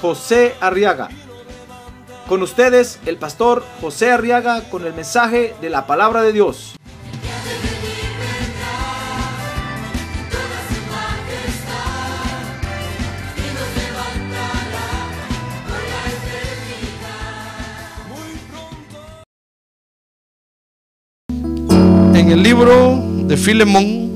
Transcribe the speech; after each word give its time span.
José 0.00 0.54
Arriaga. 0.60 1.08
Con 2.28 2.42
ustedes, 2.42 2.98
el 3.06 3.18
pastor 3.18 3.64
José 3.80 4.10
Arriaga 4.10 4.62
con 4.68 4.84
el 4.84 4.92
mensaje 4.92 5.54
de 5.60 5.70
la 5.70 5.86
palabra 5.86 6.22
de 6.22 6.32
Dios. 6.32 6.74
En 22.14 22.30
el 22.32 22.42
libro 22.42 22.98
de 23.26 23.36
Filemón 23.36 24.06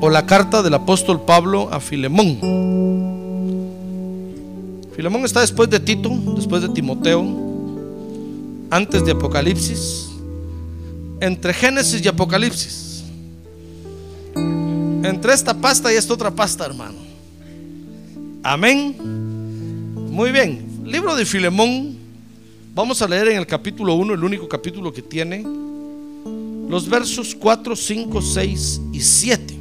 o 0.00 0.10
la 0.10 0.26
carta 0.26 0.62
del 0.62 0.74
apóstol 0.74 1.20
Pablo 1.20 1.68
a 1.72 1.78
Filemón. 1.78 3.17
Filemón 4.98 5.24
está 5.24 5.42
después 5.42 5.70
de 5.70 5.78
Tito, 5.78 6.10
después 6.34 6.60
de 6.60 6.70
Timoteo, 6.70 7.24
antes 8.68 9.04
de 9.04 9.12
Apocalipsis, 9.12 10.08
entre 11.20 11.54
Génesis 11.54 12.04
y 12.04 12.08
Apocalipsis. 12.08 13.04
Entre 14.34 15.32
esta 15.32 15.54
pasta 15.54 15.92
y 15.92 15.96
esta 15.96 16.12
otra 16.14 16.32
pasta, 16.32 16.66
hermano. 16.66 16.96
Amén. 18.42 18.96
Muy 20.10 20.32
bien. 20.32 20.66
Libro 20.84 21.14
de 21.14 21.24
Filemón. 21.24 21.96
Vamos 22.74 23.00
a 23.00 23.06
leer 23.06 23.28
en 23.28 23.38
el 23.38 23.46
capítulo 23.46 23.94
1, 23.94 24.14
el 24.14 24.24
único 24.24 24.48
capítulo 24.48 24.92
que 24.92 25.02
tiene, 25.02 25.44
los 26.68 26.88
versos 26.88 27.36
4, 27.36 27.76
5, 27.76 28.20
6 28.20 28.80
y 28.92 29.00
7. 29.00 29.58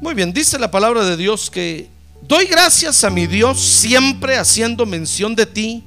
Muy 0.00 0.14
bien, 0.14 0.32
dice 0.32 0.58
la 0.58 0.70
palabra 0.70 1.04
de 1.04 1.18
Dios 1.18 1.50
que 1.50 1.92
doy 2.26 2.46
gracias 2.46 3.04
a 3.04 3.10
mi 3.10 3.26
Dios 3.26 3.60
siempre 3.60 4.36
haciendo 4.36 4.86
mención 4.86 5.34
de 5.34 5.46
ti 5.46 5.84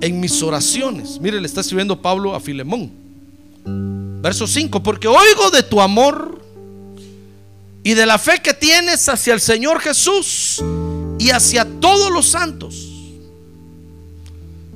en 0.00 0.20
mis 0.20 0.42
oraciones. 0.42 1.18
Mire, 1.20 1.40
le 1.40 1.46
está 1.46 1.60
escribiendo 1.60 2.00
Pablo 2.00 2.34
a 2.34 2.40
Filemón. 2.40 2.90
Verso 4.20 4.46
5, 4.46 4.82
porque 4.82 5.06
oigo 5.06 5.50
de 5.50 5.62
tu 5.62 5.80
amor 5.80 6.42
y 7.82 7.92
de 7.92 8.06
la 8.06 8.18
fe 8.18 8.40
que 8.42 8.54
tienes 8.54 9.08
hacia 9.08 9.34
el 9.34 9.40
Señor 9.40 9.80
Jesús 9.80 10.62
y 11.18 11.30
hacia 11.30 11.64
todos 11.80 12.10
los 12.10 12.26
santos. 12.26 12.88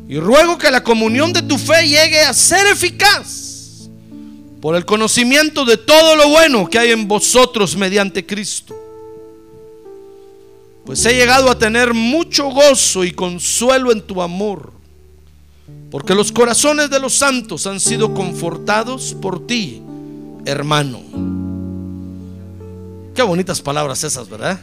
Y 0.08 0.18
ruego 0.18 0.56
que 0.56 0.70
la 0.70 0.82
comunión 0.82 1.32
de 1.32 1.42
tu 1.42 1.58
fe 1.58 1.86
llegue 1.86 2.20
a 2.20 2.32
ser 2.32 2.66
eficaz 2.66 3.88
por 4.60 4.74
el 4.74 4.84
conocimiento 4.84 5.64
de 5.64 5.76
todo 5.76 6.16
lo 6.16 6.28
bueno 6.28 6.68
que 6.68 6.78
hay 6.78 6.90
en 6.92 7.06
vosotros 7.06 7.76
mediante 7.76 8.24
Cristo. 8.24 8.77
Pues 10.88 11.04
he 11.04 11.12
llegado 11.12 11.50
a 11.50 11.58
tener 11.58 11.92
mucho 11.92 12.48
gozo 12.48 13.04
y 13.04 13.12
consuelo 13.12 13.92
en 13.92 14.00
tu 14.00 14.22
amor, 14.22 14.72
porque 15.90 16.14
los 16.14 16.32
corazones 16.32 16.88
de 16.88 16.98
los 16.98 17.12
santos 17.12 17.66
han 17.66 17.78
sido 17.78 18.14
confortados 18.14 19.14
por 19.20 19.46
ti, 19.46 19.82
hermano. 20.46 21.02
Qué 23.14 23.22
bonitas 23.22 23.60
palabras 23.60 24.02
esas, 24.02 24.30
¿verdad? 24.30 24.60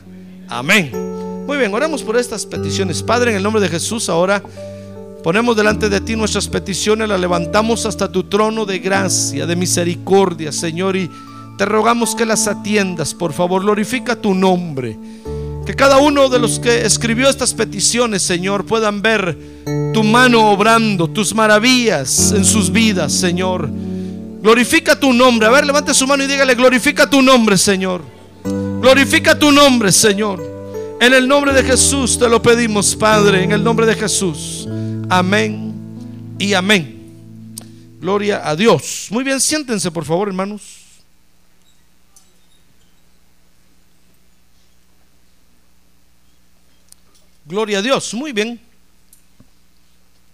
Amén. 0.47 1.45
Muy 1.45 1.57
bien, 1.57 1.71
oramos 1.71 2.01
por 2.01 2.17
estas 2.17 2.43
peticiones. 2.47 3.03
Padre, 3.03 3.29
en 3.29 3.37
el 3.37 3.43
nombre 3.43 3.61
de 3.61 3.69
Jesús, 3.69 4.09
ahora 4.09 4.41
ponemos 5.23 5.55
delante 5.55 5.89
de 5.89 6.01
ti 6.01 6.15
nuestras 6.15 6.47
peticiones, 6.47 7.07
las 7.07 7.19
levantamos 7.19 7.85
hasta 7.85 8.11
tu 8.11 8.23
trono 8.23 8.65
de 8.65 8.79
gracia, 8.79 9.45
de 9.45 9.55
misericordia, 9.55 10.51
Señor, 10.51 10.95
y 10.95 11.07
te 11.59 11.65
rogamos 11.65 12.15
que 12.15 12.25
las 12.25 12.47
atiendas, 12.47 13.13
por 13.13 13.31
favor, 13.31 13.61
glorifica 13.61 14.15
tu 14.15 14.33
nombre. 14.33 14.97
Que 15.65 15.73
cada 15.73 15.97
uno 15.97 16.29
de 16.29 16.39
los 16.39 16.59
que 16.59 16.85
escribió 16.85 17.27
estas 17.27 17.53
peticiones, 17.53 18.21
Señor, 18.21 18.65
puedan 18.65 19.01
ver 19.01 19.37
tu 19.93 20.03
mano 20.03 20.51
obrando, 20.51 21.07
tus 21.09 21.33
maravillas 21.33 22.31
en 22.31 22.45
sus 22.45 22.71
vidas, 22.71 23.13
Señor. 23.13 23.69
Glorifica 24.41 24.99
tu 24.99 25.11
nombre. 25.11 25.47
A 25.47 25.49
ver, 25.49 25.65
levante 25.65 25.93
su 25.93 26.05
mano 26.05 26.23
y 26.23 26.27
dígale, 26.27 26.53
glorifica 26.53 27.09
tu 27.09 27.21
nombre, 27.21 27.57
Señor. 27.57 28.03
Glorifica 28.43 29.39
tu 29.39 29.51
nombre, 29.51 29.91
Señor. 29.91 30.55
En 31.01 31.13
el 31.13 31.27
nombre 31.27 31.51
de 31.51 31.63
Jesús 31.63 32.19
te 32.19 32.29
lo 32.29 32.41
pedimos, 32.41 32.95
Padre, 32.95 33.43
en 33.43 33.51
el 33.51 33.63
nombre 33.63 33.87
de 33.87 33.95
Jesús. 33.95 34.67
Amén 35.09 35.73
y 36.37 36.53
amén. 36.53 36.95
Gloria 37.99 38.47
a 38.47 38.55
Dios. 38.55 39.07
Muy 39.09 39.23
bien, 39.23 39.41
siéntense, 39.41 39.89
por 39.89 40.05
favor, 40.05 40.27
hermanos. 40.27 40.61
Gloria 47.45 47.79
a 47.79 47.81
Dios. 47.81 48.13
Muy 48.13 48.31
bien. 48.31 48.59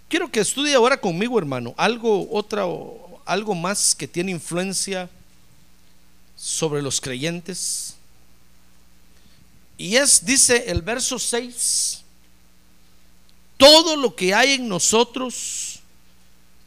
Quiero 0.09 0.31
que 0.31 0.39
estudie 0.39 0.73
ahora 0.75 0.99
conmigo, 0.99 1.37
hermano, 1.37 1.73
algo 1.77 2.27
otra 2.31 2.63
algo 3.25 3.53
más 3.53 3.95
que 3.95 4.07
tiene 4.07 4.31
influencia 4.31 5.09
sobre 6.35 6.81
los 6.81 6.99
creyentes. 6.99 7.95
Y 9.77 9.95
es 9.95 10.25
dice 10.25 10.65
el 10.67 10.81
verso 10.81 11.17
6 11.17 12.01
todo 13.61 13.95
lo 13.95 14.15
que 14.15 14.33
hay 14.33 14.53
en 14.53 14.67
nosotros 14.67 15.81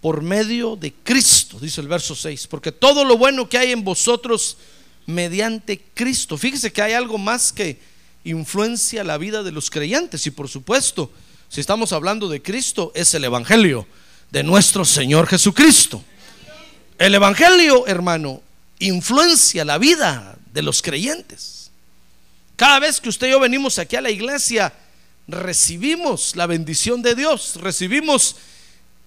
por 0.01 0.23
medio 0.23 0.77
de 0.77 0.93
Cristo, 0.93 1.59
dice 1.59 1.81
el 1.81 1.89
verso 1.89 2.15
6, 2.15 2.47
porque 2.47 2.71
todo 2.71 3.05
lo 3.05 3.19
bueno 3.19 3.49
que 3.49 3.59
hay 3.59 3.73
en 3.73 3.83
vosotros 3.83 4.57
mediante 5.05 5.81
Cristo. 5.93 6.39
Fíjese 6.39 6.73
que 6.73 6.83
hay 6.83 6.93
algo 6.93 7.19
más 7.19 7.53
que 7.53 7.81
influencia 8.25 9.05
la 9.05 9.19
vida 9.19 9.43
de 9.43 9.53
los 9.53 9.71
creyentes 9.71 10.27
y 10.27 10.31
por 10.31 10.49
supuesto, 10.49 11.13
si 11.49 11.61
estamos 11.61 11.93
hablando 11.93 12.29
de 12.29 12.43
Cristo, 12.43 12.91
es 12.95 13.15
el 13.15 13.25
Evangelio 13.25 13.87
de 14.31 14.43
nuestro 14.43 14.85
Señor 14.85 15.27
Jesucristo. 15.27 16.03
El 16.99 17.15
Evangelio, 17.15 17.87
hermano, 17.87 18.43
influencia 18.79 19.65
la 19.65 19.79
vida 19.79 20.37
de 20.53 20.63
los 20.63 20.83
creyentes. 20.83 21.71
Cada 22.57 22.81
vez 22.81 23.01
que 23.01 23.09
usted 23.09 23.29
y 23.29 23.31
yo 23.31 23.41
venimos 23.41 23.79
aquí 23.79 23.97
a 23.97 24.01
la 24.01 24.11
iglesia, 24.11 24.73
recibimos 25.27 26.37
la 26.37 26.47
bendición 26.47 27.03
de 27.03 27.15
Dios, 27.15 27.57
recibimos 27.57 28.37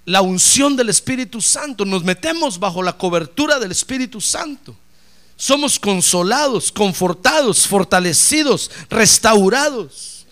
la 0.05 0.21
unción 0.21 0.75
del 0.75 0.89
Espíritu 0.89 1.41
Santo, 1.41 1.85
nos 1.85 2.03
metemos 2.03 2.59
bajo 2.59 2.81
la 2.81 2.97
cobertura 2.97 3.59
del 3.59 3.71
Espíritu 3.71 4.21
Santo. 4.21 4.75
Somos 5.37 5.79
consolados, 5.79 6.71
confortados, 6.71 7.67
fortalecidos, 7.67 8.69
restaurados. 8.89 10.25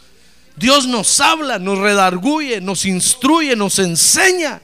Dios 0.55 0.87
nos 0.87 1.19
habla, 1.19 1.59
nos 1.59 1.77
redarguye, 1.77 2.59
nos 2.59 2.85
instruye, 2.85 3.55
nos 3.55 3.79
enseña. 3.79 4.61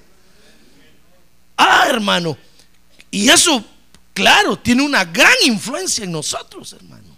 Ah, 1.56 1.86
hermano. 1.88 2.38
Y 3.12 3.30
eso, 3.30 3.64
claro, 4.14 4.58
tiene 4.58 4.84
una 4.84 5.06
gran 5.06 5.34
influencia 5.46 6.04
en 6.04 6.12
nosotros, 6.12 6.74
hermano. 6.74 7.16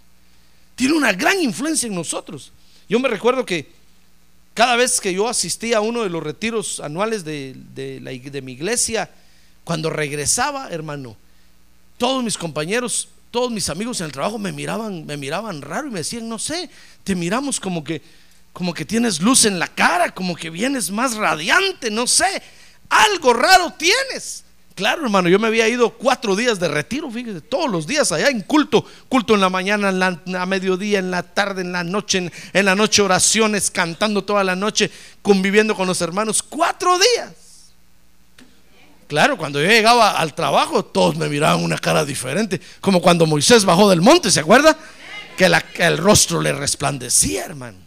Tiene 0.76 0.94
una 0.94 1.12
gran 1.12 1.40
influencia 1.40 1.86
en 1.86 1.94
nosotros. 1.94 2.52
Yo 2.88 3.00
me 3.00 3.08
recuerdo 3.08 3.46
que 3.46 3.72
cada 4.54 4.76
vez 4.76 5.00
que 5.00 5.14
yo 5.14 5.28
asistía 5.28 5.78
a 5.78 5.80
uno 5.80 6.02
de 6.02 6.10
los 6.10 6.22
retiros 6.22 6.80
anuales 6.80 7.24
de, 7.24 7.54
de, 7.74 8.42
mi 8.42 8.52
iglesia, 8.52 9.10
cuando 9.64 9.88
regresaba, 9.88 10.68
hermano, 10.70 11.16
todos 11.96 12.22
mis 12.22 12.36
compañeros, 12.36 13.08
todos 13.34 13.50
mis 13.50 13.68
amigos 13.68 13.98
en 14.00 14.06
el 14.06 14.12
trabajo 14.12 14.38
me 14.38 14.52
miraban, 14.52 15.06
me 15.06 15.16
miraban 15.16 15.60
raro 15.60 15.88
y 15.88 15.90
me 15.90 15.98
decían, 15.98 16.28
no 16.28 16.38
sé, 16.38 16.70
te 17.02 17.16
miramos 17.16 17.58
como 17.58 17.82
que, 17.82 18.00
como 18.52 18.72
que 18.72 18.84
tienes 18.84 19.20
luz 19.20 19.44
en 19.44 19.58
la 19.58 19.66
cara, 19.66 20.14
como 20.14 20.36
que 20.36 20.50
vienes 20.50 20.92
más 20.92 21.16
radiante, 21.16 21.90
no 21.90 22.06
sé, 22.06 22.40
algo 22.88 23.32
raro 23.32 23.72
tienes. 23.72 24.44
Claro, 24.76 25.02
hermano, 25.02 25.28
yo 25.28 25.40
me 25.40 25.48
había 25.48 25.66
ido 25.66 25.90
cuatro 25.90 26.36
días 26.36 26.60
de 26.60 26.68
retiro, 26.68 27.10
fíjese, 27.10 27.40
todos 27.40 27.68
los 27.68 27.88
días 27.88 28.12
allá 28.12 28.28
en 28.28 28.40
culto, 28.40 28.86
culto 29.08 29.34
en 29.34 29.40
la 29.40 29.50
mañana, 29.50 29.88
a 29.88 30.46
mediodía, 30.46 31.00
en 31.00 31.10
la 31.10 31.24
tarde, 31.24 31.62
en 31.62 31.72
la 31.72 31.82
noche, 31.82 32.30
en, 32.52 32.64
la 32.64 32.76
noche 32.76 33.02
oraciones, 33.02 33.68
cantando 33.68 34.22
toda 34.22 34.44
la 34.44 34.54
noche, 34.54 34.92
conviviendo 35.22 35.74
con 35.74 35.88
los 35.88 36.00
hermanos, 36.00 36.40
cuatro 36.40 36.96
días. 37.00 37.43
Claro, 39.06 39.36
cuando 39.36 39.60
yo 39.60 39.68
llegaba 39.68 40.12
al 40.12 40.34
trabajo, 40.34 40.84
todos 40.84 41.16
me 41.16 41.28
miraban 41.28 41.62
una 41.62 41.78
cara 41.78 42.04
diferente, 42.04 42.60
como 42.80 43.00
cuando 43.00 43.26
Moisés 43.26 43.64
bajó 43.64 43.88
del 43.90 44.00
monte, 44.00 44.30
¿se 44.30 44.40
acuerda? 44.40 44.76
Que, 45.36 45.50
el 45.78 45.98
rostro 45.98 46.40
le 46.40 46.52
resplandecía, 46.52 47.44
hermano. 47.44 47.78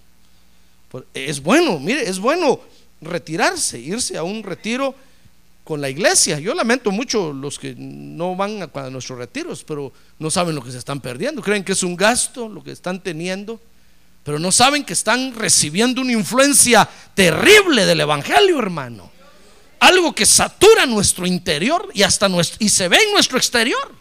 Es 1.13 1.41
bueno, 1.41 1.79
mire, 1.79 2.07
es 2.07 2.19
bueno 2.19 2.59
retirarse, 3.01 3.79
irse 3.79 4.17
a 4.17 4.23
un 4.23 4.43
retiro 4.43 4.95
con 5.63 5.81
la 5.81 5.89
iglesia. 5.89 6.39
Yo 6.39 6.53
lamento 6.53 6.91
mucho 6.91 7.33
los 7.33 7.59
que 7.59 7.75
no 7.77 8.35
van 8.35 8.69
a 8.73 8.89
nuestros 8.89 9.19
retiros, 9.19 9.63
pero 9.63 9.91
no 10.19 10.31
saben 10.31 10.55
lo 10.55 10.63
que 10.63 10.71
se 10.71 10.77
están 10.77 11.01
perdiendo. 11.01 11.41
Creen 11.41 11.63
que 11.63 11.73
es 11.73 11.83
un 11.83 11.95
gasto 11.95 12.47
lo 12.47 12.63
que 12.63 12.71
están 12.71 13.01
teniendo, 13.01 13.59
pero 14.23 14.39
no 14.39 14.51
saben 14.51 14.83
que 14.83 14.93
están 14.93 15.35
recibiendo 15.35 16.01
una 16.01 16.13
influencia 16.13 16.87
terrible 17.13 17.85
del 17.85 18.01
Evangelio, 18.01 18.59
hermano. 18.59 19.16
Algo 19.79 20.13
que 20.13 20.25
satura 20.25 20.85
nuestro 20.85 21.27
interior 21.27 21.89
y 21.93 22.03
hasta 22.03 22.27
nuestro, 22.27 22.57
y 22.59 22.69
se 22.69 22.87
ve 22.87 22.97
en 22.97 23.11
nuestro 23.11 23.37
exterior. 23.37 23.95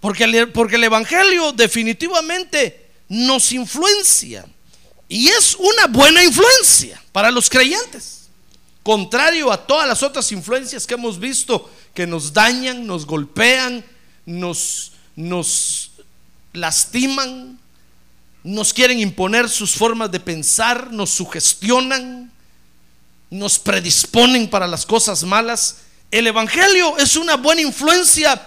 Porque 0.00 0.24
el, 0.24 0.50
porque 0.50 0.76
el 0.76 0.84
Evangelio 0.84 1.52
definitivamente 1.52 2.88
nos 3.08 3.52
influencia. 3.52 4.46
Y 5.08 5.28
es 5.28 5.54
una 5.56 5.86
buena 5.88 6.24
influencia 6.24 7.02
para 7.12 7.30
los 7.30 7.50
creyentes. 7.50 8.28
Contrario 8.82 9.52
a 9.52 9.66
todas 9.66 9.86
las 9.86 10.02
otras 10.02 10.32
influencias 10.32 10.86
que 10.86 10.94
hemos 10.94 11.18
visto 11.20 11.70
que 11.92 12.06
nos 12.06 12.32
dañan, 12.32 12.86
nos 12.86 13.04
golpean, 13.04 13.84
nos, 14.24 14.92
nos 15.16 15.90
lastiman, 16.54 17.59
nos 18.42 18.72
quieren 18.72 18.98
imponer 19.00 19.48
sus 19.48 19.74
formas 19.74 20.10
de 20.10 20.20
pensar, 20.20 20.92
nos 20.92 21.10
sugestionan, 21.10 22.32
nos 23.30 23.58
predisponen 23.58 24.48
para 24.48 24.66
las 24.66 24.86
cosas 24.86 25.22
malas. 25.24 25.78
El 26.10 26.26
Evangelio 26.26 26.96
es 26.98 27.16
una 27.16 27.36
buena 27.36 27.60
influencia 27.60 28.40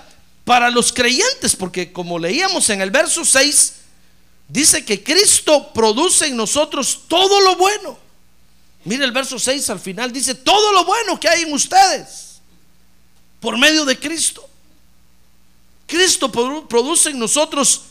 para 0.44 0.70
los 0.70 0.92
creyentes, 0.92 1.56
porque 1.56 1.94
como 1.94 2.20
leíamos 2.20 2.70
en 2.70 2.82
el 2.82 2.92
verso 2.92 3.24
6, 3.24 3.74
dice 4.50 4.84
que 4.84 5.04
Cristo 5.04 5.72
produce 5.74 6.28
en 6.28 6.36
nosotros 6.36 7.02
todo 7.08 7.40
lo 7.42 7.56
bueno. 7.56 7.98
Mire 8.86 9.06
el 9.06 9.12
verso 9.14 9.40
6 9.40 9.70
al 9.70 9.80
final, 9.80 10.12
dice 10.12 10.36
todo 10.36 10.74
lo 10.74 10.84
bueno 10.84 11.18
que 11.20 11.30
hay 11.30 11.44
en 11.44 11.54
ustedes 11.54 12.42
por 13.40 13.58
medio 13.58 13.86
de 13.86 13.98
Cristo. 13.98 14.50
Cristo 15.88 16.30
produ- 16.32 16.68
produce 16.68 17.12
en 17.12 17.20
nosotros 17.20 17.82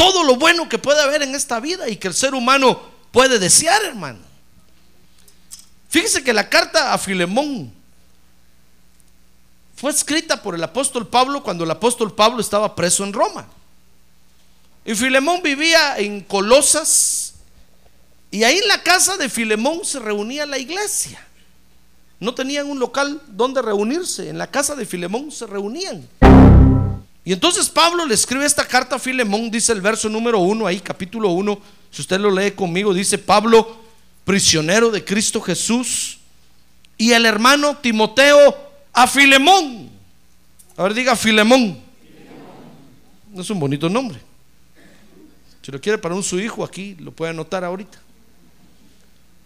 todo 0.00 0.24
lo 0.24 0.36
bueno 0.36 0.66
que 0.66 0.78
puede 0.78 1.02
haber 1.02 1.20
en 1.20 1.34
esta 1.34 1.60
vida 1.60 1.86
y 1.86 1.96
que 1.96 2.08
el 2.08 2.14
ser 2.14 2.34
humano 2.34 2.80
puede 3.12 3.38
desear, 3.38 3.84
hermano. 3.84 4.20
Fíjese 5.90 6.24
que 6.24 6.32
la 6.32 6.48
carta 6.48 6.94
a 6.94 6.96
Filemón 6.98 7.70
fue 9.76 9.90
escrita 9.90 10.42
por 10.42 10.54
el 10.54 10.64
apóstol 10.64 11.06
Pablo 11.06 11.42
cuando 11.42 11.64
el 11.64 11.70
apóstol 11.70 12.14
Pablo 12.14 12.40
estaba 12.40 12.74
preso 12.74 13.04
en 13.04 13.12
Roma. 13.12 13.46
Y 14.86 14.94
Filemón 14.94 15.42
vivía 15.42 15.98
en 15.98 16.22
Colosas 16.22 17.34
y 18.30 18.42
ahí 18.42 18.56
en 18.56 18.68
la 18.68 18.82
casa 18.82 19.18
de 19.18 19.28
Filemón 19.28 19.84
se 19.84 19.98
reunía 19.98 20.46
la 20.46 20.56
iglesia. 20.56 21.22
No 22.20 22.34
tenían 22.34 22.70
un 22.70 22.78
local 22.78 23.20
donde 23.26 23.60
reunirse, 23.60 24.30
en 24.30 24.38
la 24.38 24.46
casa 24.46 24.74
de 24.74 24.86
Filemón 24.86 25.30
se 25.30 25.46
reunían. 25.46 26.08
Y 27.30 27.32
entonces 27.32 27.68
Pablo 27.68 28.06
le 28.06 28.14
escribe 28.14 28.44
esta 28.44 28.66
carta 28.66 28.96
a 28.96 28.98
Filemón, 28.98 29.52
dice 29.52 29.70
el 29.70 29.80
verso 29.80 30.08
número 30.08 30.40
uno 30.40 30.66
ahí, 30.66 30.80
capítulo 30.80 31.28
1, 31.28 31.60
si 31.88 32.02
usted 32.02 32.18
lo 32.18 32.28
lee 32.28 32.50
conmigo, 32.50 32.92
dice 32.92 33.18
Pablo, 33.18 33.76
prisionero 34.24 34.90
de 34.90 35.04
Cristo 35.04 35.40
Jesús, 35.40 36.18
y 36.98 37.12
el 37.12 37.24
hermano 37.24 37.76
Timoteo 37.76 38.56
a 38.92 39.06
Filemón. 39.06 39.90
A 40.76 40.82
ver, 40.82 40.92
diga 40.92 41.14
Filemón. 41.14 41.80
No 43.32 43.42
es 43.42 43.50
un 43.50 43.60
bonito 43.60 43.88
nombre. 43.88 44.20
Si 45.62 45.70
lo 45.70 45.80
quiere 45.80 45.98
para 45.98 46.16
un 46.16 46.24
su 46.24 46.40
hijo 46.40 46.64
aquí, 46.64 46.96
lo 46.98 47.12
puede 47.12 47.30
anotar 47.30 47.62
ahorita. 47.62 47.96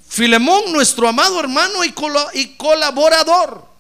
Filemón, 0.09 0.73
nuestro 0.73 1.07
amado 1.07 1.39
hermano 1.39 1.85
y 1.85 2.47
colaborador. 2.57 3.75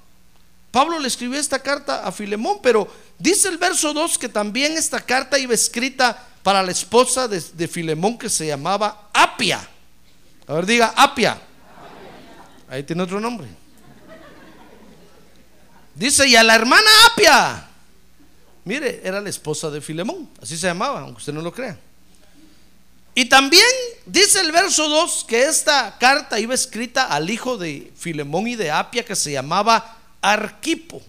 Pablo 0.71 0.99
le 0.99 1.07
escribió 1.07 1.39
esta 1.39 1.61
carta 1.61 2.05
a 2.05 2.11
Filemón, 2.11 2.59
pero 2.61 2.87
dice 3.19 3.49
el 3.49 3.59
verso 3.59 3.93
2 3.93 4.19
que 4.19 4.29
también 4.29 4.77
esta 4.77 5.01
carta 5.01 5.39
iba 5.39 5.55
escrita 5.55 6.29
para 6.43 6.63
la 6.63 6.73
esposa 6.73 7.27
de, 7.27 7.69
Filemón 7.69 8.19
que 8.19 8.29
se 8.29 8.47
llamaba 8.47 9.09
Apia. 9.13 9.67
A 10.47 10.53
ver, 10.53 10.67
diga 10.67 10.93
Apia. 10.95 11.41
Ahí 12.69 12.83
tiene 12.83 13.03
otro 13.03 13.19
nombre. 13.19 13.49
Dice, 15.95 16.27
y 16.29 16.37
a 16.37 16.43
la 16.43 16.55
hermana 16.55 16.91
Apia. 17.11 17.69
Mire, 18.65 19.01
era 19.05 19.21
la 19.21 19.31
esposa 19.31 19.71
de 19.71 19.81
Filemón, 19.81 20.29
así 20.43 20.57
se 20.57 20.67
llamaba, 20.67 21.01
aunque 21.01 21.19
usted 21.19 21.33
no 21.33 21.41
lo 21.41 21.53
crea. 21.53 21.79
Y 23.15 23.27
también 23.27 23.65
dice 24.07 24.41
el 24.41 24.51
verso 24.51 24.89
2 24.89 25.25
que 25.29 25.45
esta 25.45 25.97
carta 25.99 26.41
iba 26.41 26.53
escrita 26.53 27.05
al 27.05 27.31
hijo 27.31 27.57
de 27.57 27.93
Filemón 27.97 28.49
y 28.49 28.57
de 28.57 28.71
Apia 28.71 29.05
que 29.05 29.15
se 29.15 29.33
llamaba 29.33 29.99
Arquipo. 30.21 31.01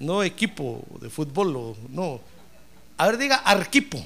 No 0.00 0.22
equipo 0.22 0.84
de 1.00 1.10
fútbol, 1.10 1.76
no. 1.88 2.20
A 2.96 3.06
ver, 3.06 3.18
diga 3.18 3.36
Arquipo. 3.36 4.02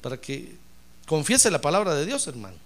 Para 0.00 0.16
que 0.16 0.54
confiese 1.06 1.50
la 1.50 1.60
palabra 1.60 1.94
de 1.94 2.06
Dios, 2.06 2.26
hermano. 2.26 2.56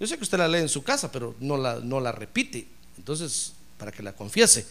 Yo 0.00 0.06
sé 0.06 0.16
que 0.16 0.24
usted 0.24 0.38
la 0.38 0.48
lee 0.48 0.58
en 0.58 0.68
su 0.68 0.82
casa, 0.82 1.10
pero 1.12 1.34
no 1.40 1.56
la, 1.56 1.76
no 1.76 2.00
la 2.00 2.12
repite. 2.12 2.66
Entonces, 2.98 3.52
para 3.78 3.92
que 3.92 4.02
la 4.02 4.12
confiese. 4.12 4.66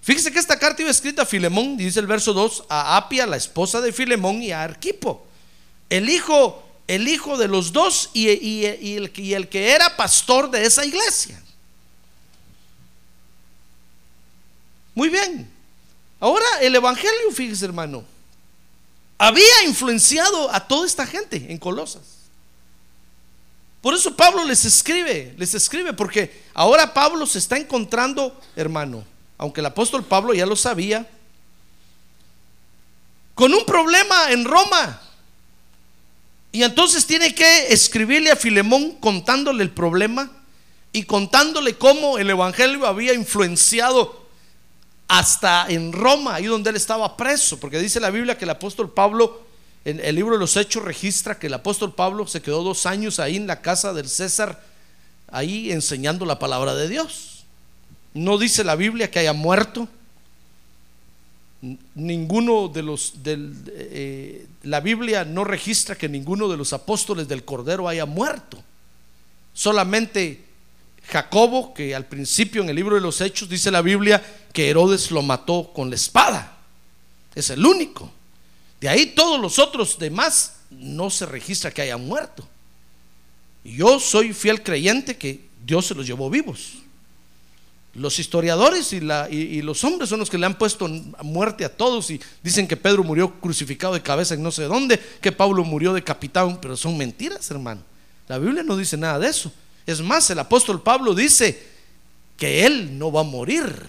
Fíjese 0.00 0.30
que 0.30 0.38
esta 0.38 0.58
carta 0.58 0.82
iba 0.82 0.90
escrita 0.90 1.22
a 1.22 1.26
Filemón, 1.26 1.76
dice 1.76 1.98
el 1.98 2.06
verso 2.06 2.32
2, 2.32 2.64
a 2.68 2.96
Apia, 2.96 3.26
la 3.26 3.36
esposa 3.36 3.80
de 3.80 3.92
Filemón, 3.92 4.42
y 4.42 4.52
a 4.52 4.62
Arquipo 4.62 5.26
el 5.90 6.08
hijo, 6.08 6.62
el 6.86 7.08
hijo 7.08 7.36
de 7.38 7.48
los 7.48 7.72
dos 7.72 8.10
y 8.12 8.64
el 8.64 9.48
que 9.48 9.70
era 9.70 9.96
pastor 9.96 10.50
de 10.50 10.64
esa 10.64 10.84
iglesia. 10.84 11.40
Muy 14.94 15.08
bien. 15.08 15.55
Ahora 16.18 16.46
el 16.60 16.74
Evangelio, 16.74 17.30
fíjese 17.32 17.64
hermano, 17.64 18.04
había 19.18 19.64
influenciado 19.64 20.50
a 20.52 20.66
toda 20.66 20.86
esta 20.86 21.06
gente 21.06 21.46
en 21.50 21.58
Colosas. 21.58 22.02
Por 23.80 23.94
eso 23.94 24.16
Pablo 24.16 24.44
les 24.44 24.64
escribe, 24.64 25.34
les 25.38 25.54
escribe, 25.54 25.92
porque 25.92 26.42
ahora 26.54 26.92
Pablo 26.92 27.26
se 27.26 27.38
está 27.38 27.56
encontrando, 27.56 28.38
hermano, 28.56 29.04
aunque 29.38 29.60
el 29.60 29.66
apóstol 29.66 30.04
Pablo 30.04 30.34
ya 30.34 30.44
lo 30.44 30.56
sabía, 30.56 31.08
con 33.34 33.52
un 33.54 33.64
problema 33.64 34.32
en 34.32 34.44
Roma. 34.44 35.00
Y 36.50 36.62
entonces 36.62 37.06
tiene 37.06 37.34
que 37.34 37.68
escribirle 37.68 38.30
a 38.30 38.36
Filemón 38.36 38.92
contándole 38.92 39.62
el 39.62 39.70
problema 39.70 40.32
y 40.92 41.04
contándole 41.04 41.76
cómo 41.76 42.18
el 42.18 42.30
Evangelio 42.30 42.86
había 42.86 43.12
influenciado 43.12 44.25
hasta 45.08 45.66
en 45.68 45.92
Roma, 45.92 46.34
ahí 46.34 46.46
donde 46.46 46.70
él 46.70 46.76
estaba 46.76 47.16
preso, 47.16 47.58
porque 47.60 47.78
dice 47.78 48.00
la 48.00 48.10
Biblia 48.10 48.36
que 48.36 48.44
el 48.44 48.50
apóstol 48.50 48.92
Pablo, 48.92 49.42
en 49.84 50.00
el 50.00 50.16
libro 50.16 50.34
de 50.34 50.40
los 50.40 50.56
Hechos 50.56 50.82
registra 50.84 51.38
que 51.38 51.46
el 51.46 51.54
apóstol 51.54 51.94
Pablo 51.94 52.26
se 52.26 52.42
quedó 52.42 52.62
dos 52.62 52.86
años 52.86 53.20
ahí 53.20 53.36
en 53.36 53.46
la 53.46 53.62
casa 53.62 53.92
del 53.92 54.08
César, 54.08 54.62
ahí 55.30 55.70
enseñando 55.70 56.26
la 56.26 56.38
palabra 56.38 56.74
de 56.74 56.88
Dios. 56.88 57.44
No 58.14 58.38
dice 58.38 58.64
la 58.64 58.76
Biblia 58.76 59.10
que 59.10 59.20
haya 59.20 59.32
muerto, 59.32 59.88
ninguno 61.94 62.68
de 62.68 62.82
los 62.82 63.22
del, 63.22 63.54
eh, 63.68 64.46
la 64.62 64.80
Biblia 64.80 65.24
no 65.24 65.44
registra 65.44 65.96
que 65.96 66.08
ninguno 66.08 66.48
de 66.48 66.56
los 66.56 66.72
apóstoles 66.72 67.28
del 67.28 67.44
Cordero 67.44 67.88
haya 67.88 68.06
muerto. 68.06 68.62
Solamente 69.54 70.45
Jacobo, 71.08 71.72
que 71.72 71.94
al 71.94 72.06
principio 72.06 72.62
en 72.62 72.68
el 72.68 72.76
libro 72.76 72.94
de 72.96 73.00
los 73.00 73.20
Hechos 73.20 73.48
dice 73.48 73.70
la 73.70 73.82
Biblia 73.82 74.22
que 74.52 74.68
Herodes 74.68 75.10
lo 75.10 75.22
mató 75.22 75.70
con 75.72 75.88
la 75.90 75.96
espada. 75.96 76.56
Es 77.34 77.50
el 77.50 77.64
único. 77.64 78.10
De 78.80 78.88
ahí 78.88 79.06
todos 79.06 79.40
los 79.40 79.58
otros 79.58 79.98
demás 79.98 80.54
no 80.70 81.08
se 81.10 81.26
registra 81.26 81.70
que 81.70 81.82
hayan 81.82 82.04
muerto. 82.06 82.46
Yo 83.64 83.98
soy 84.00 84.32
fiel 84.32 84.62
creyente 84.62 85.16
que 85.16 85.46
Dios 85.64 85.86
se 85.86 85.94
los 85.94 86.06
llevó 86.06 86.28
vivos. 86.30 86.74
Los 87.94 88.18
historiadores 88.18 88.92
y, 88.92 88.96
y- 89.30 89.62
los 89.62 89.82
hombres 89.84 90.10
son 90.10 90.18
los 90.20 90.28
que 90.28 90.36
le 90.36 90.44
han 90.44 90.58
puesto 90.58 90.86
muerte 91.22 91.64
a 91.64 91.74
todos 91.74 92.10
y 92.10 92.20
dicen 92.42 92.68
que 92.68 92.76
Pedro 92.76 93.02
murió 93.02 93.32
crucificado 93.40 93.94
de 93.94 94.02
cabeza 94.02 94.34
en 94.34 94.42
no 94.42 94.50
sé 94.50 94.64
dónde, 94.64 95.00
que 95.20 95.32
Pablo 95.32 95.64
murió 95.64 95.94
decapitado, 95.94 96.60
pero 96.60 96.76
son 96.76 96.98
mentiras, 96.98 97.50
hermano. 97.50 97.80
La 98.28 98.38
Biblia 98.38 98.62
no 98.62 98.76
dice 98.76 98.96
nada 98.98 99.18
de 99.18 99.28
eso. 99.28 99.50
Es 99.86 100.00
más, 100.00 100.28
el 100.30 100.38
apóstol 100.38 100.82
Pablo 100.82 101.14
dice 101.14 101.66
que 102.36 102.66
él 102.66 102.98
no 102.98 103.12
va 103.12 103.20
a 103.20 103.24
morir 103.24 103.86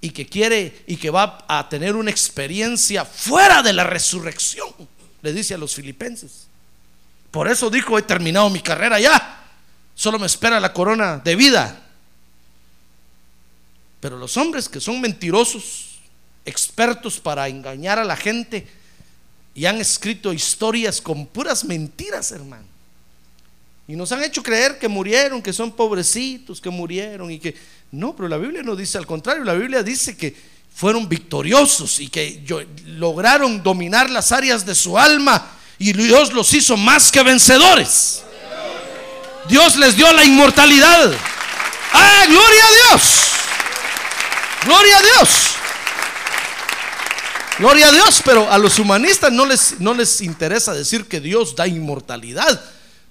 y 0.00 0.10
que 0.10 0.26
quiere 0.26 0.84
y 0.86 0.96
que 0.96 1.10
va 1.10 1.44
a 1.46 1.68
tener 1.68 1.94
una 1.94 2.10
experiencia 2.10 3.04
fuera 3.04 3.62
de 3.62 3.72
la 3.72 3.84
resurrección, 3.84 4.68
le 5.22 5.32
dice 5.32 5.54
a 5.54 5.58
los 5.58 5.74
filipenses. 5.74 6.46
Por 7.30 7.48
eso 7.48 7.68
dijo, 7.68 7.98
he 7.98 8.02
terminado 8.02 8.48
mi 8.48 8.60
carrera 8.60 8.98
ya, 8.98 9.44
solo 9.94 10.18
me 10.18 10.26
espera 10.26 10.58
la 10.58 10.72
corona 10.72 11.18
de 11.18 11.36
vida. 11.36 11.82
Pero 14.00 14.16
los 14.16 14.36
hombres 14.36 14.68
que 14.68 14.80
son 14.80 15.00
mentirosos, 15.00 15.98
expertos 16.44 17.20
para 17.20 17.48
engañar 17.48 17.98
a 17.98 18.04
la 18.04 18.16
gente, 18.16 18.66
y 19.54 19.64
han 19.64 19.80
escrito 19.80 20.32
historias 20.32 21.00
con 21.00 21.26
puras 21.26 21.64
mentiras, 21.64 22.30
hermano. 22.30 22.75
Y 23.88 23.94
nos 23.94 24.10
han 24.12 24.24
hecho 24.24 24.42
creer 24.42 24.78
que 24.78 24.88
murieron, 24.88 25.40
que 25.40 25.52
son 25.52 25.72
pobrecitos, 25.72 26.60
que 26.60 26.70
murieron 26.70 27.30
y 27.30 27.38
que... 27.38 27.54
No, 27.92 28.16
pero 28.16 28.28
la 28.28 28.36
Biblia 28.36 28.62
no 28.62 28.74
dice 28.74 28.98
al 28.98 29.06
contrario, 29.06 29.44
la 29.44 29.54
Biblia 29.54 29.82
dice 29.82 30.16
que 30.16 30.34
fueron 30.74 31.08
victoriosos 31.08 32.00
y 32.00 32.08
que 32.08 32.44
lograron 32.86 33.62
dominar 33.62 34.10
las 34.10 34.32
áreas 34.32 34.66
de 34.66 34.74
su 34.74 34.98
alma 34.98 35.52
y 35.78 35.92
Dios 35.92 36.32
los 36.32 36.52
hizo 36.52 36.76
más 36.76 37.12
que 37.12 37.22
vencedores. 37.22 38.22
Dios 39.48 39.76
les 39.76 39.96
dio 39.96 40.12
la 40.12 40.24
inmortalidad. 40.24 41.12
¡Ah, 41.92 42.24
gloria 42.26 42.64
a 42.64 42.90
Dios! 42.90 43.02
¡Gloria 44.64 44.98
a 44.98 45.02
Dios! 45.02 45.28
Gloria 47.58 47.88
a 47.88 47.92
Dios, 47.92 48.20
pero 48.24 48.50
a 48.50 48.58
los 48.58 48.78
humanistas 48.78 49.32
no 49.32 49.46
les, 49.46 49.80
no 49.80 49.94
les 49.94 50.20
interesa 50.20 50.74
decir 50.74 51.06
que 51.06 51.20
Dios 51.20 51.56
da 51.56 51.66
inmortalidad, 51.66 52.62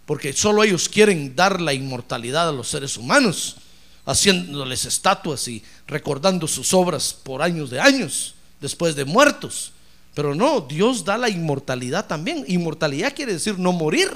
porque 0.05 0.33
solo 0.33 0.63
ellos 0.63 0.87
quieren 0.89 1.35
dar 1.35 1.59
la 1.61 1.73
inmortalidad 1.73 2.49
a 2.49 2.51
los 2.51 2.69
seres 2.69 2.97
humanos, 2.97 3.57
haciéndoles 4.05 4.85
estatuas 4.85 5.47
y 5.47 5.63
recordando 5.87 6.47
sus 6.47 6.73
obras 6.73 7.13
por 7.13 7.41
años 7.41 7.69
de 7.69 7.79
años, 7.79 8.35
después 8.61 8.95
de 8.95 9.05
muertos. 9.05 9.71
Pero 10.13 10.33
no, 10.35 10.61
Dios 10.61 11.03
da 11.03 11.17
la 11.17 11.29
inmortalidad 11.29 12.05
también. 12.05 12.45
Inmortalidad 12.47 13.13
quiere 13.15 13.33
decir 13.33 13.57
no 13.59 13.71
morir. 13.73 14.09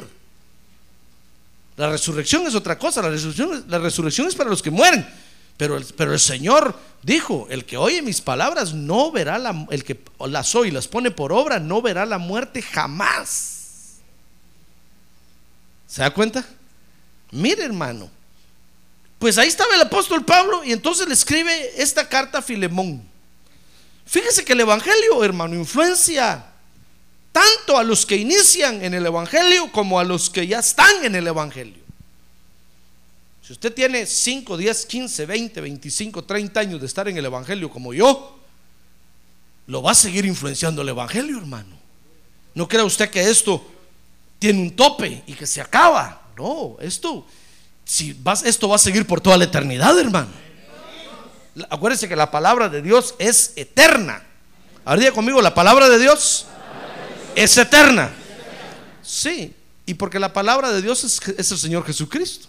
La 1.76 1.90
resurrección 1.90 2.46
es 2.46 2.56
otra 2.56 2.78
cosa, 2.78 3.02
la 3.02 3.10
resurrección, 3.10 3.54
es- 3.54 3.68
la 3.68 3.80
resurrección 3.80 4.28
es 4.28 4.36
para 4.36 4.50
los 4.50 4.62
que 4.62 4.72
mueren. 4.72 5.06
Pero 5.58 5.76
el, 5.76 5.86
pero 5.98 6.14
el 6.14 6.20
Señor 6.20 6.78
dijo, 7.04 7.48
el 7.50 7.66
que 7.66 7.76
oye 7.78 8.02
mis 8.02 8.22
palabras 8.22 8.74
no 8.74 9.12
verá 9.12 9.38
la, 9.38 9.66
el 9.72 9.84
que 9.84 10.00
las 10.28 10.56
oye 10.56 10.70
y 10.70 10.72
las 10.72 10.88
pone 10.88 11.12
por 11.12 11.34
obra, 11.34 11.60
no 11.60 11.82
verá 11.82 12.06
la 12.06 12.18
muerte 12.18 12.62
jamás. 12.62 13.59
¿Se 15.90 16.02
da 16.02 16.12
cuenta? 16.12 16.46
Mire 17.32 17.64
hermano, 17.64 18.10
pues 19.18 19.38
ahí 19.38 19.48
estaba 19.48 19.74
el 19.76 19.82
apóstol 19.82 20.24
Pablo 20.24 20.64
y 20.64 20.72
entonces 20.72 21.08
le 21.08 21.14
escribe 21.14 21.82
esta 21.82 22.08
carta 22.08 22.38
a 22.38 22.42
Filemón. 22.44 23.04
Fíjese 24.06 24.46
que 24.46 24.54
el 24.54 24.62
Evangelio, 24.62 25.24
hermano, 25.24 25.56
influencia 25.56 26.46
tanto 27.32 27.78
a 27.78 27.84
los 27.84 28.06
que 28.06 28.18
inician 28.18 28.84
en 28.84 28.94
el 28.94 29.06
Evangelio 29.06 29.72
como 29.72 30.00
a 30.00 30.04
los 30.04 30.30
que 30.30 30.48
ya 30.48 30.60
están 30.60 31.04
en 31.04 31.16
el 31.16 31.28
Evangelio. 31.28 31.84
Si 33.42 33.54
usted 33.54 33.74
tiene 33.74 34.06
5, 34.06 34.58
10, 34.58 34.86
15, 34.86 35.26
20, 35.26 35.62
25, 35.62 36.24
30 36.24 36.60
años 36.60 36.80
de 36.80 36.86
estar 36.86 37.08
en 37.08 37.18
el 37.18 37.26
Evangelio 37.26 37.70
como 37.70 37.96
yo, 37.96 38.40
lo 39.66 39.82
va 39.82 39.92
a 39.92 39.96
seguir 39.96 40.26
influenciando 40.26 40.84
el 40.84 40.90
Evangelio, 40.90 41.38
hermano. 41.38 41.78
No 42.54 42.68
crea 42.68 42.84
usted 42.84 43.10
que 43.10 43.28
esto 43.28 43.79
tiene 44.40 44.62
un 44.62 44.76
tope 44.76 45.24
y 45.28 45.34
que 45.34 45.46
se 45.46 45.62
acaba. 45.62 46.22
No, 46.38 46.78
esto, 46.80 47.28
si 47.84 48.14
vas, 48.14 48.44
esto 48.44 48.70
va 48.70 48.78
a 48.78 48.80
seguir 48.80 49.06
por 49.06 49.20
toda 49.20 49.38
la 49.38 49.44
eternidad, 49.44 50.00
hermano. 50.00 50.30
Acuérdese 51.70 52.08
que 52.08 52.16
la 52.16 52.32
palabra 52.32 52.70
de 52.70 52.82
Dios 52.82 53.16
es 53.20 53.52
eterna. 53.58 54.24
Ahora 54.86 55.12
conmigo, 55.12 55.42
la 55.42 55.54
palabra 55.54 55.90
de 55.90 56.00
Dios 56.00 56.46
es 57.36 57.58
eterna. 57.58 58.12
Sí, 59.04 59.54
y 59.86 59.96
porque 59.96 60.20
la 60.20 60.32
palabra 60.32 60.72
de 60.72 60.82
Dios 60.82 61.04
es, 61.04 61.20
es 61.38 61.52
el 61.52 61.58
Señor 61.58 61.86
Jesucristo. 61.86 62.48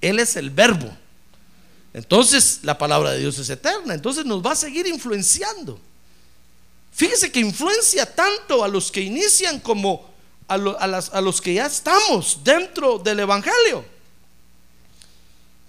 Él 0.00 0.18
es 0.18 0.36
el 0.36 0.50
verbo. 0.50 0.94
Entonces 1.94 2.60
la 2.62 2.76
palabra 2.76 3.12
de 3.12 3.20
Dios 3.20 3.38
es 3.38 3.48
eterna. 3.48 3.94
Entonces 3.94 4.26
nos 4.26 4.44
va 4.44 4.52
a 4.52 4.56
seguir 4.56 4.86
influenciando. 4.86 5.80
Fíjese 6.92 7.32
que 7.32 7.40
influencia 7.40 8.04
tanto 8.14 8.62
a 8.62 8.68
los 8.68 8.92
que 8.92 9.00
inician 9.00 9.60
como 9.60 10.13
a, 10.48 10.54
a 10.54 10.86
las- 10.86 11.12
a 11.14 11.20
los 11.20 11.40
que 11.40 11.54
ya 11.54 11.66
estamos 11.66 12.40
dentro 12.44 12.98
del 12.98 13.20
Evangelio. 13.20 13.84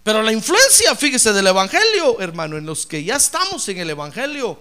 Pero 0.03 0.21
la 0.21 0.31
influencia, 0.31 0.95
fíjese, 0.95 1.33
del 1.33 1.47
Evangelio, 1.47 2.19
hermano, 2.21 2.57
en 2.57 2.65
los 2.65 2.85
que 2.85 3.03
ya 3.03 3.15
estamos 3.15 3.67
en 3.69 3.79
el 3.79 3.89
Evangelio, 3.89 4.59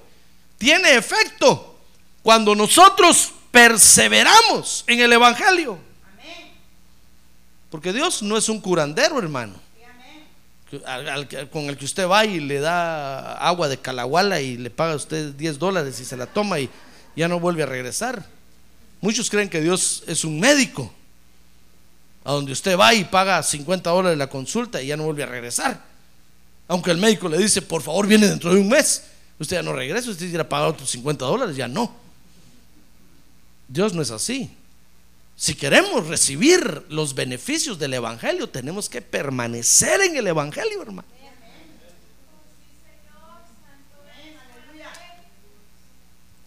tiene 0.56 0.94
efecto 0.94 1.78
cuando 2.22 2.54
nosotros 2.54 3.32
perseveramos 3.50 4.84
en 4.86 5.00
el 5.00 5.12
Evangelio. 5.12 5.78
Porque 7.70 7.92
Dios 7.92 8.22
no 8.22 8.36
es 8.38 8.48
un 8.48 8.60
curandero, 8.60 9.18
hermano. 9.18 9.54
Con 11.52 11.64
el 11.64 11.76
que 11.76 11.84
usted 11.84 12.08
va 12.08 12.24
y 12.24 12.40
le 12.40 12.58
da 12.60 13.34
agua 13.34 13.68
de 13.68 13.76
calahuala 13.78 14.40
y 14.40 14.56
le 14.56 14.70
paga 14.70 14.94
a 14.94 14.96
usted 14.96 15.32
10 15.34 15.58
dólares 15.58 16.00
y 16.00 16.04
se 16.04 16.16
la 16.16 16.26
toma 16.26 16.58
y 16.58 16.68
ya 17.14 17.28
no 17.28 17.38
vuelve 17.38 17.62
a 17.62 17.66
regresar. 17.66 18.24
Muchos 19.04 19.28
creen 19.28 19.50
que 19.50 19.60
Dios 19.60 20.02
es 20.06 20.24
un 20.24 20.40
médico, 20.40 20.90
a 22.24 22.32
donde 22.32 22.52
usted 22.52 22.78
va 22.78 22.94
y 22.94 23.04
paga 23.04 23.42
50 23.42 23.90
dólares 23.90 24.16
la 24.16 24.30
consulta 24.30 24.80
y 24.80 24.86
ya 24.86 24.96
no 24.96 25.04
vuelve 25.04 25.24
a 25.24 25.26
regresar. 25.26 25.78
Aunque 26.68 26.90
el 26.90 26.96
médico 26.96 27.28
le 27.28 27.36
dice, 27.36 27.60
por 27.60 27.82
favor, 27.82 28.06
viene 28.06 28.26
dentro 28.26 28.54
de 28.54 28.62
un 28.62 28.66
mes. 28.66 29.02
Usted 29.38 29.56
ya 29.56 29.62
no 29.62 29.74
regresa, 29.74 30.08
usted 30.08 30.30
quiere 30.30 30.46
pagar 30.46 30.68
otros 30.68 30.88
50 30.88 31.22
dólares, 31.22 31.54
ya 31.54 31.68
no. 31.68 31.94
Dios 33.68 33.92
no 33.92 34.00
es 34.00 34.10
así. 34.10 34.50
Si 35.36 35.54
queremos 35.54 36.06
recibir 36.06 36.86
los 36.88 37.14
beneficios 37.14 37.78
del 37.78 37.92
Evangelio, 37.92 38.48
tenemos 38.48 38.88
que 38.88 39.02
permanecer 39.02 40.00
en 40.00 40.16
el 40.16 40.28
Evangelio, 40.28 40.80
hermano. 40.80 41.08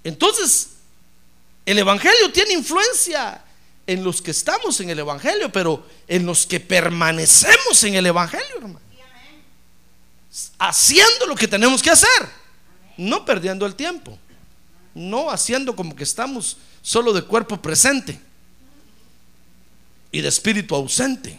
Entonces, 0.04 0.77
el 1.68 1.78
Evangelio 1.80 2.32
tiene 2.32 2.54
influencia 2.54 3.44
en 3.86 4.02
los 4.02 4.22
que 4.22 4.32
estamos 4.32 4.80
en 4.80 4.90
el 4.90 5.00
Evangelio, 5.00 5.52
pero 5.52 5.86
en 6.08 6.26
los 6.26 6.48
que 6.48 6.62
permanecemos 6.62 7.84
en 7.84 7.96
el 7.96 8.06
Evangelio, 8.06 8.56
hermano. 8.56 8.80
Haciendo 10.58 11.26
lo 11.28 11.36
que 11.36 11.46
tenemos 11.46 11.84
que 11.84 11.90
hacer, 11.90 12.30
no 12.96 13.26
perdiendo 13.26 13.66
el 13.66 13.76
tiempo, 13.76 14.18
no 14.96 15.30
haciendo 15.30 15.76
como 15.76 15.94
que 15.94 16.04
estamos 16.04 16.56
solo 16.82 17.12
de 17.12 17.24
cuerpo 17.24 17.62
presente 17.62 18.18
y 20.10 20.22
de 20.22 20.30
espíritu 20.30 20.74
ausente. 20.74 21.38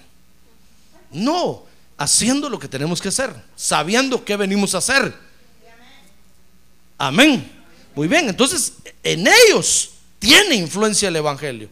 No, 1.11 1.65
haciendo 1.97 2.51
lo 2.51 2.59
que 2.59 2.69
tenemos 2.69 3.01
que 3.01 3.09
hacer, 3.09 3.35
sabiendo 3.57 4.23
qué 4.23 4.37
venimos 4.37 4.75
a 4.75 4.79
hacer. 4.79 5.15
Amén. 6.99 7.51
Muy 7.95 8.09
bien, 8.09 8.29
entonces 8.29 8.75
en 9.03 9.27
ellos 9.27 9.93
tiene 10.19 10.55
influencia 10.55 11.09
el 11.09 11.17
Evangelio. 11.17 11.69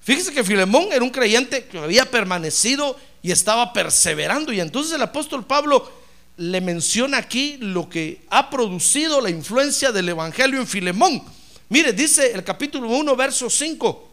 Fíjese 0.00 0.32
que 0.32 0.44
Filemón 0.44 0.88
era 0.92 1.04
un 1.04 1.10
creyente 1.10 1.66
que 1.66 1.78
había 1.78 2.10
permanecido 2.10 2.98
y 3.22 3.30
estaba 3.30 3.72
perseverando. 3.72 4.52
Y 4.52 4.60
entonces 4.60 4.94
el 4.94 5.02
apóstol 5.02 5.44
Pablo 5.44 5.90
le 6.38 6.60
menciona 6.60 7.18
aquí 7.18 7.56
lo 7.60 7.88
que 7.88 8.22
ha 8.30 8.48
producido 8.48 9.20
la 9.20 9.30
influencia 9.30 9.92
del 9.92 10.08
Evangelio 10.08 10.60
en 10.60 10.66
Filemón. 10.66 11.22
Mire, 11.68 11.92
dice 11.92 12.32
el 12.32 12.44
capítulo 12.44 12.88
1, 12.88 13.16
verso 13.16 13.50
5. 13.50 14.08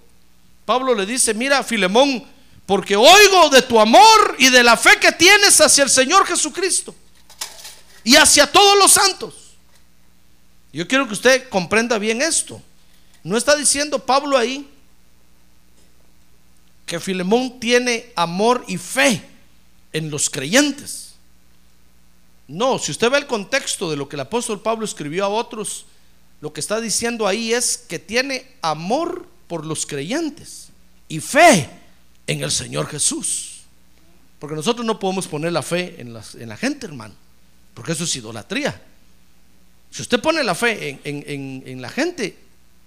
Pablo 0.66 0.96
le 0.96 1.06
dice, 1.06 1.34
mira 1.34 1.64
Filemón, 1.64 2.26
porque 2.66 2.96
oigo 2.96 3.50
de 3.50 3.62
tu 3.62 3.80
amor 3.80 4.36
y 4.40 4.50
de 4.50 4.64
la 4.64 4.76
fe 4.76 4.98
que 5.00 5.12
tienes 5.12 5.62
hacia 5.62 5.84
el 5.84 5.90
Señor 5.90 6.26
Jesucristo 6.26 6.96
y 8.04 8.16
hacia 8.16 8.52
todos 8.52 8.78
los 8.78 8.92
santos. 8.92 9.34
Yo 10.74 10.88
quiero 10.88 11.08
que 11.08 11.14
usted 11.14 11.48
comprenda 11.50 11.98
bien 11.98 12.22
esto. 12.22 12.62
No 13.26 13.36
está 13.38 13.56
diciendo 13.56 13.98
Pablo 14.06 14.38
ahí 14.38 14.68
que 16.86 17.00
Filemón 17.00 17.60
tiene 17.60 18.12
amor 18.16 18.64
y 18.68 18.78
fe 18.78 19.22
en 19.92 20.12
los 20.12 20.30
creyentes. 20.30 21.16
No, 22.48 22.78
si 22.78 22.92
usted 22.92 23.10
ve 23.10 23.18
el 23.18 23.26
contexto 23.28 23.90
de 23.90 23.98
lo 23.98 24.08
que 24.08 24.16
el 24.16 24.20
apóstol 24.20 24.62
Pablo 24.62 24.86
escribió 24.86 25.26
a 25.26 25.30
otros, 25.30 25.86
lo 26.42 26.54
que 26.54 26.60
está 26.60 26.80
diciendo 26.80 27.26
ahí 27.26 27.52
es 27.54 27.78
que 27.78 27.98
tiene 27.98 28.46
amor 28.62 29.28
por 29.48 29.66
los 29.66 29.86
creyentes 29.88 30.68
y 31.08 31.20
fe 31.20 31.68
en 32.28 32.44
el 32.44 32.52
Señor 32.52 32.86
Jesús. 32.88 33.62
Porque 34.38 34.56
nosotros 34.56 34.86
no 34.86 35.00
podemos 35.00 35.28
poner 35.28 35.52
la 35.52 35.64
fe 35.64 35.96
en, 36.00 36.14
las- 36.14 36.36
en 36.36 36.50
la 36.50 36.58
gente, 36.58 36.86
hermano, 36.86 37.16
porque 37.74 37.94
eso 37.94 38.04
es 38.04 38.16
idolatría. 38.16 38.80
Si 39.90 40.04
usted 40.04 40.20
pone 40.22 40.44
la 40.44 40.54
fe 40.54 40.90
en, 41.04 41.24
en- 41.26 41.64
en- 41.66 41.82
la 41.82 41.90
gente, 41.90 42.38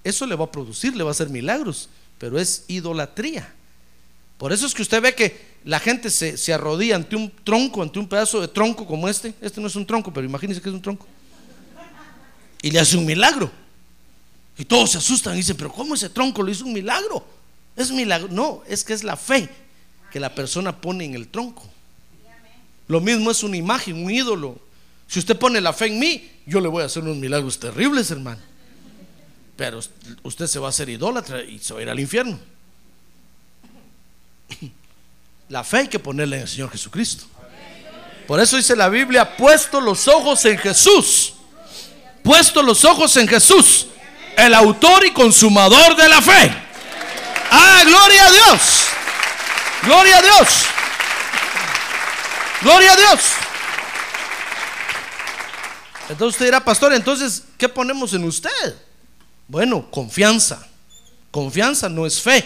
eso 0.05 0.27
le 0.27 0.35
va 0.35 0.45
a 0.45 0.53
producir, 0.53 0.97
le 0.97 1.03
va 1.03 1.11
a 1.11 1.13
hacer 1.13 1.29
milagros, 1.29 1.89
pero 2.19 2.39
es 2.39 2.65
idolatría. 2.69 3.53
Por 4.39 4.53
eso 4.53 4.67
es 4.67 4.75
que 4.75 4.83
usted 4.83 5.03
ve 5.03 5.15
que 5.15 5.49
la 5.65 5.81
gente 5.81 6.11
se, 6.11 6.37
se 6.37 6.53
arrodilla 6.53 6.97
ante 6.97 7.17
un 7.17 7.31
tronco, 7.45 7.83
ante 7.83 7.99
un 7.99 8.09
pedazo 8.09 8.41
de 8.41 8.49
tronco 8.49 8.87
como 8.87 9.09
este. 9.09 9.35
Este 9.41 9.61
no 9.61 9.67
es 9.67 9.77
un 9.77 9.85
tronco, 9.85 10.13
pero 10.13 10.27
imagínense 10.27 10.63
que 10.63 10.69
es 10.69 10.75
un 10.75 10.83
tronco. 10.83 11.07
Y 12.63 12.71
le 12.71 12.79
hace 12.79 12.97
un 12.97 13.05
milagro. 13.05 13.51
Y 14.57 14.65
todos 14.65 14.93
se 14.93 14.99
asustan 14.99 15.35
y 15.35 15.39
dicen, 15.39 15.57
pero 15.57 15.73
¿cómo 15.73 15.95
ese 15.95 16.09
tronco 16.09 16.43
le 16.43 16.53
hizo 16.53 16.65
un 16.65 16.73
milagro? 16.73 17.25
Es 17.77 17.91
milagro. 17.93 18.29
No, 18.31 18.63
es 18.67 18.83
que 18.83 18.93
es 18.93 19.05
la 19.05 19.17
fe 19.17 19.49
que 20.13 20.19
la 20.19 20.35
persona 20.35 20.81
pone 20.81 21.05
en 21.05 21.15
el 21.15 21.29
tronco. 21.29 21.65
Lo 22.89 23.01
mismo 23.01 23.31
es 23.31 23.43
una 23.43 23.57
imagen, 23.57 24.03
un 24.03 24.11
ídolo. 24.11 24.59
Si 25.07 25.19
usted 25.19 25.39
pone 25.39 25.61
la 25.61 25.73
fe 25.73 25.87
en 25.87 25.99
mí, 25.99 26.29
yo 26.47 26.61
le 26.61 26.69
voy 26.69 26.83
a 26.83 26.87
hacer 26.87 27.03
unos 27.03 27.17
milagros 27.17 27.59
terribles, 27.59 28.11
hermano. 28.11 28.41
Pero 29.59 29.81
usted 30.23 30.47
se 30.47 30.61
va 30.61 30.67
a 30.67 30.71
hacer 30.71 30.89
idólatra 30.89 31.43
y 31.43 31.59
se 31.59 31.75
va 31.75 31.81
a 31.81 31.83
ir 31.83 31.91
al 31.91 31.99
infierno. 31.99 32.39
La 35.49 35.65
fe 35.65 35.79
hay 35.79 35.89
que 35.89 35.99
ponerla 35.99 36.37
en 36.37 36.43
el 36.43 36.49
Señor 36.49 36.71
Jesucristo. 36.71 37.27
Por 38.29 38.39
eso 38.39 38.57
dice 38.57 38.77
la 38.77 38.89
Biblia, 38.89 39.37
puesto 39.37 39.81
los 39.81 40.07
ojos 40.07 40.45
en 40.45 40.59
Jesús. 40.59 41.35
Puesto 42.23 42.63
los 42.63 42.85
ojos 42.85 43.17
en 43.17 43.27
Jesús, 43.27 43.89
el 44.37 44.55
autor 44.55 45.05
y 45.05 45.13
consumador 45.13 45.97
de 45.97 46.09
la 46.09 46.23
fe. 46.23 46.55
Ah, 47.51 47.83
gloria 47.85 48.27
a 48.27 48.31
Dios. 48.31 48.61
Gloria 49.83 50.19
a 50.19 50.23
Dios. 50.23 50.49
Gloria 52.63 52.93
a 52.93 52.97
Dios. 52.97 53.21
Entonces 56.11 56.35
usted 56.35 56.45
dirá, 56.45 56.61
pastor, 56.61 56.95
entonces, 56.95 57.43
¿qué 57.57 57.69
ponemos 57.69 58.15
en 58.15 58.23
usted? 58.23 58.88
Bueno, 59.49 59.91
confianza. 59.91 60.67
Confianza 61.31 61.89
no 61.89 62.07
es 62.07 62.21
fe. 62.21 62.45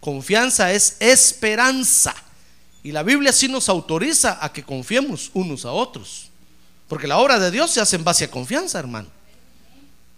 Confianza 0.00 0.72
es 0.72 0.96
esperanza. 1.00 2.14
Y 2.82 2.92
la 2.92 3.02
Biblia 3.02 3.32
sí 3.32 3.48
nos 3.48 3.68
autoriza 3.68 4.38
a 4.40 4.52
que 4.52 4.62
confiemos 4.62 5.30
unos 5.34 5.64
a 5.64 5.72
otros. 5.72 6.30
Porque 6.88 7.08
la 7.08 7.18
obra 7.18 7.40
de 7.40 7.50
Dios 7.50 7.72
se 7.72 7.80
hace 7.80 7.96
en 7.96 8.04
base 8.04 8.24
a 8.24 8.30
confianza, 8.30 8.78
hermano. 8.78 9.08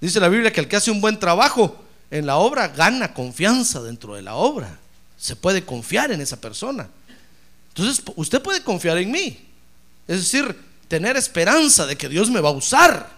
Dice 0.00 0.20
la 0.20 0.28
Biblia 0.28 0.52
que 0.52 0.60
el 0.60 0.68
que 0.68 0.76
hace 0.76 0.90
un 0.90 1.00
buen 1.00 1.18
trabajo 1.18 1.82
en 2.10 2.26
la 2.26 2.36
obra 2.36 2.68
gana 2.68 3.14
confianza 3.14 3.82
dentro 3.82 4.14
de 4.14 4.22
la 4.22 4.34
obra. 4.34 4.78
Se 5.16 5.34
puede 5.34 5.64
confiar 5.64 6.12
en 6.12 6.20
esa 6.20 6.38
persona. 6.38 6.88
Entonces, 7.70 8.04
usted 8.16 8.42
puede 8.42 8.62
confiar 8.62 8.98
en 8.98 9.10
mí. 9.10 9.38
Es 10.06 10.18
decir, 10.18 10.54
tener 10.88 11.16
esperanza 11.16 11.86
de 11.86 11.96
que 11.96 12.08
Dios 12.08 12.30
me 12.30 12.40
va 12.40 12.50
a 12.50 12.52
usar. 12.52 13.10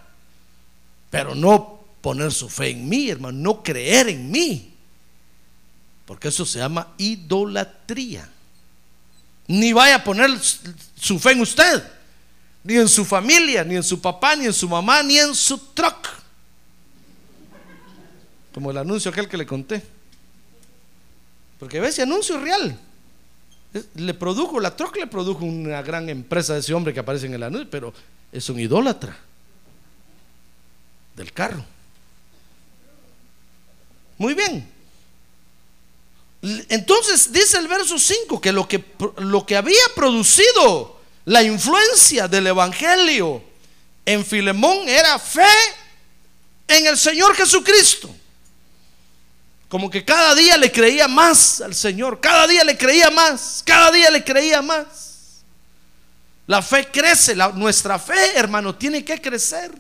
Pero 1.11 1.35
no 1.35 1.80
poner 2.01 2.33
su 2.33 2.49
fe 2.49 2.71
en 2.71 2.89
mí, 2.89 3.11
hermano. 3.11 3.39
No 3.39 3.63
creer 3.63 4.09
en 4.09 4.31
mí. 4.31 4.75
Porque 6.07 6.29
eso 6.29 6.45
se 6.45 6.59
llama 6.59 6.89
idolatría. 6.99 8.29
Ni 9.47 9.73
vaya 9.73 9.97
a 9.97 10.05
poner 10.05 10.31
su 10.97 11.19
fe 11.19 11.33
en 11.33 11.41
usted. 11.41 11.83
Ni 12.63 12.77
en 12.77 12.89
su 12.89 13.05
familia, 13.05 13.65
ni 13.65 13.77
en 13.77 13.83
su 13.83 14.01
papá, 14.01 14.37
ni 14.37 14.47
en 14.47 14.53
su 14.53 14.69
mamá, 14.69 15.03
ni 15.03 15.19
en 15.19 15.35
su 15.35 15.59
truck. 15.59 16.09
Como 18.53 18.71
el 18.71 18.79
anuncio 18.79 19.11
aquel 19.11 19.29
que 19.29 19.37
le 19.37 19.47
conté. 19.47 19.83
Porque 21.59 21.79
ve 21.79 21.89
ese 21.89 22.03
anuncio 22.03 22.37
es 22.37 22.43
real. 22.43 22.79
Le 23.95 24.15
produjo, 24.15 24.59
la 24.59 24.75
troca 24.75 24.99
le 24.99 25.07
produjo 25.07 25.45
una 25.45 25.81
gran 25.83 26.09
empresa 26.09 26.55
de 26.55 26.61
ese 26.61 26.75
hombre 26.75 26.93
que 26.93 27.01
aparece 27.01 27.27
en 27.27 27.35
el 27.35 27.43
anuncio, 27.43 27.71
pero 27.71 27.95
es 28.33 28.49
un 28.49 28.59
idólatra 28.59 29.17
del 31.15 31.33
carro. 31.33 31.65
Muy 34.21 34.35
bien. 34.35 34.71
Entonces 36.69 37.33
dice 37.33 37.57
el 37.57 37.67
verso 37.67 37.99
5 37.99 38.39
que 38.39 38.53
lo 38.53 38.69
que, 38.69 38.85
lo 39.17 39.47
que 39.47 39.57
había 39.57 39.83
producido 39.95 41.01
la 41.25 41.43
influencia 41.43 42.29
del 42.29 42.49
Evangelio 42.49 43.43
en 44.05 44.23
Filemón 44.23 44.87
era 44.91 45.19
fe 45.19 45.49
en 46.69 46.87
el 46.87 46.99
Señor 46.99 47.35
Jesucristo. 47.35 48.15
Como 49.71 49.89
que 49.89 50.05
cada 50.05 50.35
día 50.35 50.59
le 50.59 50.71
creía 50.71 51.09
más 51.09 51.63
al 51.63 51.75
Señor, 51.75 52.21
cada 52.21 52.47
día 52.47 52.63
le 52.63 52.77
creía 52.77 53.11
más, 53.11 53.63
cada 53.65 53.91
día 53.91 54.11
le 54.11 54.23
creía 54.23 54.61
más. 54.61 55.41
La 56.47 56.61
fe 56.61 56.87
crece, 56.93 57.35
nuestra 57.55 57.99
fe, 57.99 58.37
hermano, 58.37 58.75
tiene 58.75 59.03
que 59.03 59.19
crecer. 59.19 59.73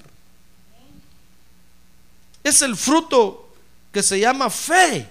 Es 2.42 2.62
el 2.62 2.74
fruto 2.74 3.49
que 3.92 4.02
se 4.02 4.18
llama 4.18 4.50
fe, 4.50 5.08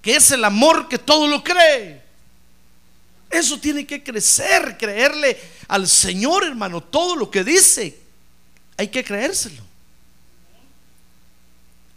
que 0.00 0.16
es 0.16 0.30
el 0.30 0.44
amor 0.44 0.88
que 0.88 0.98
todo 0.98 1.26
lo 1.26 1.42
cree. 1.42 2.02
Eso 3.30 3.58
tiene 3.58 3.86
que 3.86 4.02
crecer, 4.02 4.76
creerle 4.78 5.40
al 5.68 5.88
Señor, 5.88 6.44
hermano, 6.44 6.82
todo 6.82 7.16
lo 7.16 7.30
que 7.30 7.42
dice. 7.42 7.98
Hay 8.76 8.88
que 8.88 9.02
creérselo. 9.02 9.62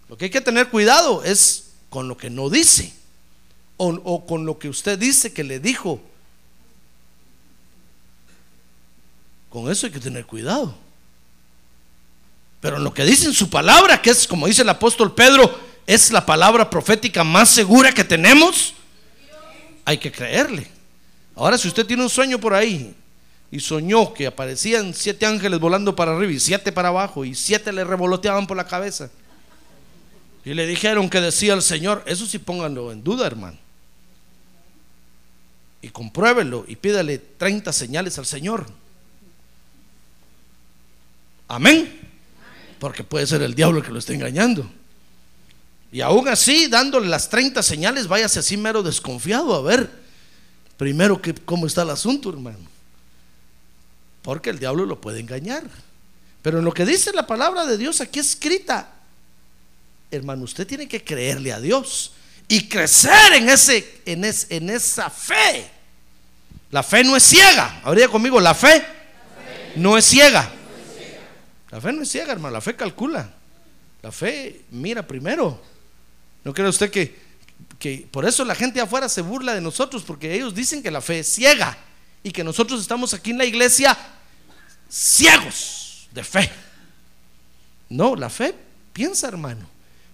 Lo 0.08 0.18
que 0.18 0.26
hay 0.26 0.32
que 0.32 0.42
tener 0.42 0.70
cuidado 0.70 1.24
es 1.24 1.72
con 1.90 2.08
lo 2.08 2.16
que 2.18 2.30
no 2.30 2.50
dice 2.50 2.94
o, 3.78 4.26
con 4.26 4.46
lo 4.46 4.58
que 4.58 4.70
usted 4.70 4.98
dice 4.98 5.34
que 5.34 5.44
le 5.44 5.60
dijo. 5.60 6.02
Con 9.50 9.70
eso 9.70 9.88
hay 9.88 9.92
que 9.92 10.00
tener 10.00 10.26
cuidado. 10.26 10.76
Pero 12.66 12.78
en 12.78 12.84
lo 12.84 12.92
que 12.92 13.06
dice 13.06 13.28
en 13.28 13.34
su 13.36 13.48
palabra, 13.48 14.02
que 14.02 14.10
es 14.10 14.26
como 14.26 14.48
dice 14.48 14.64
el 14.64 14.70
apóstol 14.70 15.14
Pedro, 15.14 15.56
es 15.86 16.10
la 16.10 16.26
palabra 16.26 16.68
profética 16.68 17.24
más 17.24 17.50
segura 17.50 17.92
que 17.92 18.04
tenemos, 18.04 18.74
hay 19.86 20.00
que 20.00 20.12
creerle. 20.12 20.68
Ahora, 21.36 21.60
si 21.60 21.68
usted 21.68 21.86
tiene 21.86 22.02
un 22.02 22.10
sueño 22.10 22.40
por 22.40 22.56
ahí 22.56 22.96
y 23.52 23.60
soñó 23.60 24.16
que 24.16 24.26
aparecían 24.26 24.96
siete 24.96 25.28
ángeles 25.28 25.60
volando 25.60 25.96
para 25.96 26.16
arriba 26.16 26.32
y 26.32 26.40
siete 26.40 26.72
para 26.72 26.88
abajo 26.88 27.24
y 27.24 27.36
siete 27.36 27.72
le 27.72 27.84
revoloteaban 27.84 28.48
por 28.48 28.58
la 28.58 28.66
cabeza, 28.66 29.12
y 30.44 30.56
le 30.56 30.66
dijeron 30.66 31.08
que 31.08 31.22
decía 31.22 31.54
el 31.54 31.62
Señor, 31.62 32.02
eso 32.08 32.26
sí 32.26 32.40
pónganlo 32.40 32.92
en 32.92 33.04
duda, 33.04 33.28
hermano. 33.28 33.60
Y 35.84 35.90
compruébelo 35.90 36.66
y 36.68 36.78
pídale 36.78 37.20
30 37.20 37.72
señales 37.72 38.18
al 38.18 38.26
Señor. 38.26 38.66
Amén. 41.48 42.05
Porque 42.86 43.04
puede 43.04 43.26
ser 43.26 43.42
el 43.42 43.56
diablo 43.56 43.82
que 43.82 43.90
lo 43.90 43.98
esté 43.98 44.14
engañando. 44.14 44.70
Y 45.92 46.02
aún 46.02 46.28
así, 46.28 46.68
dándole 46.68 47.08
las 47.08 47.30
30 47.30 47.64
señales, 47.64 48.08
váyase 48.08 48.38
así 48.38 48.58
mero 48.58 48.84
desconfiado 48.84 49.56
a 49.56 49.62
ver 49.64 49.90
primero 50.78 51.20
que, 51.20 51.34
cómo 51.34 51.66
está 51.66 51.82
el 51.82 51.90
asunto, 51.90 52.30
hermano. 52.30 52.60
Porque 54.22 54.52
el 54.52 54.60
diablo 54.60 54.86
lo 54.86 55.02
puede 55.02 55.20
engañar. 55.20 55.64
Pero 56.44 56.60
en 56.60 56.66
lo 56.66 56.72
que 56.72 56.86
dice 56.86 57.12
la 57.12 57.26
palabra 57.26 57.66
de 57.66 57.80
Dios 57.80 58.02
aquí 58.02 58.20
escrita, 58.20 58.94
hermano, 60.12 60.44
usted 60.44 60.68
tiene 60.68 60.88
que 60.88 61.04
creerle 61.04 61.54
a 61.54 61.60
Dios 61.60 62.12
y 62.48 62.70
crecer 62.70 63.34
en, 63.34 63.50
ese, 63.50 64.04
en, 64.06 64.24
en 64.24 64.70
esa 64.70 65.10
fe. 65.10 65.72
La 66.70 66.84
fe 66.84 67.04
no 67.04 67.16
es 67.16 67.24
ciega. 67.24 67.82
Habría 67.84 68.10
conmigo, 68.10 68.40
la 68.40 68.54
fe, 68.54 68.86
no 69.76 69.98
es 69.98 70.06
ciega. 70.06 70.55
La 71.76 71.82
fe 71.82 71.92
no 71.92 72.04
es 72.04 72.10
ciega, 72.10 72.32
hermano. 72.32 72.54
La 72.54 72.62
fe 72.62 72.74
calcula. 72.74 73.30
La 74.02 74.10
fe 74.10 74.62
mira 74.72 75.06
primero. 75.06 75.60
¿No 76.46 76.54
cree 76.54 76.70
usted 76.70 76.90
que, 76.90 77.20
que 77.78 78.08
por 78.10 78.24
eso 78.24 78.46
la 78.46 78.56
gente 78.56 78.80
afuera 78.80 79.10
se 79.10 79.20
burla 79.20 79.54
de 79.54 79.60
nosotros? 79.60 80.04
Porque 80.04 80.34
ellos 80.34 80.56
dicen 80.56 80.82
que 80.82 80.90
la 80.90 81.02
fe 81.02 81.20
es 81.20 81.28
ciega 81.28 81.78
y 82.24 82.32
que 82.32 82.46
nosotros 82.46 82.80
estamos 82.80 83.14
aquí 83.14 83.32
en 83.32 83.40
la 83.40 83.44
iglesia 83.44 83.98
ciegos 84.90 86.08
de 86.14 86.24
fe. 86.24 86.50
No, 87.90 88.16
la 88.16 88.30
fe 88.30 88.56
piensa, 88.94 89.28
hermano. 89.28 89.68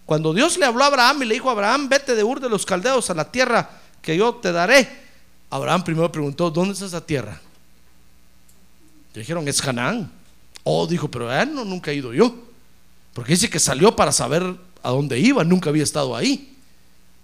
Cuando 0.07 0.33
Dios 0.33 0.57
le 0.57 0.65
habló 0.65 0.83
a 0.83 0.87
Abraham 0.87 1.21
y 1.21 1.25
le 1.25 1.35
dijo 1.35 1.49
a 1.49 1.51
Abraham, 1.51 1.89
vete 1.89 2.15
de 2.15 2.23
Ur 2.23 2.39
de 2.39 2.49
los 2.49 2.65
Caldeos 2.65 3.11
a 3.11 3.13
la 3.13 3.31
tierra 3.31 3.69
que 4.01 4.17
yo 4.17 4.33
te 4.33 4.51
daré. 4.51 4.89
Abraham 5.51 5.83
primero 5.83 6.11
preguntó, 6.11 6.49
¿dónde 6.49 6.73
es 6.73 6.81
esa 6.81 7.05
tierra? 7.05 7.39
Le 9.13 9.19
dijeron, 9.19 9.47
es 9.47 9.61
Canaán. 9.61 10.20
Oh, 10.63 10.87
dijo, 10.87 11.09
pero 11.09 11.31
él 11.31 11.53
no, 11.53 11.65
nunca 11.65 11.91
he 11.91 11.95
ido 11.95 12.13
yo. 12.13 12.35
Porque 13.13 13.33
dice 13.33 13.49
que 13.49 13.59
salió 13.59 13.95
para 13.95 14.11
saber 14.11 14.55
a 14.83 14.89
dónde 14.89 15.19
iba, 15.19 15.43
nunca 15.43 15.69
había 15.69 15.83
estado 15.83 16.15
ahí. 16.15 16.55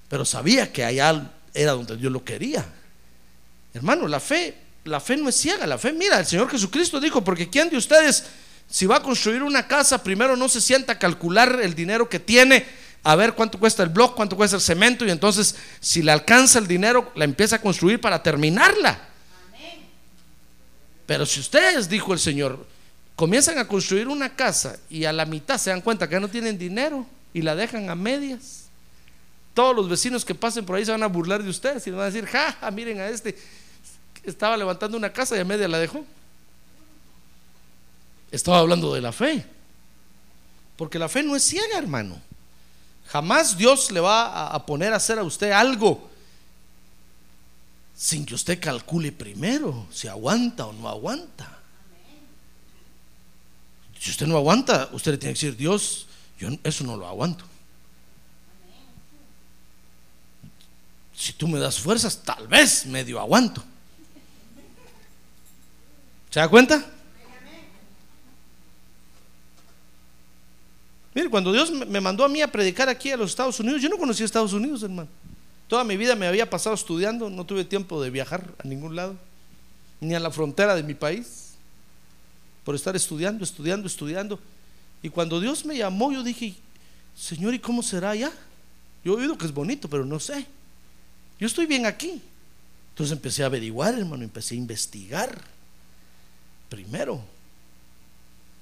Pero 0.09 0.25
sabía 0.25 0.71
que 0.71 0.83
allá 0.83 1.31
era 1.53 1.73
donde 1.73 1.97
Dios 1.97 2.11
lo 2.11 2.23
quería. 2.23 2.65
Hermano, 3.73 4.07
la 4.07 4.19
fe, 4.19 4.55
la 4.85 4.99
fe 4.99 5.17
no 5.17 5.29
es 5.29 5.35
ciega, 5.35 5.67
la 5.67 5.77
fe, 5.77 5.91
mira, 5.93 6.19
el 6.19 6.25
Señor 6.25 6.49
Jesucristo 6.49 6.99
dijo, 6.99 7.23
porque 7.23 7.49
¿quién 7.49 7.69
de 7.69 7.77
ustedes 7.77 8.25
si 8.69 8.85
va 8.85 8.97
a 8.97 9.03
construir 9.03 9.43
una 9.43 9.67
casa, 9.67 10.03
primero 10.03 10.35
no 10.35 10.49
se 10.49 10.59
sienta 10.59 10.93
a 10.93 10.99
calcular 10.99 11.59
el 11.61 11.73
dinero 11.73 12.09
que 12.09 12.19
tiene, 12.19 12.65
a 13.03 13.15
ver 13.15 13.33
cuánto 13.33 13.59
cuesta 13.59 13.83
el 13.83 13.89
blog, 13.89 14.13
cuánto 14.15 14.35
cuesta 14.35 14.57
el 14.57 14.61
cemento, 14.61 15.05
y 15.05 15.11
entonces 15.11 15.55
si 15.79 16.03
le 16.03 16.11
alcanza 16.11 16.59
el 16.59 16.67
dinero, 16.67 17.11
la 17.15 17.23
empieza 17.23 17.57
a 17.57 17.61
construir 17.61 18.01
para 18.01 18.21
terminarla. 18.21 19.07
Pero 21.05 21.25
si 21.25 21.39
ustedes, 21.39 21.87
dijo 21.87 22.11
el 22.11 22.19
Señor, 22.19 22.67
comienzan 23.17 23.57
a 23.57 23.67
construir 23.67 24.07
una 24.07 24.33
casa 24.35 24.77
y 24.91 25.05
a 25.05 25.11
la 25.11 25.25
mitad 25.25 25.57
se 25.57 25.71
dan 25.71 25.81
cuenta 25.81 26.07
que 26.07 26.19
no 26.19 26.29
tienen 26.29 26.57
dinero 26.57 27.05
y 27.33 27.41
la 27.41 27.55
dejan 27.55 27.89
a 27.89 27.95
medias, 27.95 28.65
todos 29.55 29.75
los 29.75 29.89
vecinos 29.89 30.23
que 30.23 30.35
pasen 30.35 30.63
por 30.63 30.75
ahí 30.75 30.85
se 30.85 30.91
van 30.91 31.01
a 31.01 31.07
burlar 31.07 31.41
de 31.41 31.49
ustedes 31.49 31.85
y 31.87 31.91
van 31.91 32.01
a 32.01 32.05
decir, 32.05 32.27
ja, 32.27 32.55
miren 32.71 32.99
a 32.99 33.07
este, 33.07 33.35
estaba 34.23 34.55
levantando 34.55 34.95
una 34.95 35.11
casa 35.11 35.35
y 35.35 35.39
a 35.39 35.45
media 35.45 35.67
la 35.67 35.79
dejó. 35.79 36.05
Estaba 38.29 38.59
hablando 38.59 38.93
de 38.93 39.01
la 39.01 39.11
fe. 39.11 39.43
Porque 40.75 40.99
la 40.99 41.09
fe 41.09 41.23
no 41.23 41.35
es 41.35 41.43
ciega, 41.43 41.75
hermano. 41.75 42.21
Jamás 43.07 43.57
Dios 43.57 43.89
le 43.89 43.99
va 43.99 44.47
a 44.47 44.63
poner 44.63 44.93
a 44.93 44.97
hacer 44.97 45.17
a 45.17 45.23
usted 45.23 45.49
algo 45.51 46.07
sin 47.95 48.27
que 48.27 48.35
usted 48.35 48.59
calcule 48.59 49.11
primero 49.11 49.87
si 49.91 50.07
aguanta 50.07 50.67
o 50.67 50.73
no 50.73 50.87
aguanta. 50.87 51.56
Si 54.07 54.11
usted 54.11 54.25
no 54.25 54.37
aguanta, 54.37 54.87
usted 54.93 55.11
le 55.11 55.17
tiene 55.17 55.33
que 55.33 55.47
decir, 55.47 55.57
Dios, 55.57 56.07
Yo 56.39 56.47
eso 56.63 56.85
no 56.85 56.95
lo 56.95 57.05
aguanto. 57.05 57.43
Si 61.13 61.33
tú 61.33 61.45
me 61.45 61.59
das 61.59 61.77
fuerzas, 61.77 62.23
tal 62.23 62.47
vez 62.47 62.85
medio 62.85 63.19
aguanto. 63.19 63.61
¿Se 66.29 66.39
da 66.39 66.47
cuenta? 66.47 66.89
Mire, 71.13 71.29
cuando 71.29 71.51
Dios 71.51 71.69
me 71.69 71.99
mandó 71.99 72.23
a 72.23 72.29
mí 72.29 72.41
a 72.41 72.49
predicar 72.49 72.87
aquí 72.87 73.11
a 73.11 73.17
los 73.17 73.31
Estados 73.31 73.59
Unidos, 73.59 73.81
yo 73.81 73.89
no 73.89 73.97
conocía 73.97 74.25
Estados 74.25 74.53
Unidos, 74.53 74.83
hermano. 74.83 75.09
Toda 75.67 75.83
mi 75.83 75.97
vida 75.97 76.15
me 76.15 76.27
había 76.27 76.49
pasado 76.49 76.75
estudiando, 76.75 77.29
no 77.29 77.45
tuve 77.45 77.65
tiempo 77.65 78.01
de 78.01 78.09
viajar 78.09 78.53
a 78.63 78.65
ningún 78.65 78.95
lado, 78.95 79.17
ni 79.99 80.15
a 80.15 80.19
la 80.21 80.31
frontera 80.31 80.77
de 80.77 80.83
mi 80.83 80.93
país, 80.93 81.46
por 82.67 82.75
estar 82.75 82.97
estudiando, 82.97 83.45
estudiando, 83.45 83.87
estudiando. 83.87 84.37
Y 85.01 85.07
cuando 85.07 85.39
Dios 85.39 85.63
me 85.63 85.77
llamó, 85.77 86.11
yo 86.11 86.21
dije, 86.21 86.53
Señor, 87.15 87.53
¿y 87.53 87.59
cómo 87.59 87.81
será 87.81 88.09
allá? 88.09 88.29
Yo 89.05 89.13
he 89.13 89.21
oído 89.21 89.37
que 89.37 89.45
es 89.45 89.53
bonito, 89.53 89.87
pero 89.87 90.03
no 90.03 90.19
sé. 90.19 90.45
Yo 91.39 91.47
estoy 91.47 91.65
bien 91.65 91.85
aquí. 91.85 92.21
Entonces 92.89 93.13
empecé 93.13 93.43
a 93.43 93.45
averiguar, 93.45 93.97
hermano, 93.97 94.21
empecé 94.21 94.55
a 94.55 94.57
investigar. 94.57 95.41
Primero. 96.67 97.23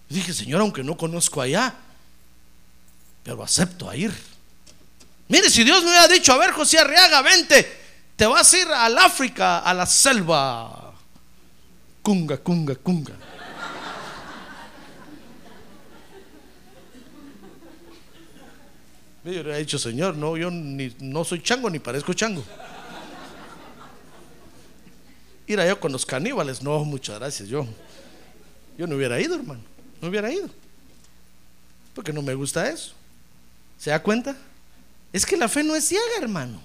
Dije, 0.08 0.36
Señor, 0.36 0.62
aunque 0.62 0.84
no 0.84 0.96
conozco 0.96 1.42
allá, 1.42 1.74
pero 3.24 3.44
acepto 3.44 3.90
a 3.90 3.96
ir. 3.96 4.14
Mire, 5.30 5.50
si 5.50 5.64
Dios 5.64 5.84
me 5.84 5.90
hubiera 5.90 6.08
dicho, 6.08 6.32
a 6.32 6.38
ver, 6.38 6.52
José 6.52 6.78
Arriaga, 6.78 7.24
vente, 7.24 7.68
te 8.16 8.28
vas 8.28 8.54
a 8.54 8.58
ir 8.60 8.68
al 8.68 9.00
África, 9.00 9.62
a 9.62 9.74
la 9.74 9.88
selva. 9.88 10.94
Cunga, 12.04 12.38
cunga, 12.38 12.76
cunga. 12.76 13.35
Yo 19.26 19.32
le 19.32 19.42
hubiera 19.42 19.58
dicho, 19.58 19.80
Señor, 19.80 20.16
no, 20.16 20.38
yo 20.38 20.52
ni, 20.52 20.96
no 21.00 21.24
soy 21.24 21.42
chango 21.42 21.68
ni 21.68 21.80
parezco 21.80 22.14
chango. 22.14 22.44
Ir 25.48 25.60
allá 25.60 25.76
con 25.76 25.92
los 25.92 26.06
caníbales, 26.06 26.62
no, 26.62 26.86
muchas 26.86 27.18
gracias, 27.18 27.50
yo. 27.50 27.66
Yo 28.78 28.86
no 28.86 28.96
hubiera 28.96 29.20
ido, 29.20 29.34
hermano, 29.34 29.62
no 30.00 30.10
hubiera 30.10 30.32
ido. 30.32 30.48
Porque 31.96 32.14
no 32.14 32.22
me 32.22 32.36
gusta 32.36 32.70
eso. 32.70 32.94
¿Se 33.80 33.90
da 33.90 34.02
cuenta? 34.02 34.36
Es 35.12 35.26
que 35.26 35.38
la 35.38 35.50
fe 35.50 35.64
no 35.64 35.76
es 35.76 35.88
ciega, 35.88 36.04
hermano. 36.22 36.62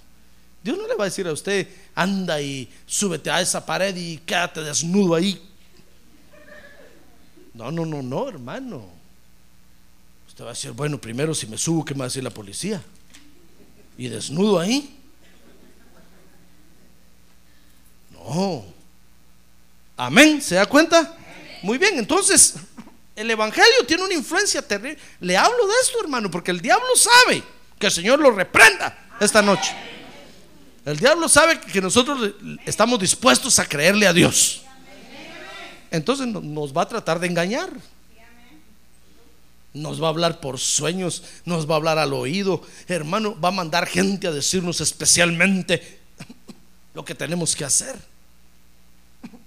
Dios 0.63 0.77
no 0.77 0.87
le 0.87 0.97
va 0.97 1.05
a 1.05 1.09
decir 1.09 1.27
a 1.27 1.33
usted, 1.33 1.67
anda 1.95 2.43
y 2.43 2.71
súbete 2.85 3.31
a 3.31 3.41
esa 3.41 3.65
pared 3.65 3.97
y 3.97 4.19
quédate 4.19 4.61
desnudo 4.61 5.15
ahí. 5.15 5.43
No, 7.55 7.71
no, 7.73 7.87
no, 7.87 8.03
no, 8.03 8.29
hermano. 8.29 9.00
Va 10.41 10.47
a 10.47 10.53
decir, 10.53 10.73
bueno, 10.73 10.99
primero 10.99 11.35
si 11.35 11.47
me 11.47 11.59
subo, 11.59 11.85
¿qué 11.85 11.95
me 11.95 12.01
va 12.01 12.05
a 12.07 12.09
decir 12.09 12.25
la 12.25 12.31
policía? 12.31 12.83
Y 13.99 14.09
desnudo 14.09 14.59
ahí. 14.59 14.99
No. 18.13 18.65
Amén. 19.97 20.41
¿Se 20.41 20.55
da 20.55 20.67
cuenta? 20.67 21.17
Muy 21.63 21.77
bien, 21.77 21.99
entonces 21.99 22.55
el 23.15 23.31
Evangelio 23.31 23.85
tiene 23.87 24.03
una 24.03 24.15
influencia 24.15 24.63
terrible. 24.63 24.99
Le 25.21 25.37
hablo 25.37 25.67
de 25.67 25.75
esto, 25.83 26.01
hermano, 26.01 26.31
porque 26.31 26.51
el 26.51 26.61
diablo 26.61 26.97
sabe 26.97 27.43
que 27.79 27.87
el 27.87 27.93
Señor 27.93 28.19
lo 28.19 28.31
reprenda 28.31 29.09
esta 29.21 29.43
noche. 29.43 29.75
El 30.87 30.99
diablo 30.99 31.29
sabe 31.29 31.61
que 31.61 31.83
nosotros 31.83 32.33
estamos 32.65 32.99
dispuestos 32.99 33.59
a 33.59 33.67
creerle 33.67 34.07
a 34.07 34.13
Dios. 34.15 34.63
Entonces 35.91 36.27
nos 36.29 36.75
va 36.75 36.83
a 36.83 36.89
tratar 36.89 37.21
de 37.21 37.27
engañar. 37.27 37.69
Nos 39.73 40.03
va 40.03 40.07
a 40.07 40.11
hablar 40.11 40.41
por 40.41 40.59
sueños, 40.59 41.23
nos 41.45 41.69
va 41.69 41.75
a 41.75 41.77
hablar 41.77 41.99
al 41.99 42.13
oído. 42.13 42.63
Hermano, 42.89 43.39
va 43.41 43.49
a 43.49 43.53
mandar 43.53 43.87
gente 43.87 44.27
a 44.27 44.33
decirnos 44.33 44.81
especialmente 44.81 46.01
lo 46.95 47.05
que 47.05 47.15
tenemos 47.15 47.55
que 47.55 47.65
hacer. 47.65 47.97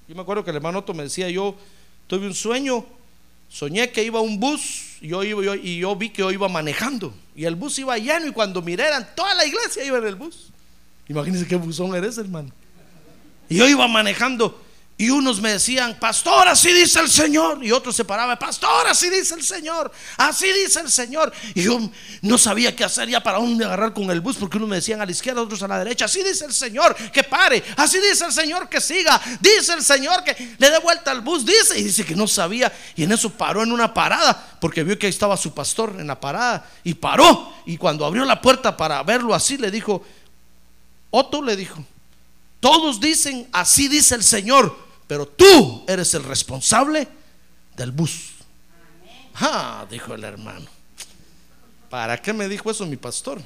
Yo 0.07 0.15
me 0.15 0.21
acuerdo 0.21 0.43
que 0.43 0.51
el 0.51 0.57
hermano 0.57 0.79
Otto 0.79 0.93
me 0.93 1.03
decía, 1.03 1.29
yo 1.29 1.55
tuve 2.07 2.27
un 2.27 2.33
sueño 2.33 2.85
Soñé 3.53 3.91
que 3.91 4.03
iba 4.03 4.19
un 4.19 4.39
bus 4.39 4.97
y 4.99 5.09
yo, 5.09 5.23
iba, 5.23 5.55
y 5.55 5.77
yo 5.77 5.95
vi 5.95 6.09
que 6.09 6.23
yo 6.23 6.31
iba 6.31 6.49
manejando. 6.49 7.13
Y 7.35 7.45
el 7.45 7.55
bus 7.55 7.77
iba 7.77 7.95
lleno 7.99 8.25
y 8.25 8.31
cuando 8.31 8.63
miré 8.63 8.87
eran 8.87 9.07
toda 9.15 9.35
la 9.35 9.45
iglesia 9.45 9.85
iba 9.85 9.99
en 9.99 10.07
el 10.07 10.15
bus. 10.15 10.49
Imagínense 11.07 11.45
qué 11.45 11.55
buzón 11.55 11.93
eres, 11.93 12.17
hermano. 12.17 12.49
Y 13.49 13.57
yo 13.57 13.67
iba 13.67 13.87
manejando 13.87 14.59
y 14.95 15.09
unos 15.09 15.41
me 15.41 15.53
decían, 15.53 15.97
pastor, 15.99 16.47
así 16.47 16.71
dice 16.71 16.99
el 16.99 17.09
Señor. 17.09 17.63
Y 17.65 17.71
otros 17.71 17.95
se 17.95 18.05
paraban, 18.05 18.37
pastor, 18.37 18.87
así 18.87 19.09
dice 19.09 19.33
el 19.33 19.43
Señor. 19.43 19.91
Así 20.17 20.45
dice 20.53 20.81
el 20.81 20.91
Señor. 20.91 21.33
Y 21.55 21.63
yo 21.63 21.79
no 22.21 22.37
sabía 22.37 22.75
qué 22.75 22.83
hacer 22.83 23.09
ya 23.09 23.21
para 23.21 23.39
dónde 23.39 23.65
agarrar 23.65 23.93
con 23.93 24.11
el 24.11 24.21
bus, 24.21 24.37
porque 24.37 24.57
unos 24.57 24.69
me 24.69 24.75
decían 24.75 25.01
a 25.01 25.05
la 25.05 25.11
izquierda, 25.11 25.41
otros 25.41 25.63
a 25.63 25.67
la 25.67 25.79
derecha. 25.79 26.05
Así 26.05 26.21
dice 26.21 26.45
el 26.45 26.53
Señor 26.53 26.95
que 27.11 27.23
pare. 27.23 27.63
Así 27.75 27.99
dice 27.99 28.23
el 28.25 28.31
Señor 28.31 28.69
que 28.69 28.79
siga. 28.79 29.19
Dice 29.41 29.73
el 29.73 29.83
Señor 29.83 30.23
que 30.23 30.55
le 30.59 30.69
dé 30.69 30.77
vuelta 30.77 31.09
al 31.09 31.21
bus. 31.21 31.43
Dice. 31.43 31.79
Y 31.79 31.83
dice 31.83 32.05
que 32.05 32.15
no 32.15 32.27
sabía. 32.27 32.71
Y 32.95 33.03
en 33.03 33.11
eso 33.13 33.31
paró 33.31 33.63
en 33.63 33.71
una 33.71 33.95
parada, 33.95 34.57
porque 34.61 34.83
vio 34.83 34.97
que 34.99 35.07
ahí 35.07 35.11
estaba 35.11 35.35
su 35.37 35.55
pastor 35.55 35.95
en 35.97 36.05
la 36.05 36.19
parada. 36.19 36.69
Y 36.83 36.93
paró. 36.93 37.51
Y 37.65 37.77
cuando 37.77 38.05
abrió 38.05 38.25
la 38.25 38.39
puerta 38.39 38.77
para 38.77 39.01
verlo 39.01 39.33
así, 39.33 39.57
le 39.57 39.71
dijo, 39.71 40.05
Otto 41.09 41.41
le 41.41 41.55
dijo, 41.55 41.83
todos 42.59 42.99
dicen, 43.01 43.49
así 43.51 43.87
dice 43.87 44.15
el 44.15 44.23
Señor 44.23 44.82
pero 45.13 45.27
tú 45.27 45.83
eres 45.87 46.11
el 46.15 46.23
responsable 46.23 47.07
del 47.77 47.91
bus. 47.91 48.29
Ah, 49.35 49.85
dijo 49.87 50.15
el 50.15 50.23
hermano. 50.23 50.65
¿Para 51.87 52.19
qué 52.19 52.33
me 52.33 52.47
dijo 52.49 52.71
eso 52.71 52.83
mi 52.87 52.97
pastor? 52.97 53.39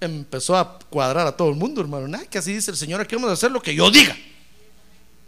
Empezó 0.00 0.56
a 0.56 0.78
cuadrar 0.78 1.26
a 1.26 1.36
todo 1.36 1.48
el 1.48 1.56
mundo, 1.56 1.80
hermano. 1.80 2.06
Nada, 2.06 2.24
que 2.26 2.38
así 2.38 2.52
dice 2.52 2.70
el 2.70 2.76
Señor, 2.76 3.00
aquí 3.00 3.16
vamos 3.16 3.30
a 3.30 3.32
hacer 3.32 3.50
lo 3.50 3.60
que 3.60 3.74
yo 3.74 3.90
diga. 3.90 4.16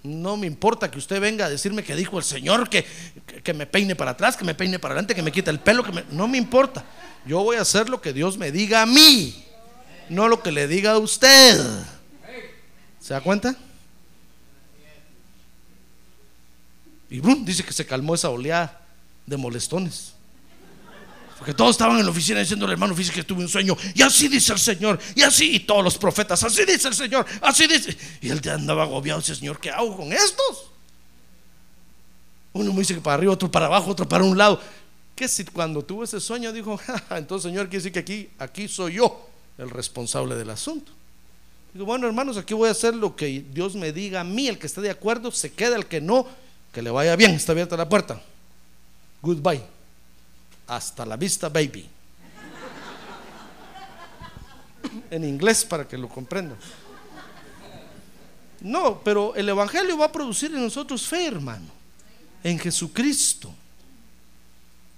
No 0.04 0.36
me 0.36 0.46
importa 0.46 0.88
que 0.88 0.98
usted 0.98 1.20
venga 1.20 1.46
a 1.46 1.50
decirme 1.50 1.82
que 1.82 1.96
dijo 1.96 2.18
el 2.18 2.24
Señor, 2.24 2.70
que, 2.70 2.86
que, 3.42 3.52
me 3.52 3.66
peine 3.66 3.96
para 3.96 4.12
atrás, 4.12 4.36
que 4.36 4.44
me 4.44 4.54
peine 4.54 4.78
para 4.78 4.94
adelante, 4.94 5.12
que 5.12 5.22
me 5.22 5.32
quite 5.32 5.50
el 5.50 5.58
pelo, 5.58 5.82
no 6.12 6.28
me 6.28 6.38
importa. 6.38 6.84
Yo 7.26 7.42
voy 7.42 7.56
a 7.56 7.62
hacer 7.62 7.88
lo 7.88 8.00
que 8.00 8.12
Dios 8.12 8.38
me 8.38 8.52
diga 8.52 8.80
a 8.82 8.86
mí, 8.86 9.44
no 10.08 10.28
lo 10.28 10.40
que 10.40 10.52
le 10.52 10.68
diga 10.68 10.92
a 10.92 10.98
usted. 10.98 11.58
¿Se 13.00 13.12
da 13.12 13.20
cuenta? 13.20 13.56
Y 17.10 17.20
boom, 17.20 17.44
dice 17.44 17.64
que 17.64 17.72
se 17.72 17.86
calmó 17.86 18.14
esa 18.14 18.30
oleada 18.30 18.80
de 19.26 19.36
molestones. 19.36 20.12
Porque 21.38 21.54
todos 21.54 21.70
estaban 21.70 21.98
en 21.98 22.04
la 22.04 22.10
oficina 22.10 22.40
diciendo 22.40 22.66
al 22.66 22.72
hermano 22.72 22.94
físico 22.94 23.14
que 23.14 23.22
tuve 23.22 23.42
un 23.42 23.48
sueño. 23.48 23.76
Y 23.94 24.02
así 24.02 24.26
dice 24.26 24.52
el 24.52 24.58
Señor. 24.58 24.98
Y 25.14 25.22
así, 25.22 25.54
y 25.54 25.60
todos 25.60 25.84
los 25.84 25.96
profetas, 25.96 26.42
así 26.42 26.64
dice 26.64 26.88
el 26.88 26.94
Señor. 26.94 27.24
Así 27.40 27.68
dice. 27.68 27.96
Y 28.20 28.28
él 28.30 28.42
andaba 28.50 28.82
agobiado. 28.82 29.20
Dice, 29.20 29.36
Señor, 29.36 29.60
¿qué 29.60 29.70
hago 29.70 29.96
con 29.96 30.12
estos? 30.12 30.72
Uno 32.52 32.72
me 32.72 32.80
dice 32.80 32.94
que 32.94 33.00
para 33.00 33.14
arriba, 33.14 33.32
otro 33.32 33.50
para 33.50 33.66
abajo, 33.66 33.92
otro 33.92 34.08
para 34.08 34.24
un 34.24 34.36
lado. 34.36 34.60
Que 35.14 35.28
si 35.28 35.44
cuando 35.44 35.84
tuvo 35.84 36.02
ese 36.02 36.18
sueño 36.18 36.52
dijo, 36.52 36.80
entonces 37.10 37.50
Señor, 37.50 37.68
quiere 37.68 37.78
decir 37.78 37.92
que 37.92 37.98
aquí, 38.00 38.30
aquí 38.38 38.66
soy 38.66 38.94
yo 38.94 39.28
el 39.58 39.70
responsable 39.70 40.34
del 40.34 40.50
asunto. 40.50 40.90
Digo, 41.72 41.86
bueno, 41.86 42.06
hermanos, 42.06 42.36
aquí 42.36 42.54
voy 42.54 42.68
a 42.68 42.72
hacer 42.72 42.94
lo 42.94 43.14
que 43.14 43.44
Dios 43.52 43.76
me 43.76 43.92
diga 43.92 44.20
a 44.20 44.24
mí. 44.24 44.48
El 44.48 44.58
que 44.58 44.66
esté 44.66 44.80
de 44.80 44.90
acuerdo 44.90 45.30
se 45.30 45.52
queda, 45.52 45.76
el 45.76 45.86
que 45.86 46.00
no 46.00 46.26
que 46.72 46.82
le 46.82 46.90
vaya 46.90 47.16
bien, 47.16 47.32
está 47.32 47.52
abierta 47.52 47.76
la 47.76 47.88
puerta. 47.88 48.20
Goodbye. 49.22 49.62
Hasta 50.66 51.06
la 51.06 51.16
vista, 51.16 51.48
baby. 51.48 51.88
en 55.10 55.24
inglés 55.24 55.64
para 55.64 55.86
que 55.86 55.96
lo 55.96 56.08
comprendan. 56.08 56.58
No, 58.60 59.00
pero 59.02 59.34
el 59.36 59.48
Evangelio 59.48 59.96
va 59.96 60.06
a 60.06 60.12
producir 60.12 60.52
en 60.52 60.62
nosotros 60.62 61.06
fe, 61.06 61.26
hermano. 61.26 61.66
En 62.42 62.58
Jesucristo. 62.58 63.54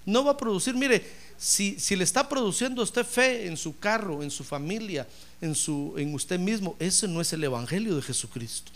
No 0.06 0.24
va 0.24 0.32
a 0.32 0.36
producir, 0.36 0.74
mire, 0.74 1.06
si, 1.38 1.78
si, 1.78 1.94
le 1.94 2.04
está 2.04 2.28
produciendo 2.28 2.82
usted 2.82 3.04
fe 3.04 3.46
en 3.46 3.56
su 3.56 3.78
carro, 3.78 4.22
en 4.22 4.30
su 4.30 4.44
familia, 4.44 5.06
en, 5.40 5.54
su, 5.54 5.94
en 5.96 6.14
usted 6.14 6.38
mismo, 6.38 6.74
ese 6.78 7.06
no 7.06 7.20
es 7.20 7.32
el 7.32 7.44
Evangelio 7.44 7.96
de 7.96 8.02
Jesucristo. 8.02 8.72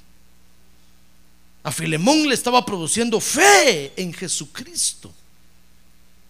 A 1.65 1.73
Filemón 1.73 2.29
le 2.29 2.35
estaba 2.35 2.65
produciendo 2.65 3.19
fe 3.21 3.95
en 3.97 4.13
Jesucristo. 4.13 5.13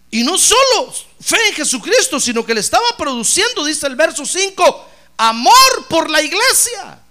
Y 0.09 0.23
no 0.23 0.37
solo 0.37 0.93
fe 1.19 1.35
en 1.49 1.55
Jesucristo, 1.55 2.21
sino 2.21 2.45
que 2.45 2.53
le 2.53 2.61
estaba 2.61 2.95
produciendo, 2.97 3.65
dice 3.65 3.85
el 3.85 3.97
verso 3.97 4.25
5, 4.25 4.89
amor 5.17 5.87
por 5.89 6.09
la 6.09 6.21
iglesia. 6.21 7.01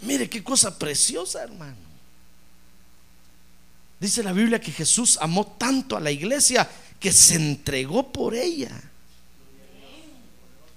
Mire 0.00 0.30
qué 0.30 0.42
cosa 0.42 0.78
preciosa, 0.78 1.42
hermano. 1.42 1.76
Dice 3.98 4.22
la 4.22 4.32
Biblia 4.32 4.58
que 4.58 4.72
Jesús 4.72 5.18
amó 5.20 5.54
tanto 5.58 5.98
a 5.98 6.00
la 6.00 6.10
iglesia 6.10 6.66
que 6.98 7.12
se 7.12 7.34
entregó 7.34 8.10
por 8.10 8.34
ella. 8.34 8.70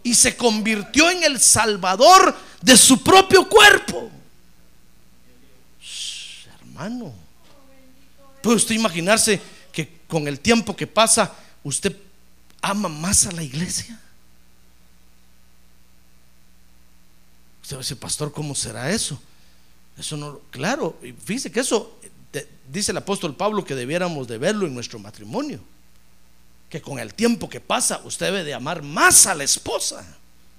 Y 0.03 0.15
se 0.15 0.35
convirtió 0.35 1.09
en 1.09 1.23
el 1.23 1.39
salvador 1.39 2.35
de 2.61 2.75
su 2.75 3.01
propio 3.01 3.47
cuerpo 3.47 4.11
hermano. 6.73 7.13
¿Puede 8.41 8.57
usted 8.57 8.75
imaginarse 8.75 9.39
que 9.71 10.01
con 10.07 10.27
el 10.27 10.39
tiempo 10.39 10.75
que 10.75 10.87
pasa 10.87 11.33
usted 11.63 11.95
ama 12.61 12.89
más 12.89 13.25
a 13.27 13.31
la 13.31 13.43
iglesia? 13.43 13.99
Usted 17.61 17.75
va 17.77 17.79
a 17.79 17.83
decir, 17.83 17.97
pastor, 17.97 18.31
¿cómo 18.33 18.53
será 18.55 18.91
eso? 18.91 19.21
Eso 19.97 20.17
no, 20.17 20.39
claro, 20.49 20.99
fíjese 21.23 21.51
que 21.51 21.59
eso 21.59 21.97
dice 22.69 22.91
el 22.91 22.97
apóstol 22.97 23.35
Pablo 23.35 23.63
que 23.63 23.75
debiéramos 23.75 24.27
de 24.27 24.37
verlo 24.37 24.65
en 24.65 24.73
nuestro 24.73 24.99
matrimonio. 24.99 25.59
Que 26.69 26.81
con 26.81 26.97
el 26.97 27.13
tiempo 27.13 27.47
que 27.47 27.61
pasa 27.61 28.01
usted 28.03 28.25
debe 28.27 28.43
de 28.43 28.55
amar 28.55 28.81
más 28.81 29.27
a 29.27 29.35
la 29.35 29.43
esposa, 29.43 30.03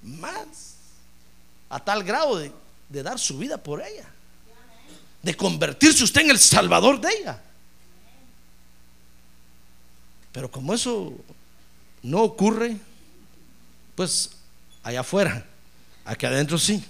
más, 0.01 0.75
a 1.69 1.83
tal 1.83 2.03
grado 2.03 2.37
de, 2.37 2.51
de 2.87 3.03
dar 3.03 3.19
su 3.19 3.37
vida 3.37 3.57
por 3.57 3.83
ella, 3.83 4.14
de 5.25 5.35
convertirse 5.35 6.03
usted 6.03 6.21
en 6.21 6.29
el 6.29 6.37
salvador 6.37 7.01
de 7.01 7.09
ella. 7.09 7.41
Pero 10.31 10.51
como 10.51 10.71
eso 10.71 11.13
no 12.03 12.21
ocurre, 12.21 12.77
pues 13.95 14.37
allá 14.83 14.99
afuera, 14.99 15.43
aquí 16.05 16.27
adentro 16.27 16.59
sí. 16.59 16.85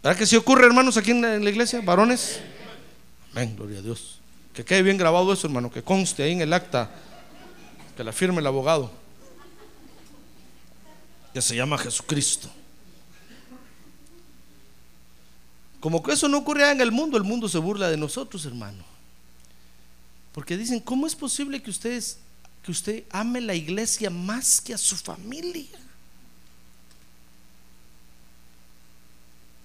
¿Verdad 0.00 0.16
que 0.16 0.26
si 0.26 0.36
ocurre, 0.36 0.64
hermanos, 0.64 0.96
aquí 0.96 1.10
en 1.10 1.22
la, 1.22 1.50
iglesia, 1.50 1.80
varones? 1.80 2.40
Amén, 3.32 3.56
gloria 3.56 3.80
a 3.80 3.82
Dios. 3.82 4.20
Que 4.54 4.64
quede 4.64 4.84
bien 4.84 4.96
grabado 4.96 5.32
eso, 5.32 5.48
hermano, 5.48 5.72
que 5.72 5.82
conste 5.82 6.22
ahí 6.22 6.32
en 6.32 6.40
el 6.40 6.52
acta, 6.52 6.88
que 7.96 8.04
la 8.04 8.12
firme 8.12 8.38
el 8.38 8.46
abogado, 8.46 8.92
que 11.34 11.42
se 11.42 11.56
llama 11.56 11.76
Jesucristo. 11.78 12.48
Como 15.80 16.02
que 16.02 16.12
eso 16.12 16.28
no 16.28 16.38
ocurre 16.38 16.70
en 16.70 16.80
el 16.80 16.92
mundo, 16.92 17.16
el 17.16 17.24
mundo 17.24 17.48
se 17.48 17.58
burla 17.58 17.88
de 17.88 17.96
nosotros, 17.96 18.44
hermano. 18.44 18.84
Porque 20.32 20.56
dicen, 20.56 20.80
¿cómo 20.80 21.06
es 21.06 21.16
posible 21.16 21.62
que 21.62 21.70
ustedes 21.70 22.18
que 22.62 22.70
usted 22.70 23.04
ame 23.10 23.40
la 23.40 23.54
iglesia 23.54 24.10
más 24.10 24.60
que 24.60 24.74
a 24.74 24.78
su 24.78 24.96
familia? 24.96 25.78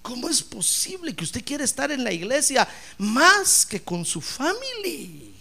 ¿Cómo 0.00 0.28
es 0.28 0.42
posible 0.42 1.14
que 1.14 1.24
usted 1.24 1.44
quiera 1.44 1.64
estar 1.64 1.90
en 1.90 2.04
la 2.04 2.12
iglesia 2.12 2.66
más 2.96 3.66
que 3.66 3.82
con 3.82 4.04
su 4.04 4.20
familia? 4.20 5.32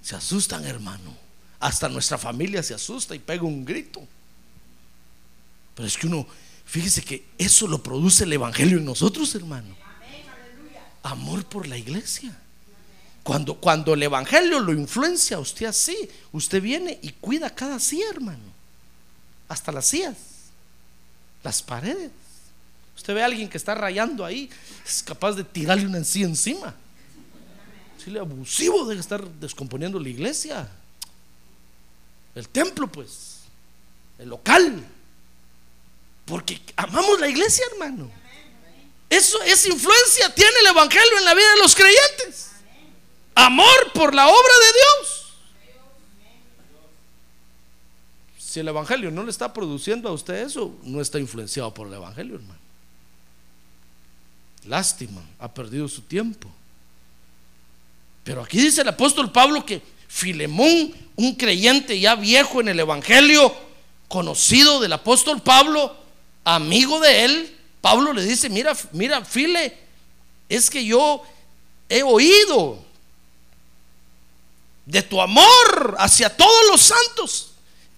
Se 0.00 0.14
asustan, 0.14 0.64
hermano. 0.64 1.14
Hasta 1.60 1.88
nuestra 1.88 2.16
familia 2.16 2.62
se 2.62 2.72
asusta 2.72 3.14
y 3.14 3.18
pega 3.18 3.42
un 3.42 3.64
grito. 3.64 4.06
Pero 5.74 5.86
es 5.86 5.98
que 5.98 6.06
uno, 6.06 6.26
fíjese 6.68 7.02
que 7.02 7.24
eso 7.38 7.66
lo 7.66 7.82
produce 7.82 8.24
el 8.24 8.32
Evangelio 8.32 8.78
en 8.78 8.84
nosotros, 8.84 9.34
hermano. 9.34 9.74
Amor 11.02 11.44
por 11.46 11.66
la 11.66 11.78
iglesia. 11.78 12.36
Cuando, 13.22 13.54
cuando 13.54 13.94
el 13.94 14.02
Evangelio 14.02 14.60
lo 14.60 14.72
influencia 14.72 15.38
a 15.38 15.40
usted 15.40 15.66
así, 15.66 15.96
usted 16.32 16.62
viene 16.62 16.98
y 17.02 17.10
cuida 17.12 17.54
cada 17.54 17.80
silla, 17.80 18.06
hermano. 18.10 18.44
Hasta 19.48 19.72
las 19.72 19.86
sillas, 19.86 20.16
las 21.42 21.62
paredes. 21.62 22.10
Usted 22.96 23.14
ve 23.14 23.22
a 23.22 23.26
alguien 23.26 23.48
que 23.48 23.56
está 23.56 23.74
rayando 23.74 24.24
ahí, 24.24 24.50
es 24.86 25.02
capaz 25.02 25.32
de 25.32 25.44
tirarle 25.44 25.86
una 25.86 25.98
encía 25.98 26.26
encima. 26.26 26.74
le 28.06 28.18
abusivo 28.18 28.86
de 28.86 28.98
estar 28.98 29.26
descomponiendo 29.26 29.98
la 30.00 30.08
iglesia. 30.08 30.68
El 32.34 32.48
templo, 32.48 32.90
pues. 32.90 33.40
El 34.18 34.28
local. 34.28 34.84
Porque 36.28 36.60
amamos 36.76 37.18
la 37.18 37.28
iglesia, 37.28 37.64
hermano. 37.72 38.10
Eso, 39.08 39.40
esa 39.42 39.68
influencia 39.68 40.34
tiene 40.34 40.52
el 40.60 40.66
Evangelio 40.66 41.18
en 41.18 41.24
la 41.24 41.34
vida 41.34 41.50
de 41.52 41.58
los 41.58 41.74
creyentes. 41.74 42.50
Amor 43.34 43.92
por 43.94 44.14
la 44.14 44.28
obra 44.28 44.36
de 44.36 44.72
Dios. 44.78 45.34
Si 48.38 48.60
el 48.60 48.68
Evangelio 48.68 49.10
no 49.10 49.24
le 49.24 49.30
está 49.30 49.52
produciendo 49.52 50.08
a 50.08 50.12
usted 50.12 50.34
eso, 50.34 50.76
no 50.82 51.00
está 51.00 51.18
influenciado 51.18 51.72
por 51.72 51.86
el 51.86 51.94
Evangelio, 51.94 52.36
hermano. 52.36 52.60
Lástima, 54.66 55.22
ha 55.38 55.52
perdido 55.52 55.88
su 55.88 56.02
tiempo. 56.02 56.50
Pero 58.24 58.42
aquí 58.42 58.60
dice 58.60 58.82
el 58.82 58.88
apóstol 58.88 59.32
Pablo 59.32 59.64
que 59.64 59.80
Filemón, 60.08 60.94
un 61.16 61.34
creyente 61.34 61.98
ya 61.98 62.14
viejo 62.14 62.60
en 62.60 62.68
el 62.68 62.80
Evangelio, 62.80 63.54
conocido 64.08 64.80
del 64.80 64.92
apóstol 64.92 65.40
Pablo, 65.40 66.07
amigo 66.54 66.98
de 67.00 67.24
él, 67.24 67.56
Pablo 67.80 68.12
le 68.12 68.24
dice, 68.24 68.48
mira, 68.48 68.76
mira, 68.92 69.24
File, 69.24 69.76
es 70.48 70.70
que 70.70 70.84
yo 70.84 71.22
he 71.88 72.02
oído 72.02 72.82
de 74.86 75.02
tu 75.02 75.20
amor 75.20 75.96
hacia 75.98 76.34
todos 76.34 76.66
los 76.70 76.80
santos. 76.80 77.52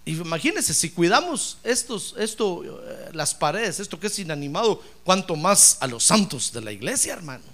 Imagínense, 0.05 0.75
si 0.75 0.91
cuidamos 0.91 1.59
estos, 1.63 2.15
esto, 2.19 2.65
eh, 2.65 3.11
las 3.13 3.35
paredes, 3.35 3.79
esto 3.79 4.01
que 4.01 4.09
es 4.09 4.19
inanimado, 4.19 4.83
cuanto 5.05 5.37
más 5.37 5.77
a 5.81 5.87
los 5.87 6.03
santos 6.03 6.53
de 6.53 6.61
la 6.61 6.73
iglesia, 6.73 7.13
hermano. 7.13 7.45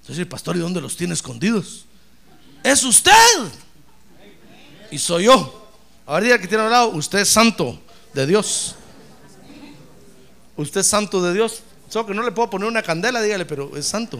Entonces, 0.00 0.20
el 0.20 0.28
pastor, 0.28 0.56
¿y 0.56 0.60
dónde 0.60 0.80
los 0.80 0.96
tiene 0.96 1.12
escondidos? 1.12 1.84
Es 2.62 2.82
usted. 2.84 3.12
Y 4.90 4.98
soy 4.98 5.24
yo. 5.24 5.68
Ahora 6.06 6.24
diga 6.24 6.38
que 6.38 6.48
tiene 6.48 6.64
hablado, 6.64 6.88
usted 6.90 7.18
es 7.18 7.28
santo 7.28 7.78
de 8.14 8.26
Dios. 8.26 8.76
Usted 10.56 10.80
es 10.80 10.86
santo 10.86 11.22
de 11.22 11.32
Dios. 11.32 11.62
Solo 11.88 12.06
que 12.06 12.14
no 12.14 12.22
le 12.22 12.32
puedo 12.32 12.50
poner 12.50 12.68
una 12.68 12.82
candela, 12.82 13.20
dígale, 13.20 13.44
pero 13.44 13.76
es 13.76 13.86
santo. 13.86 14.18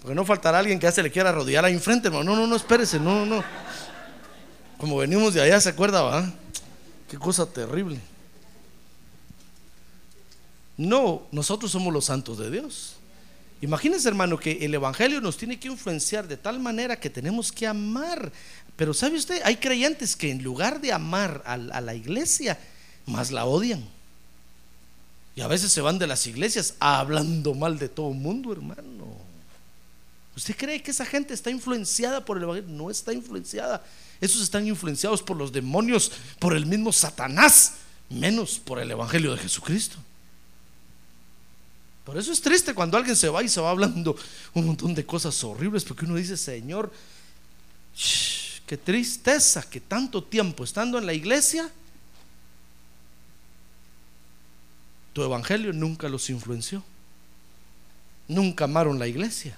Porque 0.00 0.14
no 0.14 0.24
faltará 0.24 0.58
alguien 0.58 0.78
que 0.78 0.84
ya 0.84 0.92
se 0.92 1.02
le 1.02 1.10
quiera 1.10 1.30
rodear 1.30 1.64
ahí 1.64 1.74
enfrente. 1.74 2.10
No, 2.10 2.22
no, 2.24 2.46
no, 2.46 2.56
espérese, 2.56 2.98
no, 2.98 3.26
no. 3.26 3.44
Como 4.78 4.96
venimos 4.96 5.34
de 5.34 5.42
allá, 5.42 5.60
¿se 5.60 5.68
acuerda, 5.68 6.02
va? 6.02 6.30
Qué 7.08 7.18
cosa 7.18 7.44
terrible. 7.44 8.00
No, 10.76 11.24
nosotros 11.30 11.70
somos 11.70 11.92
los 11.92 12.06
santos 12.06 12.38
de 12.38 12.50
Dios. 12.50 12.96
Imagínense, 13.62 14.08
hermano, 14.08 14.38
que 14.38 14.64
el 14.64 14.74
Evangelio 14.74 15.20
nos 15.20 15.36
tiene 15.36 15.58
que 15.58 15.68
influenciar 15.68 16.26
de 16.26 16.36
tal 16.36 16.58
manera 16.60 16.98
que 16.98 17.10
tenemos 17.10 17.52
que 17.52 17.66
amar. 17.66 18.32
Pero 18.76 18.94
¿sabe 18.94 19.18
usted? 19.18 19.42
Hay 19.44 19.56
creyentes 19.56 20.16
que 20.16 20.30
en 20.30 20.42
lugar 20.42 20.80
de 20.80 20.92
amar 20.92 21.42
a, 21.44 21.54
a 21.54 21.80
la 21.80 21.94
iglesia, 21.94 22.58
más 23.06 23.30
la 23.30 23.44
odian. 23.44 23.84
Y 25.36 25.42
a 25.42 25.46
veces 25.46 25.72
se 25.72 25.80
van 25.80 25.98
de 25.98 26.06
las 26.06 26.26
iglesias 26.26 26.74
hablando 26.80 27.54
mal 27.54 27.78
de 27.78 27.88
todo 27.88 28.10
el 28.10 28.16
mundo, 28.16 28.52
hermano. 28.52 29.30
¿Usted 30.36 30.56
cree 30.56 30.82
que 30.82 30.90
esa 30.90 31.04
gente 31.04 31.34
está 31.34 31.50
influenciada 31.50 32.24
por 32.24 32.38
el 32.38 32.44
Evangelio? 32.44 32.70
No 32.70 32.90
está 32.90 33.12
influenciada. 33.12 33.84
Esos 34.20 34.42
están 34.42 34.66
influenciados 34.66 35.22
por 35.22 35.36
los 35.36 35.52
demonios, 35.52 36.12
por 36.38 36.54
el 36.54 36.66
mismo 36.66 36.92
Satanás, 36.92 37.74
menos 38.08 38.58
por 38.58 38.78
el 38.78 38.90
Evangelio 38.90 39.32
de 39.32 39.38
Jesucristo. 39.38 39.98
Por 42.10 42.18
eso 42.18 42.32
es 42.32 42.40
triste 42.40 42.74
cuando 42.74 42.96
alguien 42.96 43.14
se 43.14 43.28
va 43.28 43.40
y 43.40 43.48
se 43.48 43.60
va 43.60 43.70
hablando 43.70 44.16
un 44.54 44.66
montón 44.66 44.94
de 44.94 45.06
cosas 45.06 45.44
horribles, 45.44 45.84
porque 45.84 46.06
uno 46.06 46.16
dice, 46.16 46.36
Señor, 46.36 46.92
qué 48.66 48.76
tristeza 48.76 49.62
que 49.62 49.78
tanto 49.78 50.24
tiempo 50.24 50.64
estando 50.64 50.98
en 50.98 51.06
la 51.06 51.14
iglesia, 51.14 51.70
tu 55.12 55.22
Evangelio 55.22 55.72
nunca 55.72 56.08
los 56.08 56.28
influenció. 56.30 56.82
Nunca 58.26 58.64
amaron 58.64 58.98
la 58.98 59.06
iglesia 59.06 59.56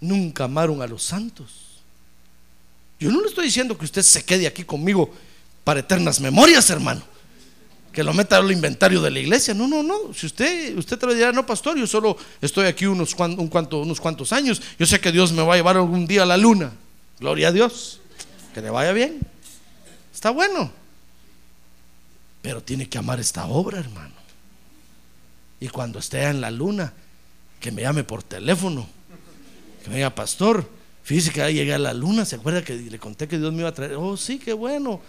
nunca 0.00 0.44
amaron 0.44 0.82
a 0.82 0.86
los 0.86 1.02
santos. 1.02 1.46
Yo 3.00 3.10
no 3.10 3.20
le 3.20 3.28
estoy 3.28 3.46
diciendo 3.46 3.76
que 3.78 3.84
usted 3.84 4.02
se 4.02 4.24
quede 4.24 4.46
aquí 4.46 4.64
conmigo 4.64 5.12
para 5.64 5.80
eternas 5.80 6.20
memorias, 6.20 6.68
hermano. 6.70 7.02
Que 7.98 8.04
lo 8.04 8.14
meta 8.14 8.36
al 8.36 8.52
inventario 8.52 9.02
de 9.02 9.10
la 9.10 9.18
iglesia. 9.18 9.54
No, 9.54 9.66
no, 9.66 9.82
no. 9.82 10.14
Si 10.14 10.26
usted, 10.26 10.78
usted 10.78 10.96
te 10.96 11.04
lo 11.04 11.12
dirá, 11.12 11.32
no, 11.32 11.44
pastor, 11.44 11.76
yo 11.76 11.84
solo 11.84 12.16
estoy 12.40 12.66
aquí 12.66 12.86
unos, 12.86 13.12
un 13.18 13.48
cuanto, 13.48 13.80
unos 13.80 14.00
cuantos 14.00 14.32
años. 14.32 14.62
Yo 14.78 14.86
sé 14.86 15.00
que 15.00 15.10
Dios 15.10 15.32
me 15.32 15.42
va 15.42 15.54
a 15.54 15.56
llevar 15.56 15.76
algún 15.76 16.06
día 16.06 16.22
a 16.22 16.24
la 16.24 16.36
luna. 16.36 16.70
Gloria 17.18 17.48
a 17.48 17.50
Dios. 17.50 17.98
Que 18.54 18.60
le 18.60 18.70
vaya 18.70 18.92
bien. 18.92 19.18
Está 20.14 20.30
bueno. 20.30 20.70
Pero 22.40 22.62
tiene 22.62 22.88
que 22.88 22.98
amar 22.98 23.18
esta 23.18 23.46
obra, 23.46 23.80
hermano. 23.80 24.14
Y 25.58 25.66
cuando 25.66 25.98
esté 25.98 26.22
en 26.22 26.40
la 26.40 26.52
luna, 26.52 26.92
que 27.58 27.72
me 27.72 27.82
llame 27.82 28.04
por 28.04 28.22
teléfono 28.22 28.86
que 29.82 29.90
me 29.90 30.08
pastor, 30.12 30.70
fíjese 31.02 31.32
que 31.32 31.52
llegué 31.52 31.74
a 31.74 31.80
la 31.80 31.94
luna, 31.94 32.24
¿se 32.24 32.36
acuerda 32.36 32.62
que 32.62 32.74
le 32.76 32.98
conté 33.00 33.26
que 33.26 33.38
Dios 33.38 33.52
me 33.52 33.58
iba 33.58 33.70
a 33.70 33.74
traer? 33.74 33.94
Oh, 33.94 34.16
sí, 34.16 34.38
qué 34.38 34.52
bueno, 34.52 35.00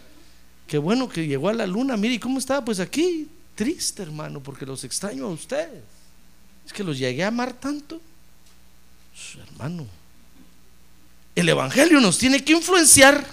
qué 0.70 0.78
bueno 0.78 1.10
que 1.10 1.26
llegó 1.26 1.50
a 1.50 1.54
la 1.54 1.66
luna. 1.66 1.98
Mire, 1.98 2.14
¿y 2.14 2.20
cómo 2.20 2.38
estaba? 2.38 2.64
Pues 2.64 2.80
aquí, 2.80 3.28
triste, 3.56 4.04
hermano, 4.04 4.40
porque 4.40 4.66
los 4.66 4.84
extraño 4.84 5.26
a 5.26 5.30
ustedes. 5.30 5.84
Es 6.66 6.72
que 6.72 6.84
los 6.84 6.98
llegué 6.98 7.24
a 7.24 7.30
amar 7.30 7.52
tanto. 7.54 8.00
hermano, 9.50 9.88
el 11.36 11.50
Evangelio 11.50 12.00
nos 12.00 12.20
tiene 12.20 12.44
que 12.44 12.54
influenciar 12.54 13.26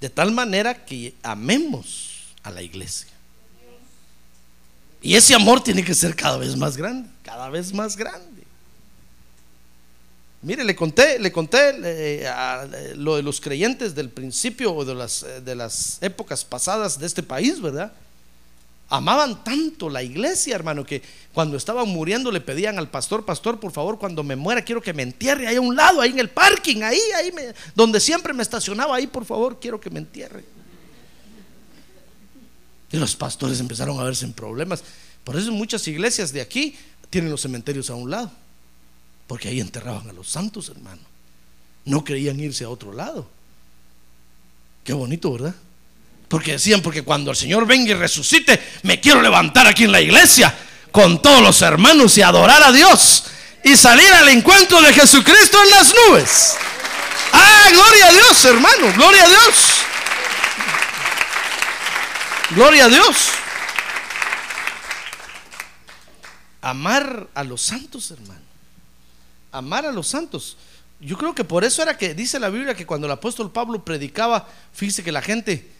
de 0.00 0.08
tal 0.08 0.30
manera 0.30 0.86
que 0.86 1.14
amemos 1.22 2.28
a 2.44 2.50
la 2.52 2.62
iglesia. 2.62 3.08
Y 5.02 5.16
ese 5.16 5.34
amor 5.34 5.64
tiene 5.64 5.82
que 5.82 5.94
ser 5.94 6.14
cada 6.14 6.36
vez 6.36 6.56
más 6.56 6.76
grande, 6.76 7.08
cada 7.24 7.48
vez 7.48 7.72
más 7.72 7.96
grande. 7.96 8.29
Mire, 10.42 10.64
le 10.64 10.74
conté, 10.74 11.18
le 11.18 11.30
conté 11.30 12.26
a- 12.26 12.66
lo 12.96 13.16
de 13.16 13.22
los 13.22 13.40
creyentes 13.40 13.94
del 13.94 14.08
principio 14.08 14.74
o 14.74 14.84
de 14.86 14.94
las, 14.94 15.22
eh, 15.22 15.40
de 15.42 15.54
las 15.54 15.98
épocas 16.00 16.44
pasadas 16.46 16.98
de 16.98 17.06
este 17.06 17.22
país, 17.22 17.60
¿verdad? 17.60 17.92
Amaban 18.88 19.44
tanto 19.44 19.88
la 19.90 20.02
iglesia, 20.02 20.54
hermano, 20.56 20.84
que 20.84 21.02
cuando 21.34 21.56
estaban 21.56 21.86
muriendo 21.88 22.32
le 22.32 22.40
pedían 22.40 22.78
al 22.78 22.88
pastor, 22.90 23.24
pastor, 23.24 23.60
por 23.60 23.70
favor, 23.70 23.98
cuando 23.98 24.22
me 24.24 24.34
muera 24.34 24.62
quiero 24.64 24.80
que 24.80 24.94
me 24.94 25.02
entierre 25.02 25.46
ahí 25.46 25.56
a 25.56 25.60
un 25.60 25.76
lado, 25.76 26.00
ahí 26.00 26.10
en 26.10 26.18
el 26.18 26.30
parking, 26.30 26.82
ahí, 26.82 26.98
ahí, 27.16 27.30
donde 27.74 28.00
siempre 28.00 28.32
me 28.32 28.42
estacionaba, 28.42 28.96
ahí, 28.96 29.06
por 29.06 29.26
favor, 29.26 29.60
quiero 29.60 29.78
que 29.78 29.90
me 29.90 29.98
entierre. 30.00 30.42
Y 32.90 32.96
los 32.96 33.14
pastores 33.14 33.60
empezaron 33.60 34.00
a 34.00 34.04
verse 34.04 34.24
en 34.24 34.32
problemas. 34.32 34.82
Por 35.22 35.36
eso 35.36 35.52
muchas 35.52 35.86
iglesias 35.86 36.32
de 36.32 36.40
aquí 36.40 36.76
tienen 37.10 37.30
los 37.30 37.42
cementerios 37.42 37.90
a 37.90 37.94
un 37.94 38.10
lado. 38.10 38.32
Porque 39.30 39.46
ahí 39.46 39.60
enterraban 39.60 40.10
a 40.10 40.12
los 40.12 40.28
santos, 40.28 40.70
hermano. 40.70 41.02
No 41.84 42.02
querían 42.02 42.40
irse 42.40 42.64
a 42.64 42.68
otro 42.68 42.92
lado. 42.92 43.30
Qué 44.82 44.92
bonito, 44.92 45.32
¿verdad? 45.32 45.54
Porque 46.26 46.50
decían, 46.50 46.82
porque 46.82 47.02
cuando 47.04 47.30
el 47.30 47.36
Señor 47.36 47.64
venga 47.64 47.92
y 47.92 47.94
resucite, 47.94 48.60
me 48.82 48.98
quiero 48.98 49.22
levantar 49.22 49.68
aquí 49.68 49.84
en 49.84 49.92
la 49.92 50.00
iglesia 50.00 50.52
con 50.90 51.22
todos 51.22 51.42
los 51.42 51.62
hermanos 51.62 52.18
y 52.18 52.22
adorar 52.22 52.60
a 52.60 52.72
Dios 52.72 53.22
y 53.62 53.76
salir 53.76 54.12
al 54.14 54.30
encuentro 54.30 54.82
de 54.82 54.92
Jesucristo 54.92 55.62
en 55.62 55.70
las 55.70 55.94
nubes. 55.94 56.56
Ah, 57.32 57.68
gloria 57.70 58.08
a 58.08 58.12
Dios, 58.12 58.44
hermano, 58.46 58.92
gloria 58.96 59.22
a 59.22 59.28
Dios. 59.28 59.54
Gloria 62.50 62.84
a 62.86 62.88
Dios. 62.88 63.16
Amar 66.62 67.28
a 67.32 67.44
los 67.44 67.62
santos, 67.62 68.10
hermano. 68.10 68.39
Amar 69.52 69.86
a 69.86 69.92
los 69.92 70.08
santos. 70.08 70.56
Yo 71.00 71.16
creo 71.16 71.34
que 71.34 71.44
por 71.44 71.64
eso 71.64 71.82
era 71.82 71.96
que 71.96 72.14
dice 72.14 72.38
la 72.38 72.50
Biblia 72.50 72.74
que 72.74 72.86
cuando 72.86 73.06
el 73.06 73.12
apóstol 73.12 73.50
Pablo 73.50 73.84
predicaba, 73.84 74.48
fíjese 74.72 75.02
que 75.02 75.12
la 75.12 75.22
gente, 75.22 75.70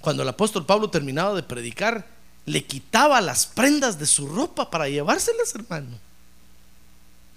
cuando 0.00 0.22
el 0.22 0.28
apóstol 0.28 0.64
Pablo 0.64 0.88
terminaba 0.88 1.34
de 1.34 1.42
predicar, 1.42 2.06
le 2.46 2.64
quitaba 2.64 3.20
las 3.20 3.46
prendas 3.46 3.98
de 3.98 4.06
su 4.06 4.26
ropa 4.26 4.70
para 4.70 4.88
llevárselas, 4.88 5.54
hermano. 5.54 5.98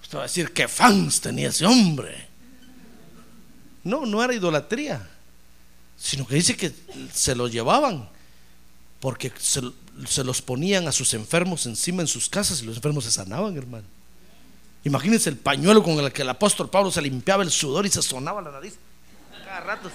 Usted 0.01 0.17
va 0.17 0.21
a 0.21 0.27
decir, 0.27 0.53
qué 0.53 0.67
fans 0.67 1.19
tenía 1.19 1.49
ese 1.49 1.65
hombre. 1.65 2.29
No, 3.83 4.05
no 4.05 4.23
era 4.23 4.33
idolatría, 4.33 5.09
sino 5.97 6.25
que 6.25 6.35
dice 6.35 6.55
que 6.55 6.73
se 7.13 7.35
los 7.35 7.51
llevaban 7.51 8.07
porque 9.01 9.33
se, 9.37 9.61
se 10.07 10.23
los 10.23 10.41
ponían 10.41 10.87
a 10.87 10.93
sus 10.93 11.13
enfermos 11.13 11.65
encima 11.65 12.01
en 12.01 12.07
sus 12.07 12.29
casas 12.29 12.61
y 12.61 12.65
los 12.65 12.77
enfermos 12.77 13.03
se 13.03 13.11
sanaban, 13.11 13.57
hermano. 13.57 13.85
Imagínense 14.85 15.29
el 15.29 15.37
pañuelo 15.37 15.81
con 15.81 15.93
el 15.99 16.11
que 16.11 16.23
el 16.23 16.29
apóstol 16.29 16.69
Pablo 16.69 16.91
se 16.91 17.01
limpiaba 17.01 17.43
el 17.43 17.51
sudor 17.51 17.85
y 17.85 17.89
se 17.89 18.01
sonaba 18.01 18.41
la 18.41 18.51
nariz. 18.51 18.75
Cada 19.45 19.61
rato. 19.61 19.89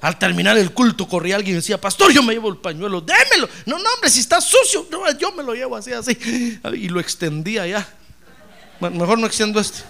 Al 0.00 0.18
terminar 0.18 0.56
el 0.56 0.72
culto 0.72 1.08
corría 1.08 1.36
alguien 1.36 1.54
y 1.54 1.56
decía, 1.56 1.80
pastor, 1.80 2.12
yo 2.12 2.22
me 2.22 2.32
llevo 2.32 2.48
el 2.48 2.56
pañuelo, 2.56 3.00
démelo. 3.00 3.48
No, 3.66 3.78
no, 3.78 3.94
hombre, 3.94 4.08
si 4.08 4.20
está 4.20 4.40
sucio, 4.40 4.86
no, 4.90 5.10
yo 5.18 5.32
me 5.32 5.42
lo 5.42 5.54
llevo 5.54 5.76
así, 5.76 5.92
así. 5.92 6.16
Y 6.74 6.88
lo 6.88 7.00
extendía 7.00 7.66
ya. 7.66 7.86
Mejor 8.80 9.18
no 9.18 9.26
extiendo 9.26 9.58
este. 9.58 9.80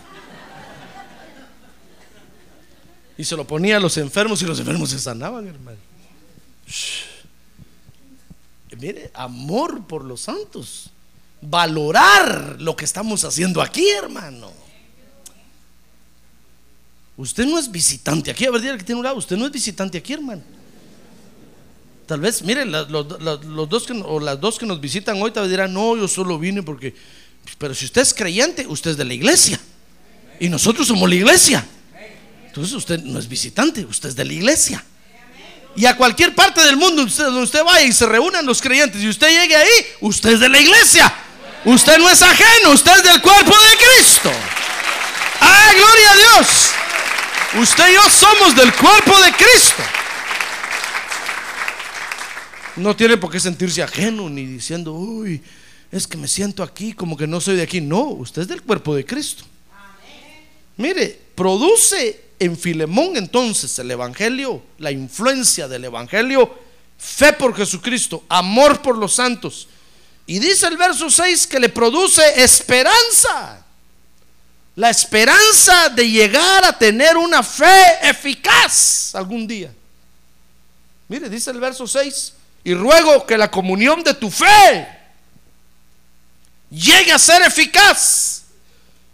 Y 3.18 3.24
se 3.24 3.36
lo 3.36 3.46
ponía 3.46 3.76
a 3.76 3.80
los 3.80 3.98
enfermos 3.98 4.40
y 4.42 4.46
los 4.46 4.58
enfermos 4.58 4.90
se 4.90 4.98
sanaban, 4.98 5.46
hermano. 5.46 5.78
Mire, 8.78 9.10
amor 9.12 9.86
por 9.86 10.04
los 10.04 10.22
santos. 10.22 10.90
Valorar 11.40 12.56
lo 12.60 12.74
que 12.74 12.84
estamos 12.84 13.24
haciendo 13.24 13.62
aquí, 13.62 13.88
hermano. 13.90 14.52
Usted 17.16 17.46
no 17.46 17.58
es 17.58 17.70
visitante 17.70 18.30
aquí. 18.30 18.46
A 18.46 18.50
ver, 18.50 18.76
que 18.78 18.84
tiene 18.84 18.98
un 19.00 19.04
lado. 19.04 19.16
Usted 19.16 19.36
no 19.36 19.46
es 19.46 19.52
visitante 19.52 19.98
aquí, 19.98 20.12
hermano. 20.12 20.42
Tal 22.06 22.20
vez, 22.20 22.42
mire, 22.42 22.64
la- 22.64 22.82
los, 22.82 23.20
los- 23.20 23.44
los 23.44 23.68
dos 23.68 23.84
que, 23.86 23.92
o 23.92 24.18
las 24.20 24.40
dos 24.40 24.58
que 24.58 24.64
nos 24.66 24.80
visitan 24.80 25.20
hoy 25.20 25.30
tal 25.30 25.42
vez 25.44 25.50
dirán, 25.50 25.72
no, 25.74 25.96
yo 25.96 26.08
solo 26.08 26.38
vine 26.38 26.62
porque... 26.62 26.94
Pero 27.58 27.74
si 27.74 27.84
usted 27.86 28.02
es 28.02 28.14
creyente, 28.14 28.66
usted 28.66 28.92
es 28.92 28.96
de 28.96 29.04
la 29.04 29.14
iglesia. 29.14 29.60
Y 30.40 30.48
nosotros 30.48 30.86
somos 30.86 31.08
la 31.08 31.14
iglesia. 31.16 31.66
Entonces 32.46 32.72
usted 32.74 33.00
no 33.02 33.18
es 33.18 33.28
visitante, 33.28 33.84
usted 33.84 34.10
es 34.10 34.16
de 34.16 34.24
la 34.24 34.32
iglesia. 34.32 34.84
Y 35.76 35.84
a 35.86 35.96
cualquier 35.96 36.34
parte 36.34 36.62
del 36.64 36.76
mundo 36.76 37.02
usted, 37.04 37.24
donde 37.24 37.42
usted 37.42 37.62
vaya 37.64 37.84
y 37.86 37.92
se 37.92 38.06
reúnan 38.06 38.44
los 38.46 38.60
creyentes 38.60 39.02
y 39.02 39.08
usted 39.08 39.28
llegue 39.28 39.54
ahí, 39.56 39.68
usted 40.00 40.30
es 40.32 40.40
de 40.40 40.48
la 40.48 40.58
iglesia. 40.60 41.12
Usted 41.64 41.98
no 41.98 42.08
es 42.08 42.22
ajeno, 42.22 42.70
usted 42.70 42.96
es 42.96 43.02
del 43.02 43.20
cuerpo 43.20 43.50
de 43.50 43.76
Cristo. 43.76 44.30
¡Ah, 45.40 45.70
gloria 45.74 46.10
a 46.12 46.16
Dios! 46.16 46.70
Usted 47.60 47.90
y 47.90 47.94
yo 47.94 48.02
somos 48.10 48.54
del 48.54 48.72
cuerpo 48.74 49.18
de 49.20 49.32
Cristo. 49.32 49.82
No 52.76 52.94
tiene 52.94 53.16
por 53.16 53.30
qué 53.30 53.40
sentirse 53.40 53.82
ajeno 53.82 54.28
ni 54.30 54.44
diciendo, 54.44 54.92
uy, 54.92 55.42
es 55.90 56.06
que 56.06 56.16
me 56.16 56.28
siento 56.28 56.62
aquí 56.62 56.92
como 56.92 57.16
que 57.16 57.26
no 57.26 57.40
soy 57.40 57.56
de 57.56 57.62
aquí. 57.62 57.80
No, 57.80 58.02
usted 58.02 58.42
es 58.42 58.48
del 58.48 58.62
cuerpo 58.62 58.94
de 58.94 59.04
Cristo. 59.04 59.44
Mire, 60.76 61.18
produce 61.34 62.28
en 62.38 62.56
Filemón 62.56 63.16
entonces 63.16 63.76
el 63.80 63.90
Evangelio, 63.90 64.62
la 64.78 64.92
influencia 64.92 65.66
del 65.66 65.86
Evangelio, 65.86 66.56
fe 66.96 67.32
por 67.32 67.56
Jesucristo, 67.56 68.22
amor 68.28 68.80
por 68.80 68.96
los 68.96 69.14
santos. 69.14 69.68
Y 70.28 70.38
dice 70.38 70.66
el 70.66 70.76
verso 70.76 71.08
6 71.08 71.46
que 71.46 71.58
le 71.58 71.70
produce 71.70 72.22
esperanza. 72.42 73.64
La 74.76 74.90
esperanza 74.90 75.88
de 75.88 76.08
llegar 76.08 76.66
a 76.66 76.78
tener 76.78 77.16
una 77.16 77.42
fe 77.42 77.98
eficaz 78.02 79.14
algún 79.14 79.48
día. 79.48 79.72
Mire, 81.08 81.30
dice 81.30 81.50
el 81.50 81.58
verso 81.58 81.86
6, 81.86 82.34
y 82.62 82.74
ruego 82.74 83.24
que 83.24 83.38
la 83.38 83.50
comunión 83.50 84.04
de 84.04 84.12
tu 84.12 84.30
fe 84.30 84.86
llegue 86.70 87.10
a 87.10 87.18
ser 87.18 87.40
eficaz 87.40 88.42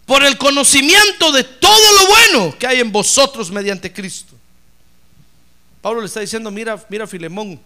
por 0.06 0.24
el 0.24 0.36
conocimiento 0.36 1.30
de 1.30 1.44
todo 1.44 1.92
lo 1.92 2.08
bueno 2.08 2.58
que 2.58 2.66
hay 2.66 2.80
en 2.80 2.90
vosotros 2.90 3.52
mediante 3.52 3.92
Cristo. 3.92 4.34
Pablo 5.80 6.00
le 6.00 6.08
está 6.08 6.18
diciendo, 6.18 6.50
mira, 6.50 6.84
mira 6.88 7.06
Filemón, 7.06 7.60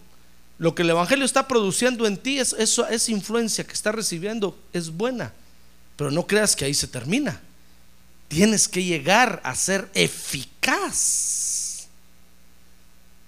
lo 0.59 0.75
que 0.75 0.83
el 0.83 0.89
Evangelio 0.89 1.25
está 1.25 1.47
produciendo 1.47 2.05
en 2.05 2.17
ti, 2.17 2.37
es, 2.37 2.53
eso, 2.53 2.85
esa 2.87 3.11
influencia 3.11 3.63
que 3.63 3.71
está 3.73 3.93
recibiendo 3.93 4.59
es 4.73 4.89
buena, 4.91 5.33
pero 5.95 6.11
no 6.11 6.27
creas 6.27 6.55
que 6.55 6.65
ahí 6.65 6.73
se 6.73 6.87
termina. 6.87 7.41
Tienes 8.27 8.67
que 8.67 8.83
llegar 8.83 9.41
a 9.45 9.55
ser 9.55 9.89
eficaz. 9.93 11.87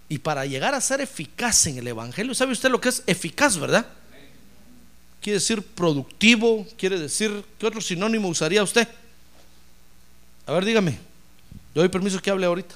Y 0.10 0.20
para 0.20 0.46
llegar 0.46 0.76
a 0.76 0.82
ser 0.82 1.00
eficaz 1.00 1.65
en 1.67 1.78
el 1.78 1.88
Evangelio, 1.88 2.36
¿sabe 2.36 2.52
usted 2.52 2.70
lo 2.70 2.82
que 2.82 2.89
es 2.89 3.02
eficaz, 3.08 3.58
verdad? 3.58 3.88
Quiere 5.22 5.39
decir 5.39 5.63
productivo, 5.63 6.67
quiere 6.78 7.00
decir, 7.00 7.46
¿qué 7.58 7.65
otro 7.65 7.80
sinónimo 7.80 8.28
usaría 8.28 8.62
usted? 8.62 8.88
A 10.46 10.52
ver, 10.52 10.65
dígame, 10.65 10.91
le 11.74 11.82
doy 11.82 11.88
permiso 11.88 12.22
que 12.22 12.30
hable 12.30 12.46
ahorita. 12.46 12.76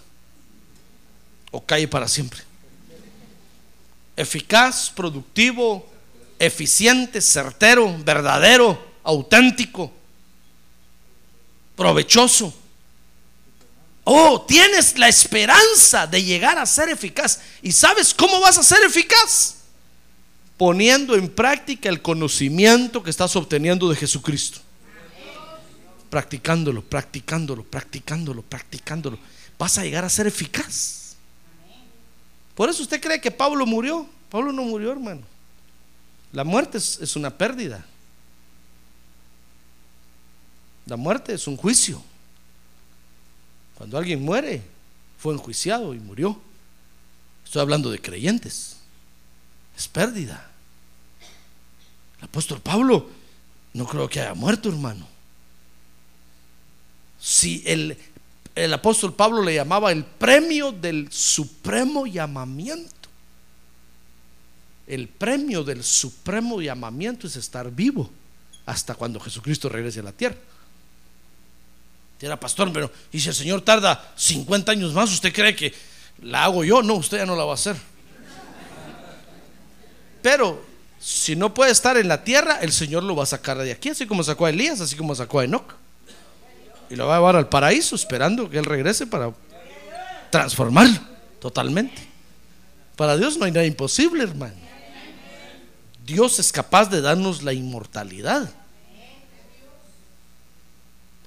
O 1.51 1.59
calle 1.59 1.89
para 1.89 2.07
siempre. 2.07 2.41
Eficaz, 4.15 4.89
productivo, 4.89 5.89
eficiente, 6.39 7.21
certero, 7.21 7.95
verdadero, 8.03 8.79
auténtico, 9.03 9.91
provechoso. 11.75 12.53
Oh, 14.03 14.45
tienes 14.47 14.97
la 14.97 15.07
esperanza 15.07 16.05
de 16.05 16.23
llegar 16.23 16.57
a 16.57 16.65
ser 16.65 16.89
eficaz. 16.89 17.39
¿Y 17.61 17.71
sabes 17.71 18.13
cómo 18.13 18.39
vas 18.39 18.57
a 18.57 18.63
ser 18.63 18.83
eficaz? 18.83 19.55
Poniendo 20.57 21.15
en 21.15 21.27
práctica 21.27 21.89
el 21.89 22.01
conocimiento 22.01 23.01
que 23.01 23.09
estás 23.09 23.35
obteniendo 23.35 23.89
de 23.89 23.95
Jesucristo. 23.95 24.59
Practicándolo, 26.09 26.83
practicándolo, 26.83 27.63
practicándolo, 27.63 28.41
practicándolo. 28.43 29.17
Vas 29.57 29.77
a 29.77 29.83
llegar 29.83 30.05
a 30.05 30.09
ser 30.09 30.27
eficaz. 30.27 31.04
Por 32.55 32.69
eso 32.69 32.81
usted 32.81 33.01
cree 33.01 33.19
que 33.19 33.31
Pablo 33.31 33.65
murió. 33.65 34.07
Pablo 34.29 34.51
no 34.51 34.63
murió, 34.63 34.91
hermano. 34.91 35.21
La 36.31 36.43
muerte 36.43 36.77
es, 36.77 37.15
una 37.15 37.29
pérdida. 37.29 37.85
La 40.85 40.95
muerte 40.95 41.33
es 41.33 41.47
un 41.47 41.57
juicio. 41.57 42.01
Cuando 43.77 43.97
alguien 43.97 44.23
muere, 44.23 44.61
fue 45.17 45.33
enjuiciado 45.33 45.93
y 45.93 45.99
murió. 45.99 46.39
Estoy 47.43 47.61
hablando 47.61 47.91
de 47.91 48.01
creyentes. 48.01 48.77
Es 49.77 49.87
pérdida. 49.87 50.49
El 52.19 52.25
apóstol 52.25 52.61
Pablo 52.61 53.09
no 53.73 53.85
creo 53.85 54.09
que 54.09 54.21
haya 54.21 54.33
muerto, 54.33 54.69
hermano. 54.69 55.07
Si 57.19 57.63
el, 57.65 57.97
el 58.55 58.73
apóstol 58.73 59.13
Pablo 59.13 59.43
le 59.43 59.53
llamaba 59.53 59.91
el 59.91 60.05
premio 60.05 60.71
del 60.71 61.11
supremo 61.11 62.07
llamamiento. 62.07 62.93
el 64.87 65.07
premio 65.07 65.63
del 65.63 65.83
supremo 65.83 66.61
llamamiento 66.61 67.27
es 67.27 67.35
estar 67.35 67.71
vivo 67.71 68.09
hasta 68.65 68.95
cuando 68.95 69.19
Jesucristo 69.19 69.67
regrese 69.67 69.99
a 69.99 70.03
la 70.03 70.11
tierra. 70.11 70.37
Era 72.21 72.39
pastor, 72.39 72.71
pero 72.71 72.91
y 73.11 73.19
si 73.19 73.29
el 73.29 73.35
Señor 73.35 73.61
tarda 73.61 74.13
50 74.15 74.71
años 74.71 74.93
más, 74.93 75.11
¿usted 75.11 75.33
cree 75.33 75.55
que 75.55 75.73
la 76.21 76.45
hago 76.45 76.63
yo? 76.63 76.81
No, 76.81 76.95
usted 76.95 77.17
ya 77.17 77.25
no 77.25 77.35
la 77.35 77.43
va 77.43 77.51
a 77.51 77.55
hacer. 77.55 77.75
Pero 80.21 80.65
si 80.99 81.35
no 81.35 81.53
puede 81.53 81.71
estar 81.71 81.97
en 81.97 82.07
la 82.07 82.23
tierra, 82.23 82.59
el 82.61 82.71
Señor 82.71 83.03
lo 83.03 83.15
va 83.15 83.23
a 83.23 83.27
sacar 83.27 83.59
de 83.59 83.71
aquí, 83.71 83.89
así 83.89 84.07
como 84.07 84.23
sacó 84.23 84.47
a 84.47 84.49
Elías, 84.49 84.81
así 84.81 84.95
como 84.95 85.13
sacó 85.13 85.39
a 85.39 85.45
Enoch. 85.45 85.75
Y 86.89 86.95
lo 86.95 87.07
va 87.07 87.15
a 87.15 87.19
llevar 87.19 87.35
al 87.35 87.49
paraíso, 87.49 87.95
esperando 87.95 88.49
que 88.49 88.57
Él 88.57 88.65
regrese 88.65 89.07
para 89.07 89.33
transformarlo 90.29 90.99
totalmente. 91.39 92.01
Para 92.95 93.17
Dios 93.17 93.37
no 93.37 93.45
hay 93.45 93.51
nada 93.51 93.65
imposible, 93.65 94.23
hermano. 94.23 94.55
Dios 96.05 96.39
es 96.39 96.51
capaz 96.51 96.89
de 96.89 97.01
darnos 97.01 97.41
la 97.41 97.51
inmortalidad, 97.51 98.53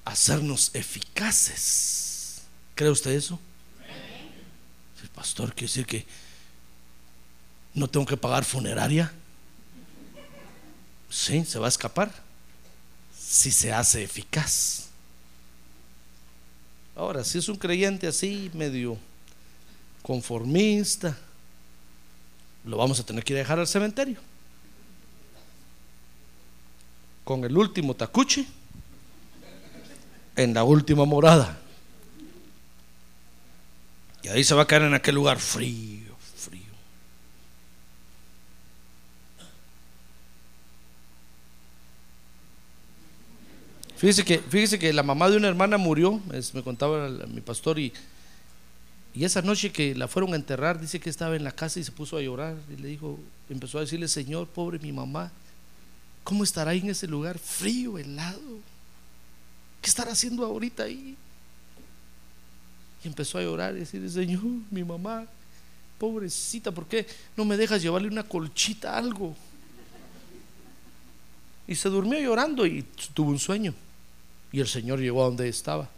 hacernos 0.05 0.71
eficaces. 0.73 2.43
¿Cree 2.75 2.89
usted 2.89 3.11
eso? 3.11 3.39
El 5.03 5.09
pastor 5.09 5.53
quiere 5.53 5.67
decir 5.67 5.85
que 5.85 6.05
no 7.73 7.89
tengo 7.89 8.05
que 8.05 8.17
pagar 8.17 8.45
funeraria. 8.45 9.11
Sí, 11.09 11.43
se 11.43 11.59
va 11.59 11.65
a 11.65 11.69
escapar 11.69 12.11
si 13.17 13.51
se 13.51 13.73
hace 13.73 14.03
eficaz. 14.03 14.88
Ahora, 16.99 17.23
si 17.23 17.37
es 17.37 17.47
un 17.47 17.55
creyente 17.55 18.07
así, 18.07 18.51
medio 18.53 18.97
conformista, 20.01 21.17
lo 22.65 22.75
vamos 22.75 22.99
a 22.99 23.05
tener 23.05 23.23
que 23.23 23.33
dejar 23.33 23.57
al 23.57 23.67
cementerio. 23.67 24.19
Con 27.23 27.45
el 27.45 27.55
último 27.55 27.93
tacuche 27.93 28.45
en 30.35 30.53
la 30.53 30.65
última 30.65 31.05
morada. 31.05 31.57
Y 34.21 34.27
ahí 34.27 34.43
se 34.43 34.53
va 34.53 34.63
a 34.63 34.67
caer 34.67 34.81
en 34.81 34.93
aquel 34.93 35.15
lugar 35.15 35.39
frío, 35.39 35.77
frío. 35.99 36.08
Fíjese 43.99 44.23
que, 44.23 44.39
fíjese 44.39 44.79
que 44.79 44.93
la 44.93 45.03
mamá 45.03 45.29
de 45.29 45.35
una 45.35 45.49
hermana 45.49 45.77
murió, 45.77 46.21
me 46.53 46.63
contaba 46.63 47.09
mi 47.27 47.41
pastor, 47.41 47.77
y, 47.79 47.91
y 49.13 49.25
esa 49.25 49.41
noche 49.41 49.73
que 49.73 49.93
la 49.93 50.07
fueron 50.07 50.31
a 50.31 50.37
enterrar, 50.37 50.79
dice 50.79 51.01
que 51.01 51.09
estaba 51.09 51.35
en 51.35 51.43
la 51.43 51.51
casa 51.51 51.81
y 51.81 51.83
se 51.83 51.91
puso 51.91 52.15
a 52.15 52.21
llorar 52.21 52.55
y 52.71 52.81
le 52.81 52.87
dijo, 52.87 53.19
empezó 53.49 53.77
a 53.77 53.81
decirle, 53.81 54.07
Señor, 54.07 54.47
pobre 54.47 54.79
mi 54.79 54.93
mamá, 54.93 55.33
¿cómo 56.23 56.45
estará 56.45 56.71
ahí 56.71 56.79
en 56.79 56.91
ese 56.91 57.07
lugar 57.07 57.37
frío, 57.39 57.97
helado? 57.97 58.39
¿Qué 59.81 59.89
estará 59.89 60.13
haciendo 60.13 60.45
ahorita 60.45 60.83
ahí? 60.83 61.17
Y 63.03 63.07
empezó 63.09 63.37
a 63.37 63.41
llorar 63.41 63.75
y 63.75 63.79
decirle, 63.79 64.07
Señor, 64.07 64.43
mi 64.71 64.85
mamá, 64.85 65.25
pobrecita, 65.97 66.71
¿por 66.71 66.85
qué 66.85 67.05
no 67.35 67.43
me 67.43 67.57
dejas 67.57 67.81
llevarle 67.81 68.07
una 68.07 68.23
colchita, 68.23 68.95
algo? 68.95 69.35
Y 71.67 71.75
se 71.75 71.89
durmió 71.89 72.17
llorando 72.17 72.65
y 72.65 72.85
tuvo 73.13 73.31
un 73.31 73.39
sueño. 73.39 73.73
Y 74.51 74.59
el 74.59 74.67
Señor 74.67 74.99
llegó 74.99 75.21
a 75.21 75.25
donde 75.25 75.47
estaba. 75.47 75.89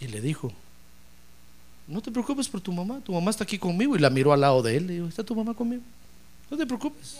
Y 0.00 0.06
le 0.08 0.20
dijo, 0.20 0.52
no 1.86 2.02
te 2.02 2.10
preocupes 2.10 2.48
por 2.48 2.60
tu 2.60 2.72
mamá, 2.72 3.00
tu 3.00 3.12
mamá 3.12 3.30
está 3.30 3.44
aquí 3.44 3.58
conmigo. 3.58 3.96
Y 3.96 3.98
la 3.98 4.10
miró 4.10 4.32
al 4.32 4.40
lado 4.40 4.62
de 4.62 4.76
él, 4.76 4.86
le 4.86 4.92
dijo, 4.94 5.06
¿está 5.06 5.24
tu 5.24 5.34
mamá 5.34 5.54
conmigo? 5.54 5.82
No 6.50 6.56
te 6.56 6.66
preocupes. 6.66 7.16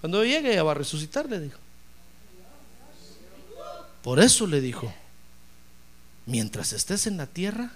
Cuando 0.00 0.24
llegue 0.24 0.52
ella 0.52 0.62
va 0.62 0.72
a 0.72 0.74
resucitar, 0.74 1.28
le 1.28 1.40
dijo. 1.40 1.58
Por 4.02 4.20
eso 4.20 4.46
le 4.46 4.60
dijo, 4.60 4.92
mientras 6.26 6.72
estés 6.72 7.06
en 7.06 7.16
la 7.16 7.26
tierra, 7.26 7.72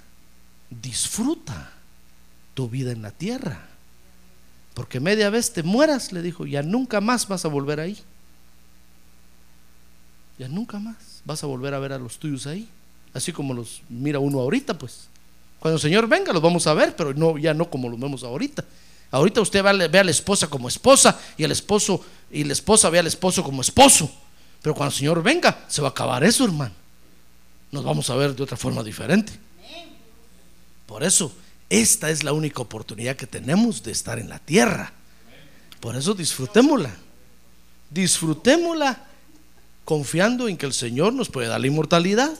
disfruta 0.70 1.72
tu 2.54 2.68
vida 2.68 2.92
en 2.92 3.02
la 3.02 3.10
tierra. 3.10 3.66
Porque 4.74 5.00
media 5.00 5.28
vez 5.30 5.52
te 5.52 5.62
mueras, 5.62 6.12
le 6.12 6.22
dijo, 6.22 6.46
ya 6.46 6.62
nunca 6.62 7.00
más 7.00 7.26
vas 7.26 7.44
a 7.44 7.48
volver 7.48 7.80
ahí. 7.80 8.00
Ya 10.40 10.48
nunca 10.48 10.78
más 10.78 10.96
vas 11.26 11.44
a 11.44 11.46
volver 11.46 11.74
a 11.74 11.78
ver 11.78 11.92
a 11.92 11.98
los 11.98 12.18
tuyos 12.18 12.46
ahí. 12.46 12.66
Así 13.12 13.30
como 13.30 13.52
los 13.52 13.82
mira 13.90 14.20
uno 14.20 14.40
ahorita, 14.40 14.72
pues. 14.78 15.08
Cuando 15.58 15.76
el 15.76 15.82
Señor 15.82 16.08
venga, 16.08 16.32
los 16.32 16.40
vamos 16.40 16.66
a 16.66 16.72
ver, 16.72 16.96
pero 16.96 17.12
no, 17.12 17.36
ya 17.36 17.52
no 17.52 17.68
como 17.68 17.90
los 17.90 18.00
vemos 18.00 18.24
ahorita. 18.24 18.64
Ahorita 19.10 19.42
usted 19.42 19.62
ve 19.62 19.98
a 19.98 20.04
la 20.04 20.10
esposa 20.10 20.46
como 20.46 20.68
esposa 20.68 21.20
y 21.36 21.44
el 21.44 21.52
esposo 21.52 22.02
y 22.30 22.44
la 22.44 22.54
esposa 22.54 22.88
ve 22.88 23.00
al 23.00 23.06
esposo 23.06 23.44
como 23.44 23.60
esposo. 23.60 24.10
Pero 24.62 24.74
cuando 24.74 24.94
el 24.94 24.98
Señor 24.98 25.22
venga, 25.22 25.66
se 25.68 25.82
va 25.82 25.88
a 25.88 25.90
acabar 25.90 26.24
eso, 26.24 26.46
hermano. 26.46 26.72
Nos 27.70 27.84
vamos 27.84 28.08
a 28.08 28.14
ver 28.14 28.34
de 28.34 28.42
otra 28.42 28.56
forma 28.56 28.82
diferente. 28.82 29.34
Por 30.86 31.02
eso, 31.02 31.30
esta 31.68 32.08
es 32.08 32.24
la 32.24 32.32
única 32.32 32.62
oportunidad 32.62 33.14
que 33.14 33.26
tenemos 33.26 33.82
de 33.82 33.92
estar 33.92 34.18
en 34.18 34.30
la 34.30 34.38
tierra. 34.38 34.90
Por 35.80 35.96
eso 35.96 36.14
disfrutémosla. 36.14 36.96
Disfrutémosla 37.90 39.09
confiando 39.84 40.48
en 40.48 40.56
que 40.56 40.66
el 40.66 40.72
Señor 40.72 41.12
nos 41.12 41.28
puede 41.28 41.48
dar 41.48 41.60
la 41.60 41.66
inmortalidad. 41.66 42.32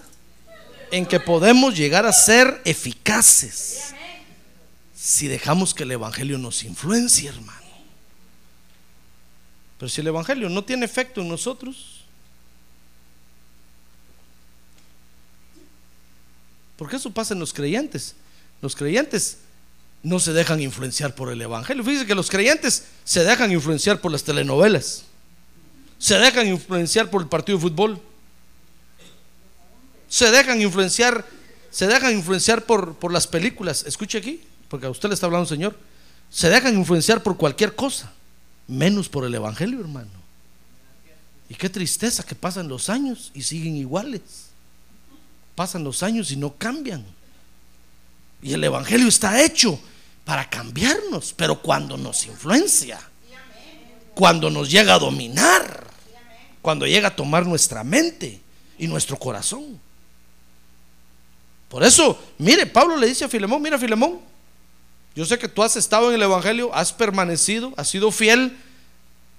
En 0.91 1.07
que 1.07 1.21
podemos 1.21 1.77
llegar 1.77 2.07
a 2.07 2.13
ser 2.13 2.61
eficaces. 2.65 3.95
Si 4.95 5.29
dejamos 5.29 5.73
que 5.73 5.85
el 5.85 5.93
Evangelio 5.93 6.37
nos 6.37 6.65
influencie, 6.65 7.29
hermano. 7.29 7.61
Pero 9.79 9.89
si 9.89 10.01
el 10.01 10.09
Evangelio 10.09 10.49
no 10.49 10.65
tiene 10.65 10.85
efecto 10.85 11.23
en 11.23 11.29
nosotros, 11.29 12.05
porque 16.77 16.97
eso 16.97 17.11
pasa 17.11 17.35
en 17.35 17.41
los 17.41 17.53
creyentes. 17.53 18.15
Los 18.61 18.77
creyentes 18.77 19.39
no 20.03 20.19
se 20.19 20.33
dejan 20.33 20.61
influenciar 20.61 21.15
por 21.15 21.31
el 21.31 21.41
Evangelio. 21.41 21.85
Fíjense 21.85 22.07
que 22.07 22.15
los 22.15 22.31
creyentes 22.31 22.85
se 23.05 23.25
dejan 23.25 23.53
influenciar 23.53 24.01
por 24.01 24.13
las 24.13 24.25
telenovelas, 24.25 25.05
se 26.01 26.19
dejan 26.19 26.49
influenciar 26.49 27.11
por 27.11 27.21
el 27.21 27.29
partido 27.29 27.59
de 27.59 27.63
fútbol, 27.63 28.01
se 30.09 30.31
dejan 30.31 30.61
influenciar, 30.63 31.27
se 31.71 31.87
dejan 31.87 32.15
influenciar 32.15 32.65
por, 32.65 32.95
por 32.95 33.13
las 33.13 33.27
películas. 33.27 33.85
Escuche 33.87 34.17
aquí, 34.17 34.41
porque 34.69 34.87
a 34.87 34.91
usted 34.91 35.11
le 35.11 35.15
está 35.15 35.27
hablando 35.27 35.47
Señor. 35.47 35.79
Se 36.31 36.49
dejan 36.49 36.77
influenciar 36.77 37.23
por 37.23 37.37
cualquier 37.37 37.77
cosa, 37.77 38.11
menos 38.67 39.11
por 39.11 39.27
el 39.27 39.35
Evangelio, 39.35 39.79
hermano. 39.79 40.11
Y 41.51 41.55
qué 41.55 41.69
tristeza 41.69 42.23
que 42.23 42.35
pasan 42.35 42.67
los 42.67 42.89
años 42.89 43.31
y 43.35 43.43
siguen 43.43 43.77
iguales. 43.77 44.23
Pasan 45.55 45.85
los 45.85 46.03
años 46.03 46.31
y 46.31 46.37
no 46.37 46.55
cambian. 46.57 47.05
Y 48.41 48.55
el 48.55 48.65
Evangelio 48.65 49.07
está 49.07 49.43
hecho 49.43 49.79
para 50.25 50.49
cambiarnos, 50.49 51.35
pero 51.37 51.61
cuando 51.61 51.99
nos 51.99 52.25
influencia, 52.25 52.99
cuando 54.15 54.49
nos 54.49 54.71
llega 54.71 54.95
a 54.95 54.99
dominar, 54.99 55.90
cuando 56.63 56.87
llega 56.87 57.09
a 57.09 57.17
tomar 57.17 57.47
nuestra 57.47 57.85
mente 57.85 58.41
y 58.79 58.87
nuestro 58.87 59.19
corazón. 59.19 59.81
Por 61.69 61.85
eso, 61.85 62.21
mire, 62.39 62.67
Pablo 62.67 62.97
le 62.97 63.07
dice 63.07 63.25
a 63.25 63.29
Filemón, 63.29 63.63
mira 63.63 63.79
Filemón, 63.79 64.21
yo 65.15 65.25
sé 65.25 65.39
que 65.39 65.49
tú 65.49 65.63
has 65.63 65.77
estado 65.77 66.09
en 66.09 66.17
el 66.17 66.23
Evangelio, 66.23 66.75
has 66.75 66.93
permanecido, 66.93 67.73
has 67.77 67.89
sido 67.89 68.11
fiel, 68.11 68.57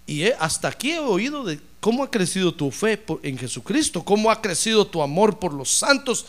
y 0.08 0.26
hasta 0.32 0.68
aquí 0.68 0.92
he 0.92 1.00
oído 1.00 1.44
de 1.44 1.60
cómo 1.80 2.04
ha 2.04 2.12
crecido 2.12 2.54
tu 2.54 2.72
fe 2.72 3.04
en 3.24 3.38
Jesucristo, 3.38 4.04
cómo 4.04 4.30
ha 4.32 4.42
crecido 4.42 4.86
tu 4.86 5.02
amor 5.02 5.40
por 5.40 5.54
los 5.54 5.70
santos 5.70 6.26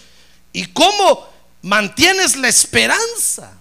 y 0.53 0.66
cómo 0.66 1.28
mantienes 1.62 2.36
la 2.36 2.49
esperanza. 2.49 3.59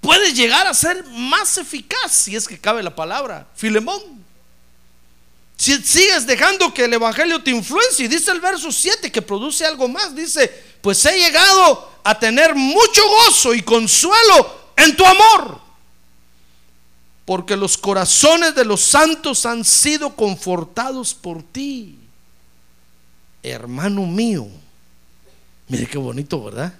Puedes 0.00 0.34
llegar 0.34 0.66
a 0.66 0.74
ser 0.74 1.04
más 1.06 1.58
eficaz 1.58 2.12
si 2.12 2.36
es 2.36 2.46
que 2.46 2.58
cabe 2.58 2.82
la 2.82 2.94
palabra, 2.94 3.48
Filemón. 3.54 4.17
Si 5.58 5.76
sigues 5.82 6.24
dejando 6.24 6.72
que 6.72 6.84
el 6.84 6.94
Evangelio 6.94 7.42
te 7.42 7.50
influencie, 7.50 8.08
dice 8.08 8.30
el 8.30 8.40
verso 8.40 8.70
7 8.70 9.10
que 9.10 9.20
produce 9.20 9.66
algo 9.66 9.88
más, 9.88 10.14
dice, 10.14 10.48
pues 10.80 11.04
he 11.04 11.18
llegado 11.18 11.90
a 12.04 12.16
tener 12.16 12.54
mucho 12.54 13.02
gozo 13.26 13.52
y 13.52 13.62
consuelo 13.62 14.72
en 14.76 14.94
tu 14.94 15.04
amor, 15.04 15.60
porque 17.24 17.56
los 17.56 17.76
corazones 17.76 18.54
de 18.54 18.64
los 18.64 18.80
santos 18.80 19.44
han 19.46 19.64
sido 19.64 20.14
confortados 20.14 21.12
por 21.12 21.42
ti, 21.42 21.98
hermano 23.42 24.06
mío. 24.06 24.46
Mire 25.66 25.88
qué 25.88 25.98
bonito, 25.98 26.44
¿verdad? 26.44 26.72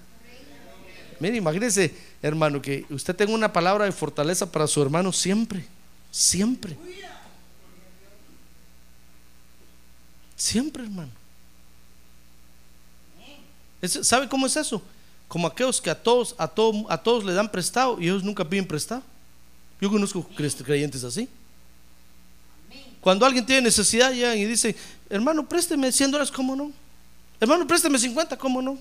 Mire, 1.19 1.37
imagínese, 1.37 1.93
hermano, 2.23 2.63
que 2.63 2.87
usted 2.91 3.17
tenga 3.17 3.35
una 3.35 3.53
palabra 3.53 3.87
de 3.87 3.93
fortaleza 3.93 4.53
para 4.53 4.69
su 4.69 4.81
hermano 4.81 5.13
siempre, 5.13 5.67
siempre. 6.13 6.77
Siempre, 10.39 10.85
hermano. 10.85 11.11
¿Sabe 13.83 14.29
cómo 14.29 14.47
es 14.47 14.57
eso? 14.57 14.81
Como 15.27 15.47
aquellos 15.47 15.81
que 15.81 15.91
a 15.91 16.01
todos, 16.01 16.35
a, 16.39 16.47
todos, 16.47 16.87
a 16.89 16.97
todos 16.97 17.25
le 17.25 17.35
dan 17.35 17.51
prestado 17.51 18.01
y 18.01 18.05
ellos 18.05 18.23
nunca 18.23 18.49
piden 18.49 18.67
prestado. 18.67 19.03
Yo 19.81 19.91
conozco 19.91 20.27
creyentes 20.65 21.03
así. 21.05 21.29
Cuando 23.01 23.27
alguien 23.27 23.45
tiene 23.45 23.63
necesidad, 23.63 24.13
llegan 24.13 24.39
y 24.39 24.45
dicen, 24.45 24.75
hermano, 25.11 25.49
présteme 25.49 25.91
100 25.91 26.11
dólares, 26.13 26.33
¿cómo 26.33 26.55
no? 26.55 26.73
Hermano, 27.41 27.67
présteme 27.67 27.99
50, 27.99 28.37
¿cómo 28.39 28.63
no? 28.63 28.79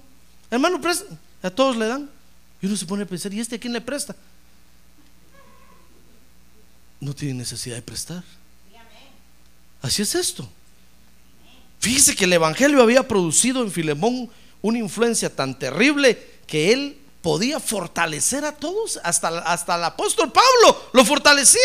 Hermano, 0.50 0.80
présteme. 0.80 1.18
A 1.42 1.50
todos 1.50 1.76
le 1.76 1.88
dan. 1.88 2.10
Y 2.62 2.66
uno 2.68 2.76
se 2.76 2.86
pone 2.86 3.04
a 3.04 3.06
pensar, 3.06 3.34
¿y 3.34 3.40
este 3.40 3.56
a 3.56 3.60
quién 3.60 3.74
le 3.74 3.82
presta? 3.82 4.16
No 7.00 7.14
tiene 7.14 7.36
necesidad 7.36 7.76
de 7.76 7.82
prestar. 7.82 8.24
Así 9.82 10.02
es 10.02 10.16
esto. 10.16 10.50
Fíjese 11.80 12.16
que 12.16 12.26
el 12.26 12.34
Evangelio 12.34 12.82
había 12.82 13.08
producido 13.08 13.62
en 13.62 13.72
Filemón 13.72 14.30
una 14.62 14.80
influencia 14.80 15.34
tan 15.34 15.58
terrible 15.58 16.18
que 16.48 16.74
él 16.74 16.98
podía 17.22 17.60
fortalecer 17.60 18.46
a 18.46 18.54
todos, 18.54 19.00
hasta, 19.04 19.28
hasta 19.40 19.76
el 19.76 19.84
apóstol 19.84 20.32
Pablo 20.32 20.90
lo 20.94 21.06
fortalecía. 21.06 21.62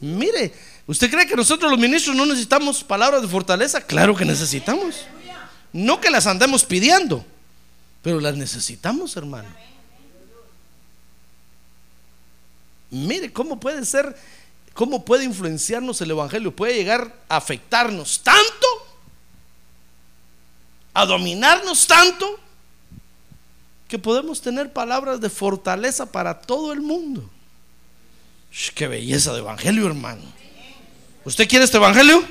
Mire, 0.00 0.52
¿usted 0.86 1.10
cree 1.10 1.26
que 1.26 1.36
nosotros 1.36 1.70
los 1.70 1.80
ministros 1.80 2.16
no 2.16 2.26
necesitamos 2.26 2.82
palabras 2.82 3.22
de 3.22 3.28
fortaleza? 3.28 3.80
Claro 3.80 4.16
que 4.16 4.24
necesitamos. 4.24 5.06
No 5.72 6.00
que 6.00 6.10
las 6.10 6.26
andemos 6.26 6.64
pidiendo, 6.64 7.24
pero 8.02 8.20
las 8.20 8.36
necesitamos, 8.36 9.16
hermano. 9.16 9.48
Mire, 12.90 13.32
¿cómo 13.32 13.58
puede 13.58 13.86
ser, 13.86 14.14
cómo 14.74 15.04
puede 15.04 15.24
influenciarnos 15.24 16.00
el 16.00 16.10
Evangelio? 16.10 16.54
Puede 16.54 16.74
llegar 16.74 17.14
a 17.28 17.36
afectarnos 17.36 18.22
tanto, 18.22 18.66
a 20.94 21.06
dominarnos 21.06 21.86
tanto, 21.86 22.38
que 23.88 23.98
podemos 23.98 24.40
tener 24.40 24.72
palabras 24.72 25.20
de 25.20 25.28
fortaleza 25.28 26.10
para 26.10 26.40
todo 26.40 26.72
el 26.72 26.80
mundo. 26.80 27.28
Qué 28.74 28.88
belleza 28.88 29.32
de 29.32 29.40
evangelio, 29.40 29.86
hermano. 29.86 30.22
¿Usted 31.24 31.46
quiere 31.46 31.66
este 31.66 31.76
evangelio? 31.76 32.24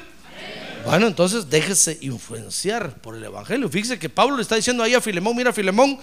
Bueno, 0.86 1.06
entonces 1.06 1.50
déjese 1.50 2.00
influenciar 2.02 2.96
por 2.96 3.16
el 3.16 3.24
evangelio. 3.24 3.70
Fíjese 3.70 4.00
que 4.00 4.10
Pablo 4.10 4.38
le 4.38 4.42
está 4.42 4.56
diciendo 4.56 4.82
ahí 4.82 4.96
a 4.96 5.02
Filemón, 5.02 5.36
mira 5.36 5.54
Filemón, 5.54 6.00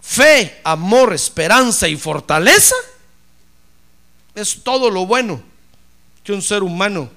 fe, 0.00 0.60
amor, 0.64 1.12
esperanza 1.12 1.86
y 1.86 1.96
fortaleza 1.96 2.74
es 4.34 4.62
todo 4.62 4.90
lo 4.90 5.06
bueno 5.06 5.42
que 6.22 6.32
un 6.32 6.42
ser 6.42 6.62
humano 6.62 7.10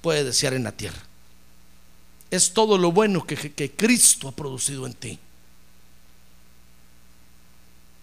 puede 0.00 0.24
desear 0.24 0.54
en 0.54 0.64
la 0.64 0.72
tierra. 0.72 1.00
Es 2.30 2.52
todo 2.52 2.78
lo 2.78 2.92
bueno 2.92 3.26
que, 3.26 3.52
que 3.52 3.70
Cristo 3.70 4.28
ha 4.28 4.32
producido 4.32 4.86
en 4.86 4.94
ti. 4.94 5.18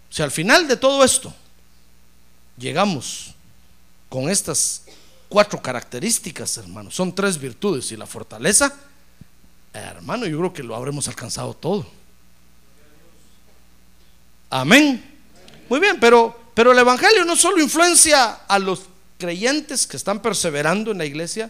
Si 0.09 0.21
al 0.21 0.31
final 0.31 0.67
de 0.67 0.77
todo 0.77 1.03
esto 1.03 1.33
llegamos 2.57 3.33
con 4.07 4.29
estas 4.29 4.83
cuatro 5.27 5.61
características, 5.61 6.57
hermano, 6.57 6.89
son 6.89 7.13
tres 7.13 7.39
virtudes 7.39 7.91
y 7.91 7.97
la 7.97 8.07
fortaleza, 8.07 8.73
hermano, 9.73 10.25
yo 10.25 10.37
creo 10.39 10.53
que 10.53 10.63
lo 10.63 10.75
habremos 10.75 11.07
alcanzado 11.07 11.53
todo. 11.53 11.85
Amén. 14.49 15.17
Muy 15.69 15.79
bien, 15.79 15.99
pero, 15.99 16.48
pero 16.59 16.73
el 16.73 16.79
Evangelio 16.79 17.23
no 17.23 17.37
solo 17.37 17.63
influencia 17.63 18.39
a 18.45 18.59
los 18.59 18.81
creyentes 19.17 19.87
que 19.87 19.95
están 19.95 20.21
perseverando 20.21 20.91
en 20.91 20.97
la 20.97 21.05
iglesia, 21.05 21.49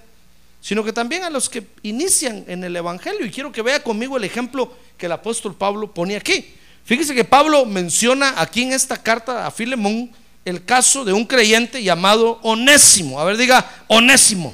sino 0.62 0.84
que 0.84 0.94
también 0.94 1.24
a 1.24 1.32
los 1.32 1.50
que 1.50 1.66
inician 1.82 2.46
en 2.48 2.64
el 2.64 2.76
Evangelio. 2.76 3.26
Y 3.26 3.32
quiero 3.32 3.52
que 3.52 3.64
vea 3.64 3.82
conmigo 3.82 4.18
el 4.18 4.24
ejemplo 4.24 4.72
que 5.00 5.08
el 5.08 5.12
apóstol 5.12 5.56
Pablo 5.56 5.92
pone 5.92 6.16
aquí. 6.16 6.54
Fíjese 6.86 7.16
que 7.16 7.24
Pablo 7.24 7.66
menciona 7.66 8.36
aquí 8.38 8.62
en 8.62 8.72
esta 8.72 8.98
carta 8.98 9.48
a 9.48 9.50
Filemón 9.50 10.12
el 10.46 10.64
caso 10.64 11.04
de 11.04 11.12
un 11.12 11.26
creyente 11.26 11.82
llamado 11.82 12.40
Onésimo. 12.44 13.20
A 13.20 13.24
ver, 13.24 13.36
diga, 13.36 13.68
Onésimo. 13.88 14.54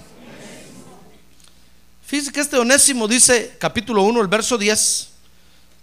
Fíjese 2.05 2.31
que 2.31 2.39
este 2.39 2.55
Onésimo 2.57 3.09
dice, 3.09 3.57
capítulo 3.59 4.03
1, 4.03 4.21
el 4.21 4.27
verso 4.27 4.57
10. 4.57 5.14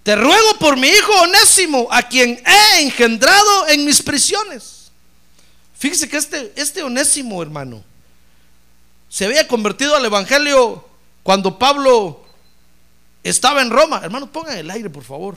Te 0.02 0.16
ruego 0.16 0.58
por 0.58 0.76
mi 0.76 0.88
hijo 0.88 1.12
Onésimo, 1.22 1.86
a 1.90 2.02
quien 2.02 2.42
he 2.44 2.82
engendrado 2.82 3.68
en 3.68 3.84
mis 3.84 4.02
prisiones. 4.02 4.90
Fíjese 5.78 6.08
que 6.08 6.16
este, 6.16 6.52
este 6.56 6.82
Onésimo, 6.82 7.42
hermano, 7.42 7.84
se 9.08 9.26
había 9.26 9.46
convertido 9.46 9.94
al 9.94 10.04
Evangelio 10.04 10.88
cuando 11.22 11.58
Pablo 11.58 12.24
estaba 13.22 13.62
en 13.62 13.70
Roma. 13.70 14.00
Hermano, 14.02 14.30
pongan 14.30 14.56
el 14.58 14.70
aire, 14.70 14.90
por 14.90 15.04
favor. 15.04 15.36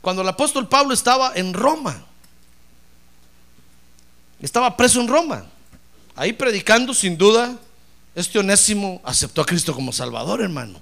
Cuando 0.00 0.22
el 0.22 0.28
apóstol 0.28 0.68
Pablo 0.68 0.94
estaba 0.94 1.32
en 1.34 1.54
Roma. 1.54 2.04
Estaba 4.40 4.76
preso 4.76 5.00
en 5.00 5.08
Roma. 5.08 5.46
Ahí 6.14 6.32
predicando, 6.32 6.92
sin 6.92 7.16
duda, 7.16 7.56
este 8.14 8.38
onésimo 8.38 9.00
aceptó 9.04 9.40
a 9.40 9.46
Cristo 9.46 9.74
como 9.74 9.92
Salvador, 9.92 10.42
hermano. 10.42 10.80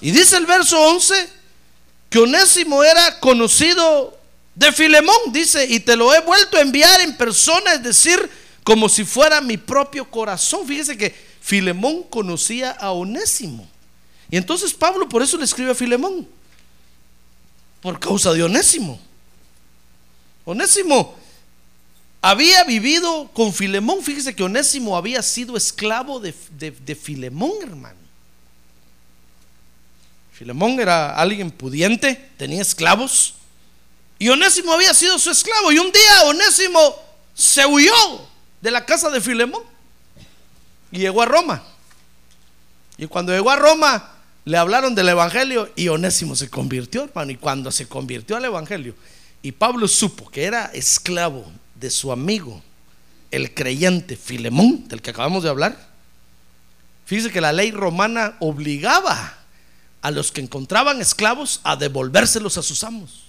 Y 0.00 0.10
dice 0.10 0.36
el 0.36 0.46
verso 0.46 0.80
11 0.80 1.40
que 2.08 2.18
onésimo 2.18 2.82
era 2.82 3.20
conocido 3.20 4.18
de 4.54 4.72
Filemón, 4.72 5.32
dice, 5.32 5.64
y 5.64 5.80
te 5.80 5.96
lo 5.96 6.12
he 6.12 6.20
vuelto 6.20 6.56
a 6.56 6.60
enviar 6.60 7.00
en 7.00 7.16
persona, 7.16 7.74
es 7.74 7.82
decir, 7.82 8.28
como 8.64 8.88
si 8.88 9.04
fuera 9.04 9.40
mi 9.40 9.56
propio 9.56 10.10
corazón. 10.10 10.66
Fíjese 10.66 10.96
que 10.96 11.14
Filemón 11.40 12.02
conocía 12.04 12.72
a 12.72 12.90
Onésimo. 12.90 13.68
Y 14.30 14.36
entonces 14.36 14.74
Pablo 14.74 15.08
por 15.08 15.22
eso 15.22 15.36
le 15.36 15.44
escribe 15.44 15.70
a 15.70 15.74
Filemón, 15.74 16.28
por 17.80 17.98
causa 17.98 18.32
de 18.32 18.42
Onésimo. 18.42 19.00
Onésimo 20.44 21.16
había 22.20 22.64
vivido 22.64 23.30
con 23.32 23.52
Filemón. 23.52 24.02
Fíjese 24.02 24.34
que 24.34 24.42
Onésimo 24.42 24.96
había 24.96 25.22
sido 25.22 25.56
esclavo 25.56 26.20
de, 26.20 26.34
de, 26.50 26.94
Filemón, 26.94 27.52
hermano. 27.62 27.99
Filemón 30.40 30.80
era 30.80 31.16
alguien 31.16 31.50
pudiente, 31.50 32.30
tenía 32.38 32.62
esclavos. 32.62 33.34
Y 34.18 34.30
Onésimo 34.30 34.72
había 34.72 34.94
sido 34.94 35.18
su 35.18 35.30
esclavo. 35.30 35.70
Y 35.70 35.78
un 35.78 35.92
día 35.92 36.22
Onésimo 36.24 36.96
se 37.34 37.66
huyó 37.66 37.92
de 38.62 38.70
la 38.70 38.86
casa 38.86 39.10
de 39.10 39.20
Filemón 39.20 39.62
y 40.90 41.00
llegó 41.00 41.20
a 41.20 41.26
Roma. 41.26 41.62
Y 42.96 43.06
cuando 43.06 43.32
llegó 43.32 43.50
a 43.50 43.56
Roma, 43.56 44.14
le 44.46 44.56
hablaron 44.56 44.94
del 44.94 45.10
Evangelio 45.10 45.70
y 45.76 45.88
Onésimo 45.88 46.34
se 46.34 46.48
convirtió, 46.48 47.04
hermano. 47.04 47.32
Y 47.32 47.36
cuando 47.36 47.70
se 47.70 47.86
convirtió 47.86 48.38
al 48.38 48.46
Evangelio, 48.46 48.94
y 49.42 49.52
Pablo 49.52 49.86
supo 49.88 50.30
que 50.30 50.44
era 50.44 50.70
esclavo 50.72 51.52
de 51.74 51.90
su 51.90 52.12
amigo, 52.12 52.62
el 53.30 53.52
creyente 53.52 54.16
Filemón, 54.16 54.88
del 54.88 55.02
que 55.02 55.10
acabamos 55.10 55.42
de 55.42 55.50
hablar. 55.50 55.90
Fíjese 57.04 57.30
que 57.30 57.42
la 57.42 57.52
ley 57.52 57.72
romana 57.72 58.38
obligaba 58.40 59.36
a 60.02 60.10
los 60.10 60.32
que 60.32 60.40
encontraban 60.40 61.00
esclavos 61.00 61.60
a 61.62 61.76
devolvérselos 61.76 62.56
a 62.56 62.62
sus 62.62 62.82
amos. 62.84 63.24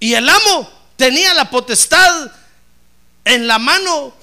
Y 0.00 0.14
el 0.14 0.28
amo 0.28 0.70
tenía 0.96 1.34
la 1.34 1.50
potestad 1.50 2.30
en 3.24 3.46
la 3.46 3.58
mano 3.58 4.14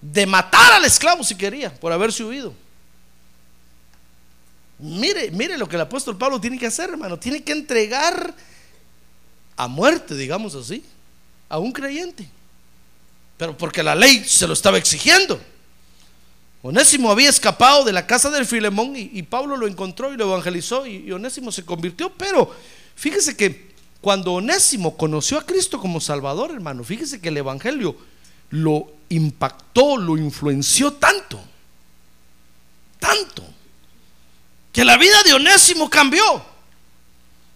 de 0.00 0.26
matar 0.26 0.72
al 0.72 0.84
esclavo 0.84 1.22
si 1.22 1.36
quería, 1.36 1.72
por 1.74 1.92
haberse 1.92 2.24
huido. 2.24 2.54
Mire, 4.78 5.30
mire 5.30 5.58
lo 5.58 5.68
que 5.68 5.76
el 5.76 5.82
apóstol 5.82 6.16
Pablo 6.16 6.40
tiene 6.40 6.58
que 6.58 6.66
hacer, 6.66 6.90
hermano. 6.90 7.18
Tiene 7.18 7.42
que 7.42 7.52
entregar 7.52 8.34
a 9.56 9.68
muerte, 9.68 10.14
digamos 10.14 10.54
así, 10.54 10.82
a 11.50 11.58
un 11.58 11.70
creyente. 11.70 12.28
Pero 13.36 13.56
porque 13.56 13.82
la 13.82 13.94
ley 13.94 14.24
se 14.24 14.46
lo 14.46 14.54
estaba 14.54 14.78
exigiendo. 14.78 15.38
Onésimo 16.62 17.10
había 17.10 17.30
escapado 17.30 17.84
de 17.84 17.92
la 17.92 18.06
casa 18.06 18.30
del 18.30 18.44
Filemón 18.44 18.94
y, 18.94 19.22
Pablo 19.22 19.56
lo 19.56 19.66
encontró 19.66 20.12
y 20.12 20.16
lo 20.16 20.24
evangelizó 20.24 20.86
y, 20.86 20.96
y 21.06 21.12
Onésimo 21.12 21.50
se 21.50 21.64
convirtió. 21.64 22.12
Pero 22.12 22.54
fíjese 22.94 23.36
que 23.36 23.70
cuando 24.00 24.34
Onésimo 24.34 24.96
conoció 24.96 25.38
a 25.38 25.46
Cristo 25.46 25.78
como 25.78 26.00
Salvador, 26.00 26.50
hermano, 26.50 26.84
fíjese 26.84 27.20
que 27.20 27.28
el 27.28 27.36
Evangelio 27.36 27.96
lo 28.50 28.92
impactó, 29.08 29.96
lo 29.96 30.16
influenció 30.16 30.94
tanto, 30.94 31.40
tanto, 32.98 33.44
que 34.72 34.84
la 34.84 34.96
vida 34.96 35.22
de 35.24 35.34
Onésimo 35.34 35.90
cambió. 35.90 36.50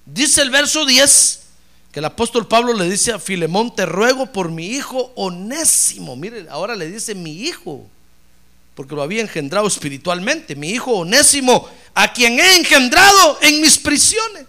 Dice 0.04 0.42
el 0.42 0.50
verso 0.50 0.84
10 0.84 1.40
que 1.92 2.00
el 2.00 2.06
apóstol 2.06 2.46
Pablo 2.48 2.72
le 2.72 2.90
dice 2.90 3.12
a 3.12 3.18
Filemón, 3.18 3.74
te 3.74 3.86
ruego 3.86 4.26
por 4.32 4.50
mi 4.50 4.66
hijo 4.66 5.12
onésimo. 5.14 6.16
Mire, 6.16 6.46
ahora 6.50 6.74
le 6.74 6.90
dice 6.90 7.14
mi 7.14 7.42
hijo, 7.42 7.88
porque 8.74 8.94
lo 8.94 9.02
había 9.02 9.22
engendrado 9.22 9.66
espiritualmente, 9.66 10.56
mi 10.56 10.70
hijo 10.70 10.92
onésimo, 10.92 11.68
a 11.94 12.12
quien 12.12 12.38
he 12.38 12.56
engendrado 12.56 13.38
en 13.42 13.60
mis 13.60 13.78
prisiones. 13.78 14.46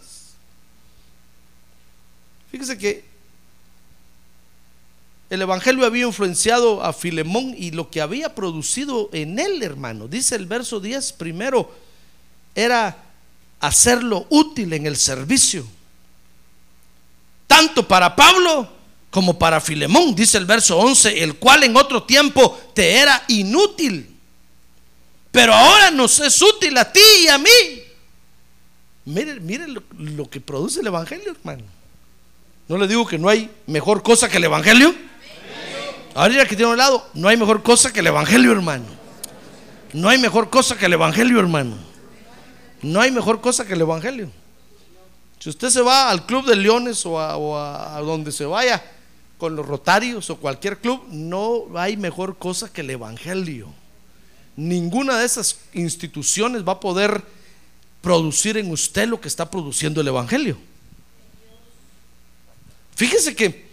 Fíjese 2.51 2.77
que 2.77 3.03
el 5.29 5.41
Evangelio 5.41 5.85
había 5.85 6.05
influenciado 6.05 6.83
a 6.83 6.93
Filemón 6.93 7.55
y 7.57 7.71
lo 7.71 7.89
que 7.89 8.01
había 8.01 8.33
producido 8.33 9.09
en 9.11 9.39
él, 9.39 9.61
hermano, 9.61 10.07
dice 10.07 10.35
el 10.35 10.45
verso 10.45 10.79
10 10.79 11.13
primero, 11.13 11.73
era 12.53 12.97
hacerlo 13.59 14.27
útil 14.29 14.73
en 14.73 14.85
el 14.85 14.95
servicio 14.95 15.67
tanto 17.55 17.87
para 17.87 18.15
Pablo 18.15 18.67
como 19.09 19.39
para 19.39 19.61
Filemón, 19.61 20.13
dice 20.13 20.37
el 20.37 20.45
verso 20.45 20.77
11, 20.77 21.23
el 21.23 21.35
cual 21.35 21.63
en 21.63 21.77
otro 21.77 22.03
tiempo 22.03 22.59
te 22.73 22.97
era 22.97 23.23
inútil, 23.29 24.14
pero 25.35 25.53
ahora 25.53 25.91
nos 25.91 26.17
es 26.21 26.41
útil 26.41 26.77
a 26.77 26.89
ti 26.89 27.01
y 27.23 27.27
a 27.27 27.37
mí. 27.37 27.49
Mire, 29.03 29.37
mire 29.41 29.67
lo, 29.67 29.83
lo 29.97 30.29
que 30.29 30.39
produce 30.39 30.79
el 30.79 30.87
Evangelio, 30.87 31.31
hermano. 31.31 31.63
No 32.69 32.77
le 32.77 32.87
digo 32.87 33.05
que 33.05 33.17
no 33.17 33.27
hay 33.27 33.51
mejor 33.67 34.01
cosa 34.01 34.29
que 34.29 34.37
el 34.37 34.45
Evangelio. 34.45 34.95
Ahora 36.13 36.45
que 36.45 36.55
tiene 36.55 36.71
un 36.71 36.77
lado, 36.77 37.05
no 37.13 37.27
hay 37.27 37.35
mejor 37.35 37.63
cosa 37.63 37.91
que 37.91 37.99
el 37.99 38.07
Evangelio, 38.07 38.53
hermano. 38.53 38.85
No 39.91 40.07
hay 40.07 40.17
mejor 40.19 40.49
cosa 40.49 40.77
que 40.77 40.85
el 40.85 40.93
Evangelio, 40.93 41.37
hermano. 41.37 41.75
No 42.81 43.01
hay 43.01 43.11
mejor 43.11 43.41
cosa 43.41 43.65
que 43.65 43.73
el 43.73 43.81
Evangelio. 43.81 44.31
Si 45.39 45.49
usted 45.49 45.69
se 45.69 45.81
va 45.81 46.09
al 46.09 46.25
Club 46.25 46.45
de 46.45 46.55
Leones 46.55 47.05
o 47.05 47.19
a, 47.19 47.99
donde 47.99 48.31
se 48.31 48.45
vaya 48.45 48.81
con 49.37 49.53
los 49.53 49.65
Rotarios 49.65 50.29
o 50.29 50.37
cualquier 50.37 50.77
club, 50.77 51.03
no 51.09 51.65
hay 51.75 51.97
mejor 51.97 52.37
cosa 52.37 52.71
que 52.71 52.79
el 52.79 52.89
Evangelio. 52.91 53.67
Ninguna 54.55 55.17
de 55.17 55.25
esas 55.25 55.57
instituciones 55.73 56.67
va 56.67 56.73
a 56.73 56.79
poder 56.79 57.23
producir 58.01 58.57
en 58.57 58.71
usted 58.71 59.07
lo 59.07 59.19
que 59.19 59.27
está 59.27 59.49
produciendo 59.49 60.01
el 60.01 60.07
Evangelio. 60.07 60.57
Fíjese 62.95 63.35
que 63.35 63.65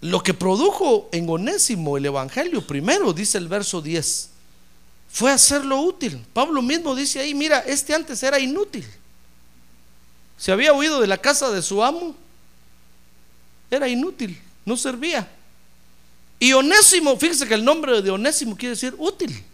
lo 0.00 0.22
que 0.22 0.34
produjo 0.34 1.08
en 1.12 1.28
Onésimo 1.28 1.96
el 1.96 2.06
Evangelio, 2.06 2.66
primero 2.66 3.12
dice 3.12 3.38
el 3.38 3.48
verso 3.48 3.82
10, 3.82 4.30
fue 5.10 5.32
hacerlo 5.32 5.80
útil. 5.80 6.24
Pablo 6.32 6.62
mismo 6.62 6.94
dice 6.94 7.20
ahí, 7.20 7.34
mira, 7.34 7.58
este 7.60 7.94
antes 7.94 8.22
era 8.22 8.38
inútil. 8.38 8.86
Se 10.38 10.52
había 10.52 10.72
huido 10.72 11.00
de 11.00 11.06
la 11.06 11.18
casa 11.18 11.50
de 11.50 11.60
su 11.60 11.82
amo, 11.82 12.14
era 13.70 13.88
inútil, 13.88 14.40
no 14.64 14.76
servía. 14.76 15.28
Y 16.42 16.54
Onésimo, 16.54 17.16
fíjese 17.18 17.46
que 17.46 17.54
el 17.54 17.64
nombre 17.64 18.00
de 18.00 18.10
Onésimo 18.10 18.56
quiere 18.56 18.74
decir 18.74 18.94
útil. 18.96 19.44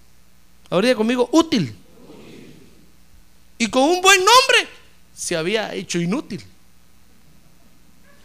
Habría 0.70 0.94
conmigo 0.94 1.28
útil. 1.32 1.74
Y 3.58 3.66
con 3.68 3.82
un 3.82 4.00
buen 4.00 4.18
nombre 4.18 4.68
se 5.12 5.36
había 5.36 5.74
hecho 5.74 5.98
inútil. 5.98 6.42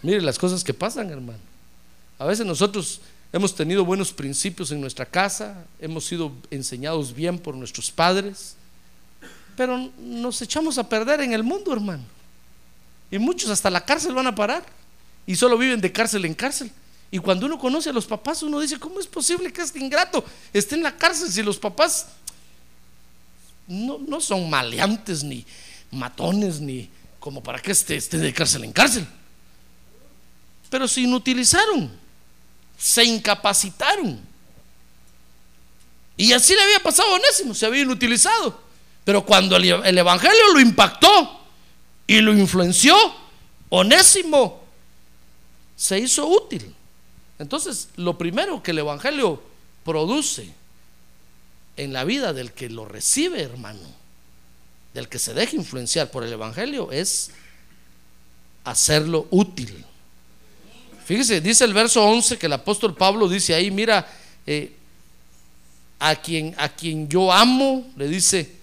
Mire 0.04 0.22
las 0.22 0.38
cosas 0.38 0.64
que 0.64 0.76
pasan, 0.76 1.10
hermano. 1.10 1.40
A 2.20 2.26
veces 2.26 2.46
nosotros 2.46 3.02
hemos 3.34 3.56
tenido 3.56 3.84
buenos 3.84 4.14
principios 4.14 4.72
en 4.72 4.80
nuestra 4.80 5.08
casa, 5.08 5.66
hemos 5.80 6.06
sido 6.06 6.32
enseñados 6.52 7.16
bien 7.16 7.40
por 7.40 7.56
nuestros 7.56 7.90
padres, 7.90 8.56
pero 9.58 9.90
nos 10.00 10.40
echamos 10.42 10.78
a 10.78 10.88
perder 10.88 11.22
en 11.22 11.34
el 11.34 11.44
mundo, 11.44 11.74
hermano. 11.74 12.04
Y 13.10 13.18
muchos 13.18 13.50
hasta 13.50 13.72
la 13.72 13.84
cárcel 13.84 14.14
van 14.14 14.28
a 14.28 14.36
parar 14.36 14.64
y 15.26 15.36
solo 15.36 15.58
viven 15.58 15.82
de 15.82 15.92
cárcel 15.92 16.26
en 16.26 16.36
cárcel. 16.36 16.72
Y 17.12 17.20
cuando 17.20 17.46
uno 17.46 17.60
conoce 17.60 17.90
a 17.90 17.94
los 17.94 18.06
papás, 18.06 18.42
uno 18.42 18.60
dice, 18.60 18.80
¿cómo 18.80 19.00
es 19.00 19.08
posible 19.08 19.52
que 19.52 19.62
este 19.62 19.80
ingrato 19.80 20.24
esté 20.54 20.76
en 20.76 20.84
la 20.84 20.96
cárcel 20.96 21.30
si 21.32 21.44
los 21.44 21.58
papás 21.58 22.08
no, 23.68 24.00
no 24.00 24.22
son 24.22 24.50
maleantes, 24.50 25.24
ni 25.24 25.46
matones, 25.92 26.62
ni 26.62 26.90
como 27.20 27.44
para 27.44 27.60
que 27.60 27.72
esté, 27.72 27.98
esté 27.98 28.18
de 28.18 28.34
cárcel 28.34 28.64
en 28.64 28.72
cárcel? 28.72 29.06
pero 30.72 30.88
se 30.88 31.02
inutilizaron, 31.02 31.92
se 32.78 33.04
incapacitaron. 33.04 34.22
Y 36.16 36.32
así 36.32 36.56
le 36.56 36.62
había 36.62 36.80
pasado 36.80 37.10
a 37.10 37.16
Onésimo, 37.16 37.54
se 37.54 37.66
había 37.66 37.82
inutilizado. 37.82 38.58
Pero 39.04 39.26
cuando 39.26 39.58
el, 39.58 39.66
el 39.66 39.98
Evangelio 39.98 40.54
lo 40.54 40.62
impactó 40.62 41.42
y 42.08 42.22
lo 42.22 42.32
influenció, 42.32 42.96
Onésimo 43.68 44.64
se 45.76 46.00
hizo 46.00 46.26
útil. 46.26 46.74
Entonces, 47.42 47.90
lo 47.96 48.20
primero 48.20 48.62
que 48.62 48.70
el 48.70 48.78
Evangelio 48.78 49.42
produce 49.84 50.54
en 51.76 51.92
la 51.92 52.04
vida 52.04 52.34
del 52.34 52.52
que 52.52 52.70
lo 52.70 52.86
recibe, 52.86 53.42
hermano, 53.42 53.80
del 54.94 55.10
que 55.10 55.18
se 55.18 55.34
deja 55.34 55.56
influenciar 55.56 56.12
por 56.12 56.24
el 56.24 56.32
Evangelio, 56.32 56.92
es 56.92 57.32
hacerlo 58.64 59.28
útil. 59.32 59.84
Fíjese, 61.04 61.42
dice 61.42 61.64
el 61.64 61.74
verso 61.74 62.06
11 62.06 62.38
que 62.38 62.46
el 62.46 62.54
apóstol 62.54 62.96
Pablo 62.96 63.28
dice 63.28 63.56
ahí, 63.56 63.72
mira, 63.72 64.08
eh, 64.46 64.76
a, 65.98 66.16
quien, 66.16 66.54
a 66.60 66.70
quien 66.70 67.10
yo 67.10 67.34
amo, 67.34 67.92
le 67.98 68.08
dice 68.08 68.56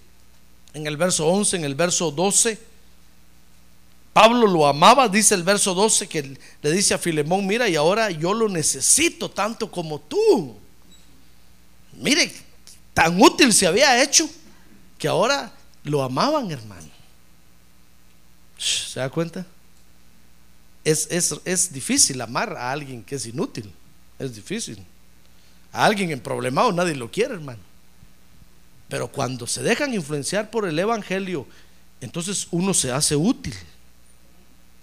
en 0.73 0.87
el 0.87 0.97
verso 0.97 1.27
11, 1.27 1.57
en 1.57 1.65
el 1.65 1.75
verso 1.75 2.13
12, 2.13 2.68
Pablo 4.19 4.49
lo 4.49 4.67
amaba, 4.67 5.09
dice 5.09 5.37
el 5.37 5.45
verso 5.45 5.75
12 5.75 6.09
que 6.09 6.37
le 6.61 6.73
dice 6.73 6.93
a 6.93 6.99
Filemón, 6.99 7.47
mira, 7.47 7.69
y 7.69 7.77
ahora 7.77 8.11
yo 8.11 8.35
lo 8.35 8.49
necesito 8.49 9.31
tanto 9.31 9.71
como 9.71 10.01
tú. 10.01 10.57
Mire, 11.93 12.33
tan 12.93 13.23
útil 13.23 13.53
se 13.53 13.65
había 13.65 14.03
hecho 14.03 14.29
que 14.99 15.07
ahora 15.07 15.53
lo 15.85 16.03
amaban, 16.03 16.51
hermano. 16.51 16.89
¿Se 18.59 18.99
da 18.99 19.09
cuenta? 19.09 19.47
es, 20.83 21.73
difícil 21.73 22.21
amar 22.21 22.57
a 22.57 22.73
alguien 22.73 23.05
que 23.05 23.15
es 23.15 23.25
inútil. 23.25 23.73
Es 24.19 24.35
difícil. 24.35 24.85
A 25.71 25.85
alguien 25.85 26.11
en 26.11 26.19
problemado 26.19 26.73
nadie 26.73 26.97
lo 26.97 27.09
quiere, 27.09 27.35
hermano. 27.35 27.61
Pero 28.89 29.07
cuando 29.07 29.47
se 29.47 29.63
dejan 29.63 29.95
influenciar 29.95 30.51
por 30.51 30.67
el 30.67 30.77
Evangelio, 30.77 31.47
entonces 32.01 32.49
uno 32.51 32.75
se 32.75 32.91
hace 32.91 33.15
útil. 33.15 33.55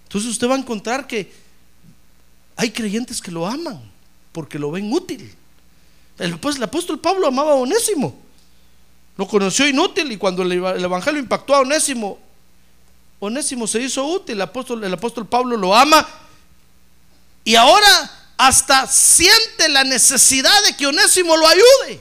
Entonces 0.06 0.30
usted 0.30 0.48
va 0.48 0.54
a 0.54 0.58
encontrar 0.58 1.06
que 1.06 1.32
hay 2.56 2.70
creyentes 2.70 3.20
que 3.20 3.30
lo 3.30 3.46
aman 3.46 3.80
porque 4.32 4.58
lo 4.58 4.70
ven 4.70 4.92
útil. 4.92 5.34
El, 6.18 6.38
pues, 6.38 6.56
el 6.56 6.62
apóstol 6.62 7.00
Pablo 7.00 7.26
amaba 7.26 7.52
a 7.52 7.56
Onésimo. 7.56 8.18
Lo 9.16 9.26
conoció 9.26 9.66
inútil 9.66 10.12
y 10.12 10.16
cuando 10.16 10.42
el, 10.42 10.52
el 10.52 10.84
Evangelio 10.84 11.20
impactó 11.20 11.54
a 11.54 11.60
Onésimo, 11.60 12.18
Onésimo 13.18 13.66
se 13.66 13.80
hizo 13.80 14.04
útil, 14.04 14.36
el 14.36 14.42
apóstol, 14.42 14.84
el 14.84 14.92
apóstol 14.92 15.26
Pablo 15.26 15.56
lo 15.56 15.74
ama 15.74 16.06
y 17.44 17.54
ahora 17.54 18.10
hasta 18.36 18.86
siente 18.86 19.68
la 19.68 19.84
necesidad 19.84 20.64
de 20.64 20.76
que 20.76 20.86
Onésimo 20.86 21.36
lo 21.36 21.48
ayude. 21.48 22.00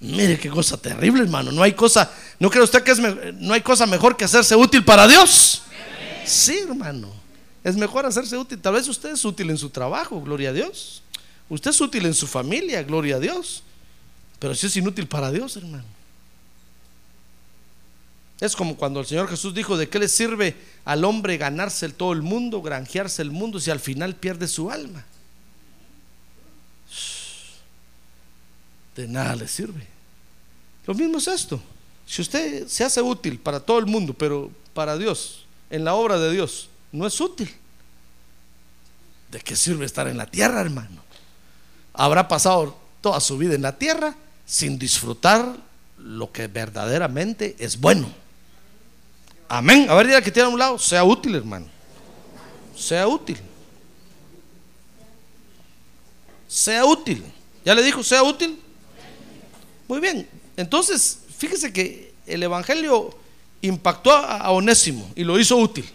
Mire 0.00 0.38
qué 0.38 0.50
cosa 0.50 0.76
terrible, 0.76 1.22
hermano. 1.22 1.52
No 1.52 1.62
hay 1.62 1.72
cosa, 1.72 2.10
¿no 2.38 2.50
cree 2.50 2.62
usted 2.64 2.82
que 2.82 2.90
es, 2.90 2.98
no 2.98 3.54
hay 3.54 3.60
cosa 3.60 3.86
mejor 3.86 4.16
que 4.16 4.24
hacerse 4.24 4.56
útil 4.56 4.84
para 4.84 5.06
Dios? 5.06 5.62
Sí, 6.26 6.58
hermano. 6.58 7.12
Es 7.62 7.76
mejor 7.76 8.04
hacerse 8.04 8.36
útil. 8.36 8.60
Tal 8.60 8.74
vez 8.74 8.86
usted 8.88 9.12
es 9.12 9.24
útil 9.24 9.50
en 9.50 9.58
su 9.58 9.70
trabajo, 9.70 10.20
gloria 10.20 10.50
a 10.50 10.52
Dios. 10.52 11.02
Usted 11.48 11.70
es 11.70 11.80
útil 11.80 12.04
en 12.06 12.14
su 12.14 12.26
familia, 12.26 12.82
gloria 12.82 13.16
a 13.16 13.20
Dios. 13.20 13.62
Pero 14.38 14.54
si 14.54 14.66
es 14.66 14.76
inútil 14.76 15.06
para 15.06 15.30
Dios, 15.30 15.56
hermano. 15.56 15.84
Es 18.40 18.54
como 18.54 18.76
cuando 18.76 19.00
el 19.00 19.06
Señor 19.06 19.28
Jesús 19.28 19.54
dijo, 19.54 19.76
¿de 19.78 19.88
qué 19.88 19.98
le 19.98 20.08
sirve 20.08 20.54
al 20.84 21.04
hombre 21.04 21.38
ganarse 21.38 21.88
todo 21.88 22.12
el 22.12 22.22
mundo, 22.22 22.60
granjearse 22.60 23.22
el 23.22 23.30
mundo 23.30 23.58
si 23.58 23.70
al 23.70 23.80
final 23.80 24.14
pierde 24.14 24.46
su 24.46 24.70
alma? 24.70 25.04
De 28.94 29.08
nada 29.08 29.36
le 29.36 29.48
sirve. 29.48 29.86
Lo 30.86 30.94
mismo 30.94 31.18
es 31.18 31.28
esto. 31.28 31.60
Si 32.06 32.20
usted 32.20 32.66
se 32.68 32.84
hace 32.84 33.00
útil 33.00 33.38
para 33.38 33.58
todo 33.58 33.78
el 33.78 33.86
mundo, 33.86 34.12
pero 34.12 34.50
para 34.74 34.98
Dios, 34.98 35.45
en 35.70 35.84
la 35.84 35.94
obra 35.94 36.18
de 36.18 36.32
Dios, 36.32 36.68
no 36.92 37.06
es 37.06 37.20
útil. 37.20 37.52
¿De 39.30 39.40
qué 39.40 39.56
sirve 39.56 39.84
estar 39.84 40.06
en 40.08 40.16
la 40.16 40.26
tierra, 40.26 40.60
hermano? 40.60 41.02
Habrá 41.92 42.28
pasado 42.28 42.76
toda 43.00 43.20
su 43.20 43.38
vida 43.38 43.54
en 43.54 43.62
la 43.62 43.76
tierra 43.76 44.14
sin 44.44 44.78
disfrutar 44.78 45.56
lo 45.98 46.30
que 46.30 46.46
verdaderamente 46.46 47.56
es 47.58 47.80
bueno. 47.80 48.08
Amén. 49.48 49.86
A 49.88 49.94
ver, 49.94 50.06
diga 50.06 50.22
que 50.22 50.30
tiene 50.30 50.48
a 50.48 50.52
un 50.52 50.58
lado. 50.58 50.78
Sea 50.78 51.04
útil, 51.04 51.34
hermano. 51.34 51.66
Sea 52.76 53.06
útil. 53.06 53.38
Sea 56.48 56.84
útil. 56.84 57.24
¿Ya 57.64 57.74
le 57.74 57.82
dijo, 57.82 58.02
sea 58.02 58.22
útil? 58.22 58.60
Muy 59.88 60.00
bien. 60.00 60.28
Entonces, 60.56 61.20
fíjese 61.36 61.72
que 61.72 62.14
el 62.26 62.42
Evangelio 62.42 63.16
impactó 63.62 64.12
a 64.12 64.50
Onésimo 64.50 65.10
y 65.14 65.24
lo 65.24 65.38
hizo 65.38 65.56
útil. 65.56 65.90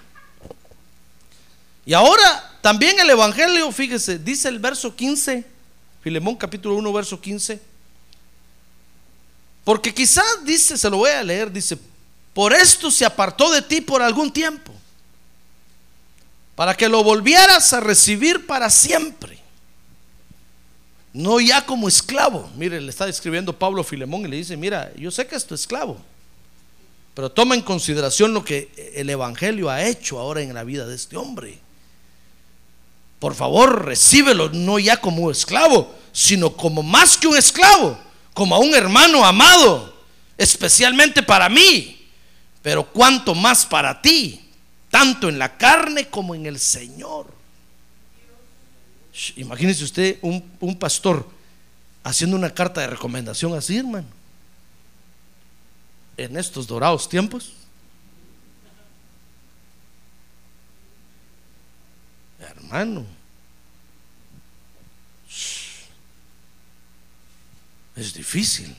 Y 1.85 1.93
ahora 1.93 2.51
también 2.61 2.99
el 2.99 3.09
Evangelio, 3.09 3.71
fíjese, 3.71 4.19
dice 4.19 4.47
el 4.47 4.59
verso 4.59 4.95
15, 4.95 5.43
Filemón 6.01 6.35
capítulo 6.35 6.75
1, 6.75 6.93
verso 6.93 7.19
15. 7.19 7.59
Porque 9.63 9.93
quizás 9.93 10.45
dice, 10.45 10.77
se 10.77 10.89
lo 10.89 10.97
voy 10.97 11.09
a 11.09 11.23
leer, 11.23 11.51
dice, 11.51 11.77
por 12.33 12.53
esto 12.53 12.89
se 12.89 13.05
apartó 13.05 13.51
de 13.51 13.61
ti 13.61 13.81
por 13.81 14.01
algún 14.01 14.31
tiempo, 14.31 14.71
para 16.55 16.75
que 16.75 16.87
lo 16.87 17.03
volvieras 17.03 17.73
a 17.73 17.79
recibir 17.79 18.45
para 18.45 18.69
siempre. 18.69 19.39
No 21.13 21.39
ya 21.39 21.65
como 21.65 21.87
esclavo. 21.87 22.49
Mire, 22.55 22.79
le 22.79 22.89
está 22.89 23.05
describiendo 23.05 23.57
Pablo 23.57 23.83
Filemón 23.83 24.21
y 24.25 24.29
le 24.29 24.37
dice, 24.37 24.55
mira, 24.55 24.93
yo 24.95 25.11
sé 25.11 25.27
que 25.27 25.35
es 25.35 25.45
tu 25.45 25.53
esclavo, 25.53 25.97
Pero 27.13 27.31
toma 27.31 27.55
en 27.55 27.61
consideración 27.61 28.33
lo 28.33 28.43
que 28.43 28.71
el 28.95 29.09
Evangelio 29.09 29.69
ha 29.69 29.83
hecho 29.83 30.19
ahora 30.19 30.41
en 30.41 30.53
la 30.53 30.63
vida 30.63 30.85
de 30.85 30.95
este 30.95 31.17
hombre. 31.17 31.59
Por 33.19 33.35
favor, 33.35 33.85
recíbelo 33.85 34.49
no 34.49 34.79
ya 34.79 34.97
como 34.97 35.29
esclavo, 35.29 35.93
sino 36.11 36.55
como 36.55 36.81
más 36.81 37.17
que 37.17 37.27
un 37.27 37.37
esclavo, 37.37 37.99
como 38.33 38.55
a 38.55 38.59
un 38.59 38.73
hermano 38.73 39.23
amado, 39.25 39.93
especialmente 40.37 41.21
para 41.21 41.49
mí, 41.49 42.09
pero 42.61 42.87
cuanto 42.87 43.35
más 43.35 43.65
para 43.65 44.01
ti, 44.01 44.49
tanto 44.89 45.29
en 45.29 45.37
la 45.37 45.57
carne 45.57 46.07
como 46.07 46.33
en 46.33 46.45
el 46.45 46.59
Señor. 46.59 47.27
Imagínese 49.35 49.83
usted 49.83 50.17
un, 50.21 50.75
pastor 50.79 51.27
haciendo 52.03 52.37
una 52.37 52.49
carta 52.49 52.81
de 52.81 52.87
recomendación 52.87 53.53
así, 53.53 53.77
hermano 53.77 54.20
en 56.23 56.37
estos 56.37 56.67
dorados 56.67 57.07
tiempos? 57.07 57.53
Hermano, 62.39 63.05
es 67.95 68.13
difícil, 68.13 68.75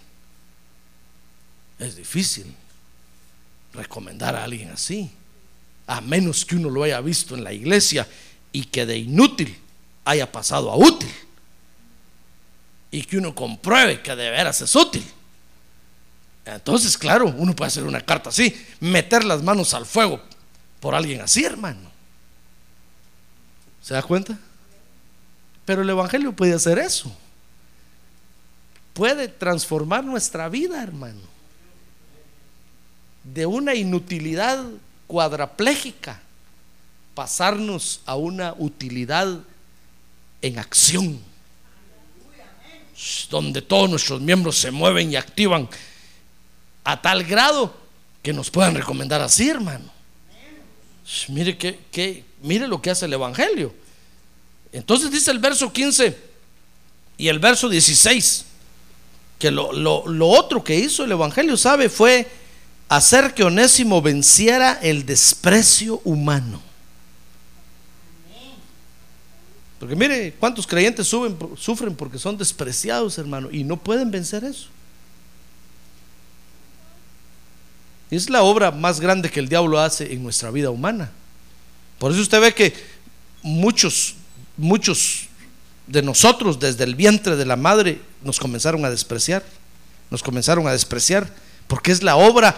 es 1.78 1.97
difícil 1.97 2.55
recomendar 3.72 4.34
a 4.34 4.45
alguien 4.45 4.70
así, 4.70 5.11
a 5.86 6.01
menos 6.01 6.45
que 6.45 6.57
uno 6.57 6.70
lo 6.70 6.82
haya 6.82 7.01
visto 7.01 7.34
en 7.34 7.45
la 7.45 7.53
iglesia 7.53 8.09
y 8.53 8.64
que 8.64 8.86
de 8.86 8.99
inútil 8.99 9.59
haya 10.05 10.30
pasado 10.30 10.70
a 10.70 10.76
útil 10.76 11.11
y 12.90 13.03
que 13.03 13.16
uno 13.16 13.34
compruebe 13.34 14.03
que 14.03 14.14
de 14.14 14.30
veras 14.30 14.61
es 14.61 14.76
útil. 14.76 15.05
Entonces, 16.45 16.99
claro, 16.99 17.32
uno 17.36 17.55
puede 17.55 17.68
hacer 17.68 17.84
una 17.84 18.01
carta 18.01 18.30
así, 18.30 18.55
meter 18.80 19.24
las 19.24 19.43
manos 19.43 19.74
al 19.74 19.86
fuego 19.86 20.20
por 20.80 20.95
alguien 20.95 21.20
así, 21.20 21.45
hermano. 21.45 21.90
¿Se 23.80 23.95
da 23.95 24.03
cuenta? 24.03 24.38
Pero 25.64 25.82
el 25.82 25.90
Evangelio 25.90 26.32
puede 26.32 26.55
hacer 26.55 26.78
eso. 26.78 27.14
Puede 28.93 29.28
transformar 29.28 30.05
nuestra 30.05 30.49
vida, 30.49 30.82
hermano. 30.82 31.20
De 33.22 33.47
una 33.47 33.74
inutilidad 33.74 34.64
cuadraplégica, 35.07 36.20
pasarnos 37.14 38.01
a 38.05 38.16
una 38.16 38.55
utilidad 38.59 39.38
en 40.43 40.59
acción, 40.59 41.20
donde 43.30 43.62
todos 43.62 43.88
nuestros 43.88 44.20
miembros 44.20 44.57
se 44.57 44.72
mueven 44.72 45.12
y 45.12 45.16
activan 45.16 45.68
a 46.85 47.01
tal 47.01 47.24
grado 47.24 47.74
que 48.22 48.33
nos 48.33 48.51
puedan 48.51 48.74
recomendar 48.74 49.20
así, 49.20 49.49
hermano. 49.49 49.91
Mire, 51.28 51.57
mire 52.43 52.68
lo 52.68 52.80
que 52.80 52.91
hace 52.91 53.07
el 53.07 53.12
Evangelio. 53.12 53.74
Entonces 54.72 55.11
dice 55.11 55.30
el 55.30 55.39
verso 55.39 55.72
15 55.72 56.16
y 57.18 57.28
el 57.28 57.39
verso 57.39 57.68
16, 57.68 58.45
que 59.39 59.51
lo, 59.51 59.68
otro 60.28 60.64
que 60.64 60.76
hizo 60.76 61.05
el 61.05 61.12
Evangelio, 61.12 61.57
¿sabe? 61.57 61.89
Fue 61.89 62.28
hacer 62.89 63.35
que 63.35 63.45
Onésimo 63.45 64.01
venciera 64.01 64.78
el 64.83 65.05
desprecio 65.05 66.01
humano. 66.05 66.62
Porque 69.78 69.97
mire, 69.97 70.33
¿cuántos 70.39 70.66
creyentes 70.66 71.09
sufren 71.09 71.97
porque 71.97 72.18
son 72.18 72.39
despreciados, 72.39 73.18
hermano? 73.18 73.49
Y 73.51 73.64
no 73.64 73.76
pueden 73.76 74.12
vencer 74.12 74.45
eso. 74.45 74.68
Es 78.12 78.28
la 78.28 78.42
obra 78.42 78.70
más 78.70 79.00
grande 79.00 79.30
que 79.30 79.40
el 79.40 79.48
diablo 79.48 79.80
hace 79.80 80.12
en 80.12 80.22
nuestra 80.22 80.50
vida 80.50 80.68
humana. 80.68 81.10
Por 81.98 82.12
eso 82.12 82.20
usted 82.20 82.42
ve 82.42 82.52
que 82.52 82.74
muchos, 83.40 84.16
muchos 84.58 85.28
de 85.86 86.02
nosotros 86.02 86.60
desde 86.60 86.84
el 86.84 86.94
vientre 86.94 87.36
de 87.36 87.46
la 87.46 87.56
madre 87.56 88.02
nos 88.22 88.38
comenzaron 88.38 88.84
a 88.84 88.90
despreciar, 88.90 89.42
nos 90.10 90.22
comenzaron 90.22 90.66
a 90.66 90.72
despreciar, 90.72 91.26
porque 91.66 91.90
es 91.90 92.02
la 92.02 92.16
obra 92.16 92.54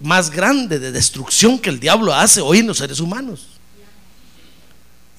más 0.00 0.30
grande 0.30 0.78
de 0.78 0.90
destrucción 0.90 1.58
que 1.58 1.68
el 1.68 1.80
diablo 1.80 2.14
hace 2.14 2.40
hoy 2.40 2.60
en 2.60 2.68
los 2.68 2.78
seres 2.78 2.98
humanos. 2.98 3.46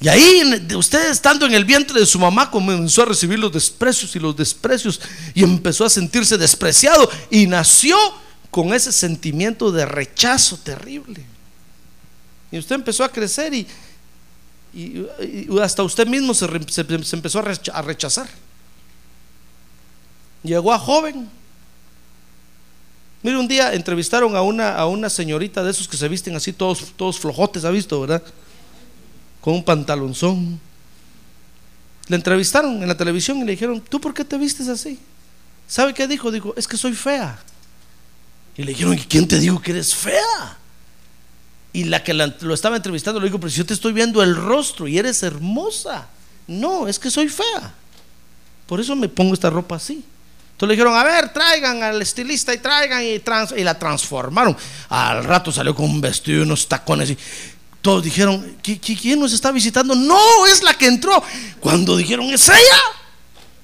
Y 0.02 0.08
ahí 0.08 0.66
usted 0.76 1.12
estando 1.12 1.46
en 1.46 1.54
el 1.54 1.64
vientre 1.64 2.00
de 2.00 2.08
su 2.08 2.18
mamá 2.18 2.50
comenzó 2.50 3.04
a 3.04 3.06
recibir 3.06 3.38
los 3.38 3.52
desprecios 3.52 4.16
y 4.16 4.20
los 4.20 4.36
desprecios 4.36 5.00
y 5.36 5.44
empezó 5.44 5.86
a 5.86 5.92
sentirse 5.92 6.40
despreciado 6.40 7.08
y 7.30 7.46
nació 7.46 7.96
con 8.52 8.74
ese 8.74 8.92
sentimiento 8.92 9.72
de 9.72 9.86
rechazo 9.86 10.58
terrible. 10.58 11.24
Y 12.52 12.58
usted 12.58 12.76
empezó 12.76 13.04
a 13.04 13.10
crecer 13.10 13.54
y, 13.54 13.68
hasta 15.62 15.84
usted 15.84 16.08
mismo 16.08 16.34
se, 16.34 16.46
empezó 16.46 17.40
a 17.40 17.82
rechazar. 17.82 18.30
Llegó 20.44 20.74
a 20.74 20.80
joven. 20.80 21.30
Mire, 23.22 23.38
un 23.38 23.48
día 23.48 23.74
entrevistaron 23.74 24.36
a 24.36 24.42
una, 24.42 24.76
a 24.76 24.88
una 24.88 25.10
señorita 25.10 25.64
de 25.64 25.72
esos 25.72 25.88
que 25.88 25.98
se 25.98 26.08
visten 26.08 26.36
así, 26.36 26.54
todos, 26.54 26.94
todos 26.96 27.20
flojotes, 27.20 27.66
¿ha 27.66 27.72
visto, 27.72 28.00
verdad? 28.00 28.24
Con 29.42 29.56
un 29.56 29.64
pantalonzón. 29.64 30.60
Le 32.08 32.16
entrevistaron 32.16 32.82
en 32.82 32.88
la 32.88 32.96
televisión 32.96 33.38
y 33.40 33.44
le 33.44 33.52
dijeron, 33.52 33.82
¿tú 33.82 34.00
por 34.00 34.14
qué 34.14 34.24
te 34.24 34.38
vistes 34.38 34.70
así? 34.70 34.98
¿Sabe 35.68 35.94
qué 35.94 36.08
dijo? 36.08 36.32
Dijo, 36.32 36.54
es 36.56 36.68
que 36.68 36.78
soy 36.78 36.94
fea. 36.94 37.38
Y 38.60 38.64
le 38.64 38.74
dijeron, 38.74 38.94
¿y 38.94 38.98
quién 38.98 39.26
te 39.26 39.40
dijo 39.40 39.62
que 39.62 39.72
eres 39.72 39.96
fea? 39.96 40.58
Y 41.72 41.86
la 41.86 42.04
que 42.04 42.14
lo 42.14 42.54
estaba 42.54 42.76
entrevistando 42.76 43.18
le 43.18 43.28
dijo, 43.28 43.40
pero 43.40 43.50
si 43.50 43.56
yo 43.56 43.66
te 43.66 43.74
estoy 43.74 43.94
viendo 43.94 44.22
el 44.22 44.36
rostro 44.36 44.86
y 44.86 44.98
eres 44.98 45.24
hermosa. 45.24 46.10
No, 46.46 46.86
es 46.86 47.00
que 47.00 47.10
soy 47.10 47.30
fea. 47.30 47.74
Por 48.68 48.82
eso 48.82 48.98
me 48.98 49.08
pongo 49.08 49.34
esta 49.34 49.50
ropa 49.50 49.78
así. 49.78 50.04
Entonces 50.52 50.68
le 50.68 50.74
dijeron, 50.74 50.94
a 50.94 51.06
ver, 51.06 51.32
traigan 51.32 51.82
al 51.84 52.02
estilista 52.02 52.54
y 52.54 52.58
traigan 52.58 53.02
y, 53.02 53.22
y 53.56 53.64
la 53.64 53.80
transformaron. 53.80 54.58
Al 54.90 55.24
rato 55.24 55.54
salió 55.54 55.74
con 55.74 55.86
un 55.86 56.02
vestido 56.02 56.40
y 56.40 56.42
unos 56.42 56.68
tacones 56.68 57.12
y 57.12 57.18
todos 57.82 58.04
dijeron, 58.04 58.58
¿quién 58.62 59.22
nos 59.22 59.32
está 59.32 59.54
visitando? 59.54 59.96
No, 59.96 60.46
es 60.48 60.64
la 60.64 60.74
que 60.74 60.88
entró. 60.88 61.24
Cuando 61.62 61.96
dijeron, 61.96 62.26
¿es 62.26 62.50
ella? 62.50 62.82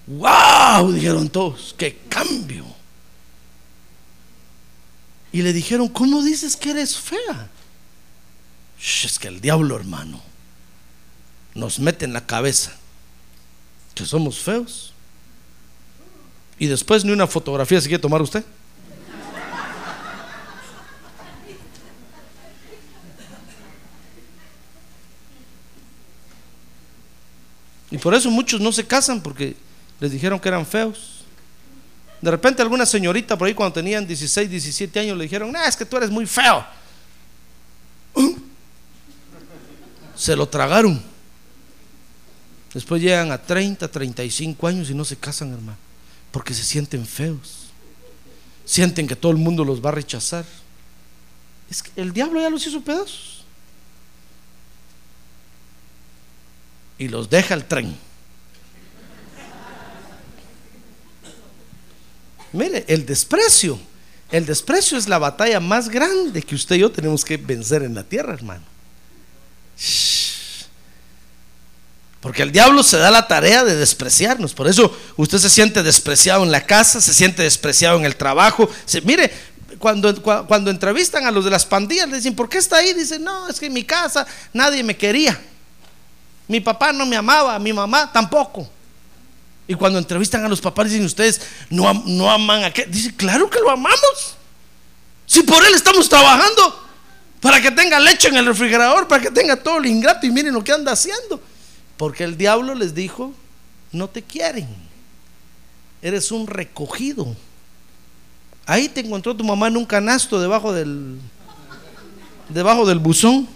¡Wow! 0.08 0.94
Dijeron 0.94 1.28
todos, 1.28 1.76
¡qué 1.78 2.00
cambio! 2.08 2.75
Y 5.36 5.42
le 5.42 5.52
dijeron, 5.52 5.90
¿cómo 5.90 6.24
dices 6.24 6.56
que 6.56 6.70
eres 6.70 6.98
fea? 6.98 7.50
es 8.80 9.20
que 9.20 9.28
el 9.28 9.42
diablo, 9.42 9.76
hermano, 9.76 10.22
nos 11.54 11.78
mete 11.78 12.06
en 12.06 12.14
la 12.14 12.26
cabeza 12.26 12.72
que 13.94 14.06
somos 14.06 14.40
feos. 14.40 14.94
Y 16.58 16.68
después 16.68 17.04
ni 17.04 17.12
una 17.12 17.28
fotografía 17.28 17.82
se 17.82 17.90
quiere 17.90 18.02
tomar 18.02 18.22
usted. 18.22 18.46
Y 27.92 27.98
por 27.98 28.16
eso 28.16 28.32
muchos 28.32 28.62
no 28.62 28.72
se 28.72 28.88
casan 28.88 29.20
porque 29.20 29.58
les 30.00 30.14
dijeron 30.14 30.40
que 30.40 30.48
eran 30.48 30.66
feos. 30.66 31.15
De 32.22 32.32
repente 32.32 32.62
alguna 32.62 32.86
señorita 32.86 33.38
por 33.38 33.48
ahí 33.48 33.54
cuando 33.54 33.74
tenían 33.74 34.08
16, 34.08 34.50
17 34.50 35.00
años 35.00 35.18
le 35.18 35.24
dijeron, 35.24 35.52
no, 35.52 35.64
es 35.64 35.76
que 35.76 35.86
tú 35.86 35.98
eres 35.98 36.10
muy 36.10 36.26
feo. 36.26 36.66
Se 40.16 40.36
lo 40.36 40.48
tragaron. 40.48 41.02
Después 42.74 43.02
llegan 43.02 43.32
a 43.32 43.38
30, 43.38 43.88
35 43.88 44.68
años 44.68 44.90
y 44.90 44.94
no 44.94 45.06
se 45.06 45.16
casan, 45.16 45.54
hermano, 45.54 45.78
porque 46.32 46.54
se 46.54 46.64
sienten 46.64 47.06
feos. 47.06 47.68
Sienten 48.66 49.08
que 49.08 49.16
todo 49.16 49.32
el 49.32 49.38
mundo 49.38 49.64
los 49.64 49.84
va 49.84 49.90
a 49.90 49.94
rechazar. 49.94 50.44
Es 51.70 51.84
que 51.84 52.02
el 52.02 52.12
diablo 52.12 52.42
ya 52.42 52.50
los 52.50 52.66
hizo 52.66 52.82
pedazos. 52.82 53.46
Y 56.98 57.08
los 57.08 57.30
deja 57.30 57.54
el 57.54 57.66
tren. 57.66 57.96
Mire, 62.56 62.86
el 62.88 63.06
desprecio. 63.06 63.80
El 64.32 64.46
desprecio 64.46 64.98
es 64.98 65.08
la 65.08 65.20
batalla 65.20 65.60
más 65.60 65.90
grande 65.90 66.42
que 66.42 66.56
usted 66.56 66.78
y 66.78 66.80
yo 66.80 66.92
tenemos 66.92 67.24
que 67.24 67.38
vencer 67.38 67.84
en 67.84 67.94
la 67.94 68.04
tierra, 68.04 68.34
hermano. 68.34 68.64
Porque 72.22 72.42
el 72.42 72.52
diablo 72.52 72.82
se 72.82 72.98
da 72.98 73.12
la 73.12 73.28
tarea 73.28 73.64
de 73.64 73.76
despreciarnos. 73.76 74.54
Por 74.54 74.68
eso 74.68 74.98
usted 75.16 75.38
se 75.38 75.50
siente 75.50 75.84
despreciado 75.84 76.44
en 76.44 76.52
la 76.52 76.66
casa, 76.66 77.00
se 77.00 77.14
siente 77.14 77.44
despreciado 77.44 78.00
en 78.00 78.06
el 78.06 78.16
trabajo. 78.16 78.68
mire, 79.04 79.32
cuando, 79.78 80.24
cuando 80.48 80.72
entrevistan 80.72 81.28
a 81.28 81.32
los 81.32 81.46
de 81.46 81.52
las 81.52 81.66
pandillas, 81.66 82.10
le 82.10 82.18
dicen, 82.18 82.36
¿por 82.36 82.50
qué 82.50 82.58
está 82.58 82.78
ahí? 82.78 82.94
Dicen, 82.94 83.24
no, 83.24 83.48
es 83.48 83.60
que 83.60 83.68
en 83.68 83.74
mi 83.74 83.84
casa 83.84 84.26
nadie 84.54 84.82
me 84.84 84.98
quería. 84.98 85.40
Mi 86.48 86.60
papá 86.62 86.92
no 86.92 87.06
me 87.06 87.16
amaba, 87.16 87.60
mi 87.60 87.74
mamá 87.74 88.12
tampoco. 88.12 88.70
Y 89.68 89.74
cuando 89.74 89.98
entrevistan 89.98 90.46
a 90.46 90.50
los 90.50 90.62
papás 90.62 90.90
dicen 90.90 91.06
ustedes, 91.06 91.42
no, 91.70 91.92
no 92.06 92.30
aman 92.30 92.64
a 92.64 92.72
qué. 92.72 92.86
Dice, 92.86 93.16
claro 93.16 93.50
que 93.50 93.60
lo 93.60 93.72
amamos. 93.72 94.36
Si 95.26 95.42
por 95.44 95.66
él 95.66 95.74
estamos 95.74 96.08
trabajando, 96.08 96.84
para 97.42 97.62
que 97.62 97.72
tenga 97.72 98.00
leche 98.00 98.28
en 98.28 98.38
el 98.38 98.46
refrigerador, 98.46 99.08
para 99.08 99.24
que 99.24 99.32
tenga 99.32 99.56
todo 99.56 99.78
el 99.78 99.88
ingrato 99.88 100.26
y 100.26 100.32
miren 100.32 100.54
lo 100.54 100.64
que 100.64 100.72
anda 100.72 100.92
haciendo. 100.92 101.42
Porque 101.98 102.24
el 102.24 102.38
diablo 102.38 102.76
les 102.76 102.94
dijo, 102.94 103.34
no 103.92 104.08
te 104.08 104.22
quieren. 104.22 104.68
Eres 106.02 106.32
un 106.32 106.46
recogido. 106.46 107.36
Ahí 108.68 108.90
te 108.90 109.00
encontró 109.00 109.36
tu 109.36 109.44
mamá 109.44 109.68
en 109.68 109.78
un 109.78 109.86
canasto 109.86 110.40
debajo 110.40 110.74
del 110.74 111.20
debajo 112.50 112.86
del 112.86 113.00
buzón 113.00 113.48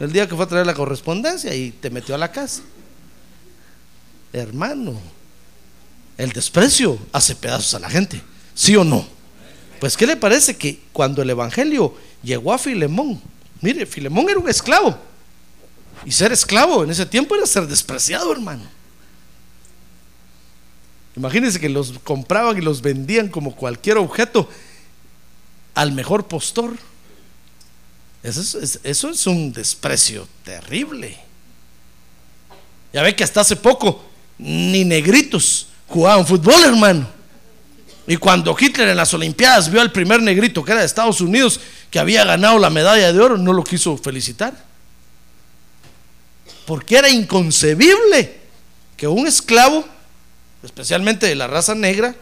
el 0.00 0.12
día 0.12 0.28
que 0.28 0.34
fue 0.34 0.44
a 0.44 0.48
traer 0.48 0.66
la 0.66 0.74
correspondencia 0.74 1.54
y 1.54 1.70
te 1.70 1.90
metió 1.90 2.14
a 2.14 2.18
la 2.18 2.30
casa. 2.30 2.62
Hermano, 4.32 5.00
el 6.18 6.32
desprecio 6.32 6.98
hace 7.12 7.34
pedazos 7.34 7.74
a 7.74 7.78
la 7.78 7.90
gente, 7.90 8.22
¿sí 8.54 8.76
o 8.76 8.84
no? 8.84 9.06
Pues 9.80 9.96
¿qué 9.96 10.06
le 10.06 10.16
parece 10.16 10.56
que 10.56 10.80
cuando 10.92 11.22
el 11.22 11.30
evangelio 11.30 11.94
llegó 12.22 12.52
a 12.52 12.58
Filemón, 12.58 13.20
mire, 13.60 13.86
Filemón 13.86 14.28
era 14.28 14.38
un 14.38 14.48
esclavo. 14.48 14.98
Y 16.04 16.12
ser 16.12 16.32
esclavo 16.32 16.84
en 16.84 16.90
ese 16.90 17.06
tiempo 17.06 17.34
era 17.34 17.46
ser 17.46 17.66
despreciado, 17.66 18.30
hermano. 18.32 18.62
Imagínense 21.16 21.58
que 21.58 21.68
los 21.68 21.98
compraban 22.00 22.58
y 22.58 22.60
los 22.60 22.82
vendían 22.82 23.28
como 23.28 23.54
cualquier 23.54 23.96
objeto 23.96 24.48
al 25.74 25.92
mejor 25.92 26.26
postor. 26.26 26.76
Eso 28.22 28.40
es, 28.58 28.80
eso 28.82 29.10
es 29.10 29.26
un 29.26 29.52
desprecio 29.52 30.28
terrible. 30.44 31.18
Ya 32.92 33.02
ve 33.02 33.16
que 33.16 33.24
hasta 33.24 33.40
hace 33.40 33.56
poco 33.56 34.04
ni 34.38 34.84
negritos 34.84 35.68
jugaban 35.88 36.26
fútbol, 36.26 36.64
hermano. 36.64 37.08
Y 38.06 38.16
cuando 38.16 38.56
Hitler 38.58 38.88
en 38.88 38.96
las 38.96 39.12
Olimpiadas 39.14 39.70
vio 39.70 39.80
al 39.80 39.90
primer 39.90 40.22
negrito 40.22 40.64
que 40.64 40.72
era 40.72 40.80
de 40.80 40.86
Estados 40.86 41.20
Unidos 41.20 41.60
que 41.90 41.98
había 41.98 42.24
ganado 42.24 42.58
la 42.58 42.70
medalla 42.70 43.12
de 43.12 43.20
oro, 43.20 43.36
no 43.36 43.52
lo 43.52 43.64
quiso 43.64 43.96
felicitar. 43.96 44.54
Porque 46.66 46.96
era 46.96 47.08
inconcebible 47.08 48.40
que 48.96 49.08
un 49.08 49.26
esclavo, 49.26 49.84
especialmente 50.62 51.26
de 51.26 51.34
la 51.34 51.46
raza 51.46 51.74
negra, 51.74 52.14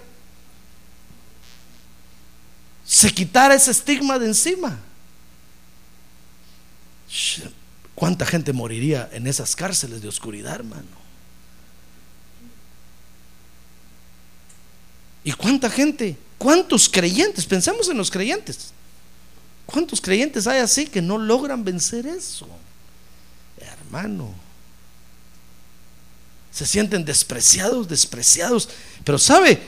se 2.87 3.12
quitara 3.12 3.55
ese 3.55 3.71
estigma 3.71 4.19
de 4.19 4.27
encima. 4.27 4.79
¿Cuánta 7.95 8.27
gente 8.27 8.53
moriría 8.53 9.09
en 9.12 9.27
esas 9.27 9.55
cárceles 9.55 10.03
de 10.03 10.09
oscuridad, 10.09 10.57
hermano? 10.57 11.03
¿Y 15.25 15.33
cuánta 15.33 15.70
gente? 15.70 16.16
¿Cuántos 16.37 16.89
creyentes? 16.89 17.47
Pensemos 17.47 17.89
en 17.89 17.97
los 17.97 18.11
creyentes. 18.11 18.72
¿Cuántos 19.64 20.01
creyentes 20.01 20.47
hay 20.47 20.61
así 20.61 20.87
que 20.87 21.01
no 21.01 21.16
logran 21.16 21.64
vencer 21.64 22.07
eso? 22.07 22.47
Hermano. 23.59 24.33
Se 26.53 26.66
sienten 26.66 27.05
despreciados, 27.05 27.89
despreciados. 27.89 28.68
Pero 29.03 29.18
sabe, 29.18 29.59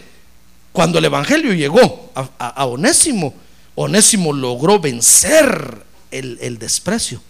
cuando 0.73 0.99
el 0.99 1.07
Evangelio 1.07 1.55
llegó 1.55 2.13
a, 2.15 2.67
Onésimo, 2.67 3.35
Onésimo 3.75 4.35
logró 4.35 4.79
vencer 4.79 5.83
el, 6.11 6.39
el 6.43 6.59
desprecio. 6.59 7.23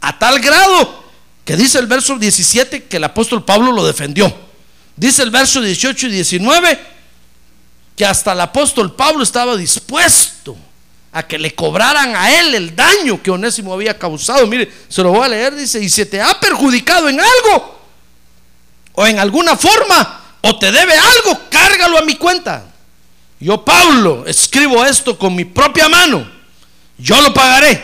A 0.00 0.18
tal 0.18 0.40
grado 0.40 1.04
que 1.44 1.56
dice 1.56 1.78
el 1.78 1.86
verso 1.86 2.18
17 2.18 2.84
que 2.84 2.96
el 2.96 3.04
apóstol 3.04 3.44
Pablo 3.44 3.70
lo 3.70 3.86
defendió. 3.86 4.34
Dice 4.96 5.22
el 5.22 5.30
verso 5.30 5.62
18 5.62 6.08
y 6.08 6.10
19 6.10 6.97
que 7.98 8.06
hasta 8.06 8.32
el 8.32 8.40
apóstol 8.40 8.94
Pablo 8.94 9.24
estaba 9.24 9.56
dispuesto 9.56 10.56
a 11.10 11.26
que 11.26 11.36
le 11.36 11.52
cobraran 11.52 12.14
a 12.14 12.38
él 12.38 12.54
el 12.54 12.76
daño 12.76 13.20
que 13.20 13.32
Onésimo 13.32 13.74
había 13.74 13.98
causado. 13.98 14.46
Mire, 14.46 14.72
se 14.88 15.02
lo 15.02 15.10
voy 15.10 15.24
a 15.24 15.28
leer, 15.28 15.56
dice, 15.56 15.82
y 15.82 15.88
se 15.88 16.06
te 16.06 16.22
ha 16.22 16.38
perjudicado 16.38 17.08
en 17.08 17.18
algo, 17.18 17.80
o 18.92 19.04
en 19.04 19.18
alguna 19.18 19.56
forma, 19.56 20.36
o 20.42 20.56
te 20.60 20.70
debe 20.70 20.92
algo, 20.92 21.40
cárgalo 21.50 21.98
a 21.98 22.02
mi 22.02 22.14
cuenta. 22.14 22.66
Yo, 23.40 23.64
Pablo, 23.64 24.24
escribo 24.28 24.84
esto 24.84 25.18
con 25.18 25.34
mi 25.34 25.44
propia 25.44 25.88
mano, 25.88 26.30
yo 26.98 27.20
lo 27.20 27.34
pagaré, 27.34 27.82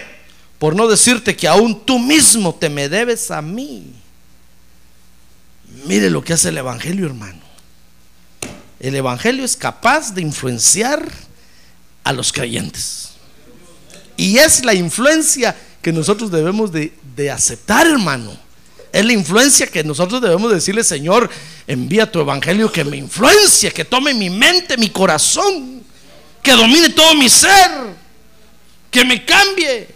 por 0.61 0.77
no 0.77 0.87
decirte 0.87 1.37
que 1.37 1.49
aún 1.49 1.85
tú 1.85 1.99
mismo 1.99 2.55
te 2.55 2.69
me 2.69 2.89
debes 2.89 3.33
a 3.33 3.43
mí. 3.43 3.93
Mire 5.87 6.09
lo 6.09 6.23
que 6.23 6.35
hace 6.35 6.51
el 6.51 6.59
Evangelio, 6.59 7.05
hermano. 7.07 7.44
El 8.85 8.95
Evangelio 8.95 9.47
es 9.47 9.57
capaz 9.57 10.13
de 10.13 10.21
influenciar 10.21 11.09
a 12.05 12.13
los 12.13 12.31
creyentes. 12.31 13.13
Y 14.15 14.37
es 14.37 14.63
la 14.63 14.75
influencia 14.75 15.57
que 15.81 15.91
nosotros 15.91 16.31
debemos 16.31 16.71
de, 16.71 16.93
aceptar, 17.33 17.87
hermano. 17.87 18.37
Es 18.93 19.03
la 19.03 19.15
influencia 19.15 19.67
que 19.67 19.83
nosotros 19.83 20.21
debemos 20.21 20.53
decirle, 20.53 20.85
Señor, 20.85 21.31
envía 21.67 22.13
tu 22.13 22.21
evangelio 22.21 22.71
que 22.71 22.85
me 22.85 22.99
influencie, 22.99 23.73
que 23.73 23.87
tome 23.87 24.13
mi 24.13 24.29
mente, 24.29 24.77
mi 24.77 24.91
corazón, 24.91 25.83
que 26.43 26.53
domine 26.53 26.91
todo 26.91 27.15
mi 27.15 27.31
ser, 27.31 27.71
que 28.91 29.03
me 29.03 29.25
cambie. 29.25 29.89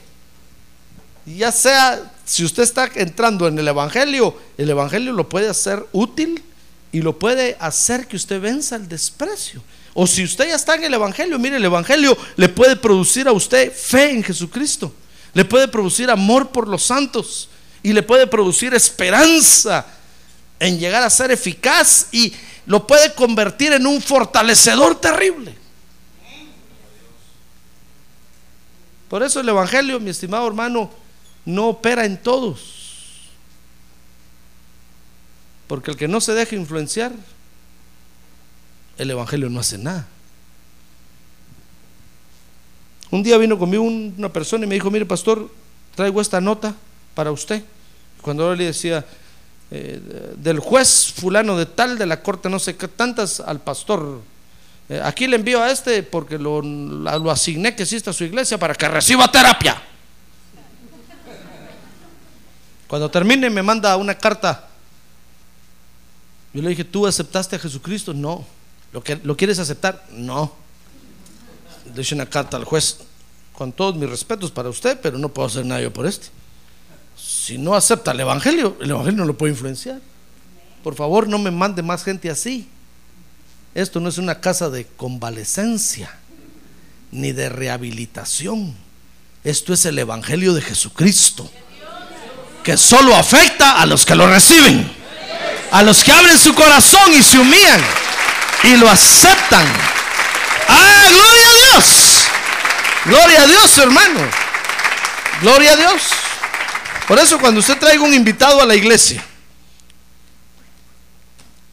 Ya 1.26 1.52
sea, 1.52 2.10
si 2.24 2.42
usted 2.42 2.62
está 2.62 2.90
entrando 2.94 3.48
en 3.48 3.58
el 3.58 3.68
evangelio, 3.68 4.34
el 4.56 4.70
evangelio 4.70 5.12
lo 5.12 5.28
puede 5.28 5.50
hacer 5.50 5.84
útil 5.92 6.42
y 6.92 7.02
lo 7.02 7.18
puede 7.18 7.56
hacer 7.60 8.06
que 8.06 8.16
usted 8.16 8.40
venza 8.40 8.76
el 8.76 8.88
desprecio. 8.88 9.62
O 9.94 10.06
si 10.06 10.24
usted 10.24 10.48
ya 10.48 10.54
está 10.54 10.74
en 10.76 10.84
el 10.84 10.94
Evangelio, 10.94 11.38
mire, 11.38 11.56
el 11.56 11.64
Evangelio 11.64 12.16
le 12.36 12.48
puede 12.48 12.76
producir 12.76 13.26
a 13.28 13.32
usted 13.32 13.72
fe 13.72 14.10
en 14.10 14.22
Jesucristo, 14.22 14.92
le 15.34 15.44
puede 15.44 15.68
producir 15.68 16.10
amor 16.10 16.50
por 16.50 16.68
los 16.68 16.84
santos 16.84 17.48
y 17.82 17.92
le 17.92 18.02
puede 18.02 18.26
producir 18.26 18.74
esperanza 18.74 19.86
en 20.60 20.78
llegar 20.78 21.02
a 21.02 21.10
ser 21.10 21.30
eficaz 21.30 22.08
y 22.12 22.32
lo 22.66 22.86
puede 22.86 23.14
convertir 23.14 23.72
en 23.72 23.86
un 23.86 24.00
fortalecedor 24.00 25.00
terrible. 25.00 25.56
Por 29.08 29.22
eso 29.22 29.40
el 29.40 29.48
Evangelio, 29.48 29.98
mi 30.00 30.10
estimado 30.10 30.46
hermano, 30.46 30.90
no 31.44 31.68
opera 31.68 32.04
en 32.04 32.18
todos. 32.22 32.77
Porque 35.68 35.92
el 35.92 35.96
que 35.96 36.08
no 36.08 36.20
se 36.20 36.32
deja 36.32 36.56
influenciar, 36.56 37.12
el 38.96 39.10
Evangelio 39.10 39.48
no 39.48 39.60
hace 39.60 39.78
nada. 39.78 40.06
Un 43.10 43.22
día 43.22 43.38
vino 43.38 43.58
conmigo 43.58 43.84
una 43.84 44.30
persona 44.30 44.64
y 44.64 44.68
me 44.68 44.74
dijo, 44.74 44.90
mire 44.90 45.06
pastor, 45.06 45.48
traigo 45.94 46.20
esta 46.20 46.40
nota 46.40 46.74
para 47.14 47.30
usted. 47.30 47.62
Cuando 48.22 48.48
yo 48.48 48.54
le 48.54 48.64
decía, 48.64 49.04
eh, 49.70 50.00
del 50.36 50.58
juez 50.58 51.12
fulano 51.14 51.56
de 51.56 51.66
tal, 51.66 51.98
de 51.98 52.06
la 52.06 52.22
corte 52.22 52.48
no 52.48 52.58
sé 52.58 52.76
qué, 52.76 52.88
tantas 52.88 53.40
al 53.40 53.60
pastor. 53.60 54.20
Eh, 54.88 55.00
aquí 55.04 55.26
le 55.26 55.36
envío 55.36 55.62
a 55.62 55.70
este 55.70 56.02
porque 56.02 56.38
lo, 56.38 56.62
lo 56.62 57.30
asigné 57.30 57.76
que 57.76 57.82
exista 57.82 58.12
su 58.12 58.24
iglesia 58.24 58.58
para 58.58 58.74
que 58.74 58.88
reciba 58.88 59.30
terapia. 59.30 59.82
Cuando 62.86 63.10
termine 63.10 63.50
me 63.50 63.62
manda 63.62 63.96
una 63.96 64.14
carta 64.16 64.67
yo 66.52 66.62
le 66.62 66.70
dije, 66.70 66.84
¿tú 66.84 67.06
aceptaste 67.06 67.56
a 67.56 67.58
Jesucristo? 67.58 68.14
No. 68.14 68.44
¿Lo, 68.92 69.02
que, 69.02 69.16
¿lo 69.22 69.36
quieres 69.36 69.58
aceptar? 69.58 70.06
No. 70.12 70.54
Le 71.94 72.02
hice 72.02 72.14
una 72.14 72.26
carta 72.26 72.56
al 72.56 72.64
juez, 72.64 72.98
con 73.52 73.72
todos 73.72 73.96
mis 73.96 74.08
respetos 74.08 74.50
para 74.50 74.68
usted, 74.68 74.98
pero 75.00 75.18
no 75.18 75.28
puedo 75.28 75.48
hacer 75.48 75.64
nada 75.66 75.80
yo 75.80 75.92
por 75.92 76.06
este. 76.06 76.28
Si 77.16 77.58
no 77.58 77.74
acepta 77.74 78.12
el 78.12 78.20
Evangelio, 78.20 78.76
el 78.80 78.90
Evangelio 78.90 79.18
no 79.18 79.24
lo 79.24 79.36
puede 79.36 79.52
influenciar. 79.52 80.00
Por 80.82 80.94
favor, 80.94 81.28
no 81.28 81.38
me 81.38 81.50
mande 81.50 81.82
más 81.82 82.04
gente 82.04 82.30
así. 82.30 82.68
Esto 83.74 84.00
no 84.00 84.08
es 84.08 84.18
una 84.18 84.40
casa 84.40 84.70
de 84.70 84.86
convalecencia 84.86 86.16
ni 87.10 87.32
de 87.32 87.48
rehabilitación. 87.48 88.74
Esto 89.44 89.72
es 89.72 89.84
el 89.84 89.98
Evangelio 89.98 90.54
de 90.54 90.62
Jesucristo, 90.62 91.50
que 92.62 92.76
solo 92.76 93.14
afecta 93.14 93.80
a 93.80 93.86
los 93.86 94.04
que 94.04 94.14
lo 94.14 94.26
reciben 94.26 94.97
a 95.70 95.82
los 95.82 96.02
que 96.02 96.12
abren 96.12 96.38
su 96.38 96.54
corazón 96.54 97.12
y 97.12 97.22
se 97.22 97.38
humillan 97.38 97.80
y 98.64 98.76
lo 98.76 98.88
aceptan. 98.88 99.66
¡Ah, 100.68 101.06
gloria 101.10 101.48
a 101.48 101.72
Dios! 101.72 102.24
Gloria 103.04 103.42
a 103.42 103.46
Dios, 103.46 103.78
hermano. 103.78 104.20
Gloria 105.40 105.72
a 105.72 105.76
Dios. 105.76 106.02
Por 107.06 107.18
eso 107.18 107.38
cuando 107.38 107.60
usted 107.60 107.78
traiga 107.78 108.02
un 108.02 108.12
invitado 108.12 108.60
a 108.60 108.66
la 108.66 108.74
iglesia 108.74 109.24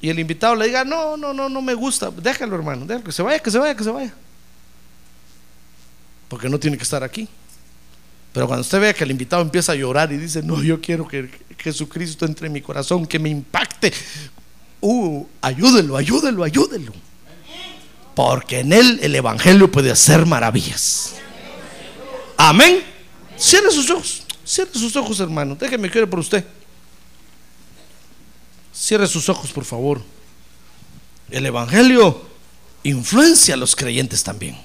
y 0.05 0.09
el 0.09 0.19
invitado 0.19 0.55
le 0.55 0.67
diga, 0.67 0.85
no, 0.85 1.17
no, 1.17 1.33
no, 1.33 1.49
no 1.49 1.61
me 1.63 1.73
gusta, 1.73 2.11
déjalo 2.11 2.55
hermano, 2.55 2.85
déjalo, 2.85 3.03
que 3.03 3.11
se 3.11 3.23
vaya, 3.23 3.39
que 3.39 3.49
se 3.49 3.57
vaya, 3.57 3.75
que 3.75 3.83
se 3.83 3.89
vaya. 3.89 4.13
Porque 6.27 6.47
no 6.47 6.59
tiene 6.59 6.77
que 6.77 6.83
estar 6.83 7.03
aquí. 7.03 7.27
Pero 8.31 8.45
cuando 8.45 8.61
usted 8.61 8.79
vea 8.79 8.93
que 8.93 9.03
el 9.03 9.09
invitado 9.09 9.41
empieza 9.41 9.71
a 9.71 9.75
llorar 9.75 10.11
y 10.11 10.17
dice, 10.17 10.43
no, 10.43 10.61
yo 10.61 10.79
quiero 10.79 11.07
que 11.07 11.27
Jesucristo 11.57 12.25
entre 12.25 12.47
en 12.47 12.53
mi 12.53 12.61
corazón, 12.61 13.05
que 13.05 13.19
me 13.19 13.29
impacte, 13.29 13.91
uh, 14.81 15.25
ayúdelo, 15.41 15.97
ayúdelo, 15.97 16.43
ayúdelo. 16.43 16.93
Porque 18.13 18.59
en 18.59 18.71
él 18.71 18.99
el 19.01 19.13
Evangelio 19.15 19.71
puede 19.71 19.91
hacer 19.91 20.25
maravillas. 20.25 21.15
Amén. 22.37 22.83
Cierre 23.37 23.71
sus 23.71 23.89
ojos. 23.89 24.23
Cierre 24.45 24.71
sus 24.73 24.95
ojos, 24.95 25.19
hermano. 25.19 25.55
Déjeme 25.55 25.89
que 25.89 26.07
por 26.07 26.19
usted. 26.19 26.45
Cierre 28.73 29.07
sus 29.07 29.27
ojos, 29.27 29.51
por 29.51 29.65
favor. 29.65 30.01
El 31.29 31.45
Evangelio 31.45 32.25
influencia 32.83 33.55
a 33.55 33.57
los 33.57 33.75
creyentes 33.75 34.23
también. 34.23 34.57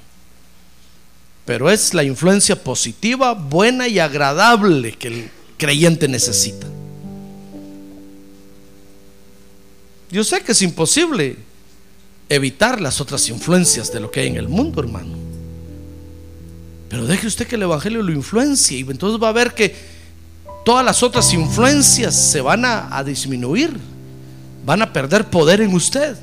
Pero 1.44 1.70
es 1.70 1.94
la 1.94 2.04
influencia 2.04 2.62
positiva, 2.62 3.32
buena 3.32 3.88
y 3.88 3.98
agradable 3.98 4.92
que 4.92 5.08
el 5.08 5.30
creyente 5.56 6.06
necesita. 6.06 6.66
Yo 10.10 10.24
sé 10.24 10.42
que 10.42 10.52
es 10.52 10.62
imposible 10.62 11.36
evitar 12.28 12.80
las 12.80 13.00
otras 13.00 13.28
influencias 13.28 13.92
de 13.92 14.00
lo 14.00 14.10
que 14.10 14.20
hay 14.20 14.28
en 14.28 14.36
el 14.36 14.48
mundo, 14.48 14.80
hermano. 14.80 15.16
Pero 16.88 17.06
deje 17.06 17.28
usted 17.28 17.46
que 17.46 17.54
el 17.54 17.62
Evangelio 17.62 18.02
lo 18.02 18.12
influencie 18.12 18.78
y 18.78 18.80
entonces 18.80 19.22
va 19.22 19.28
a 19.28 19.32
ver 19.32 19.54
que 19.54 19.74
todas 20.64 20.84
las 20.84 21.02
otras 21.04 21.32
influencias 21.32 22.14
se 22.14 22.40
van 22.40 22.64
a, 22.64 23.02
disminuir, 23.04 23.76
van 24.66 24.82
a 24.82 24.92
perder 24.92 25.30
poder 25.30 25.60
en 25.60 25.72
usted. 25.72 26.16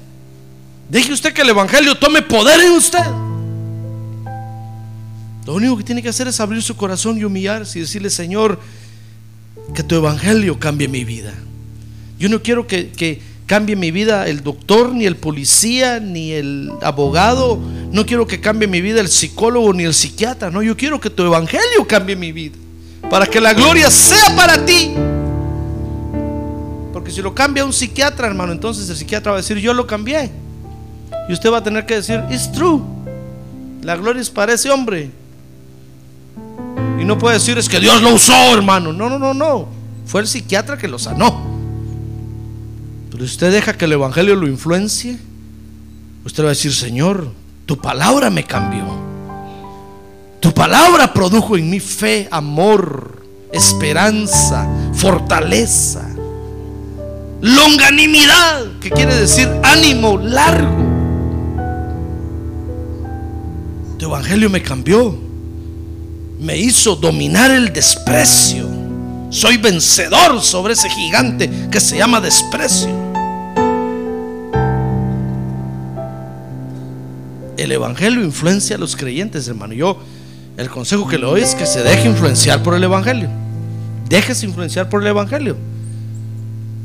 Deje 0.89 1.13
usted 1.13 1.33
que 1.33 1.41
el 1.41 1.49
Evangelio 1.49 1.95
tome 1.95 2.21
poder 2.21 2.59
en 2.59 2.71
usted. 2.73 3.05
Lo 5.45 5.53
único 5.53 5.77
que 5.77 5.83
tiene 5.83 6.03
que 6.03 6.09
hacer 6.09 6.27
es 6.27 6.41
abrir 6.41 6.61
su 6.61 6.75
corazón 6.75 7.17
y 7.17 7.23
humillarse 7.23 7.79
y 7.79 7.83
decirle, 7.83 8.09
Señor, 8.09 8.59
que 9.73 9.83
tu 9.83 9.95
Evangelio 9.95 10.59
cambie 10.59 10.89
mi 10.89 11.05
vida. 11.05 11.33
Yo 12.19 12.27
no 12.27 12.41
quiero 12.41 12.67
que 12.67 13.21
cambie 13.47 13.77
mi 13.77 13.91
vida 13.91 14.27
el 14.27 14.43
doctor, 14.43 14.93
ni 14.93 15.05
el 15.05 15.15
policía, 15.15 15.99
ni 15.99 16.33
el 16.33 16.71
abogado. 16.81 17.57
No 17.91 18.05
quiero 18.05 18.27
que 18.27 18.39
cambie 18.39 18.67
mi 18.67 18.81
vida 18.81 18.99
el 19.01 19.07
psicólogo, 19.07 19.73
ni 19.73 19.85
el 19.85 19.93
psiquiatra. 19.93 20.51
No, 20.51 20.61
yo 20.61 20.77
quiero 20.77 20.99
que 20.99 21.09
tu 21.09 21.23
Evangelio 21.23 21.87
cambie 21.87 22.15
mi 22.15 22.31
vida. 22.31 22.57
Para 23.09 23.25
que 23.25 23.39
la 23.39 23.53
gloria 23.53 23.89
sea 23.89 24.35
para 24.35 24.63
ti. 24.63 24.91
Porque 26.91 27.09
si 27.09 27.21
lo 27.21 27.33
cambia 27.33 27.63
un 27.63 27.71
psiquiatra, 27.71 28.27
hermano, 28.27 28.51
entonces 28.51 28.89
el 28.89 28.97
psiquiatra 28.97 29.31
va 29.31 29.37
a 29.37 29.41
decir, 29.41 29.57
yo 29.57 29.73
lo 29.73 29.87
cambié. 29.87 30.29
Y 31.29 31.33
usted 31.33 31.49
va 31.49 31.59
a 31.59 31.63
tener 31.63 31.85
que 31.85 31.95
decir, 31.95 32.21
it's 32.29 32.51
true. 32.51 32.81
La 33.81 33.95
gloria 33.95 34.21
es 34.21 34.29
para 34.29 34.53
ese 34.53 34.69
hombre. 34.69 35.09
Y 36.99 37.05
no 37.05 37.17
puede 37.17 37.35
decir, 37.35 37.57
es 37.57 37.69
que 37.69 37.79
Dios 37.79 38.01
lo 38.01 38.13
usó, 38.13 38.33
hermano. 38.53 38.91
No, 38.91 39.09
no, 39.09 39.17
no, 39.17 39.33
no. 39.33 39.69
Fue 40.05 40.19
el 40.19 40.27
psiquiatra 40.27 40.77
que 40.77 40.89
lo 40.89 40.99
sanó. 40.99 41.56
Usted 43.19 43.51
deja 43.51 43.73
que 43.73 43.85
el 43.85 43.93
Evangelio 43.93 44.35
lo 44.35 44.47
influencie, 44.47 45.17
usted 46.23 46.43
va 46.43 46.47
a 46.47 46.49
decir, 46.49 46.73
Señor, 46.73 47.31
tu 47.65 47.77
palabra 47.77 48.29
me 48.29 48.43
cambió. 48.43 48.85
Tu 50.39 50.53
palabra 50.53 51.13
produjo 51.13 51.57
en 51.57 51.69
mí 51.69 51.79
fe, 51.79 52.27
amor, 52.31 53.25
esperanza, 53.51 54.67
fortaleza, 54.93 56.07
longanimidad, 57.41 58.77
que 58.79 58.91
quiere 58.91 59.15
decir 59.15 59.49
ánimo 59.63 60.17
largo. 60.17 60.85
Tu 63.97 64.05
evangelio 64.05 64.49
me 64.49 64.61
cambió. 64.61 65.17
Me 66.39 66.55
hizo 66.55 66.95
dominar 66.95 67.49
el 67.49 67.73
desprecio. 67.73 68.67
Soy 69.31 69.57
vencedor 69.57 70.41
sobre 70.41 70.73
ese 70.73 70.87
gigante 70.87 71.49
que 71.71 71.79
se 71.79 71.97
llama 71.97 72.21
desprecio. 72.21 73.06
El 77.57 77.71
evangelio 77.71 78.23
influencia 78.23 78.75
a 78.75 78.79
los 78.79 78.95
creyentes, 78.95 79.47
hermano. 79.47 79.73
Yo, 79.73 79.99
el 80.57 80.69
consejo 80.69 81.07
que 81.07 81.17
le 81.17 81.25
doy 81.25 81.41
es 81.41 81.55
que 81.55 81.65
se 81.65 81.81
deje 81.81 82.07
influenciar 82.07 82.61
por 82.61 82.75
el 82.75 82.83
evangelio. 82.83 83.29
Déjese 84.07 84.45
influenciar 84.45 84.89
por 84.89 85.01
el 85.01 85.07
evangelio. 85.07 85.57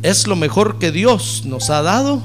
Es 0.03 0.27
lo 0.27 0.35
mejor 0.35 0.79
que 0.79 0.91
Dios 0.91 1.45
nos 1.45 1.71
ha 1.71 1.83
dado 1.83 2.23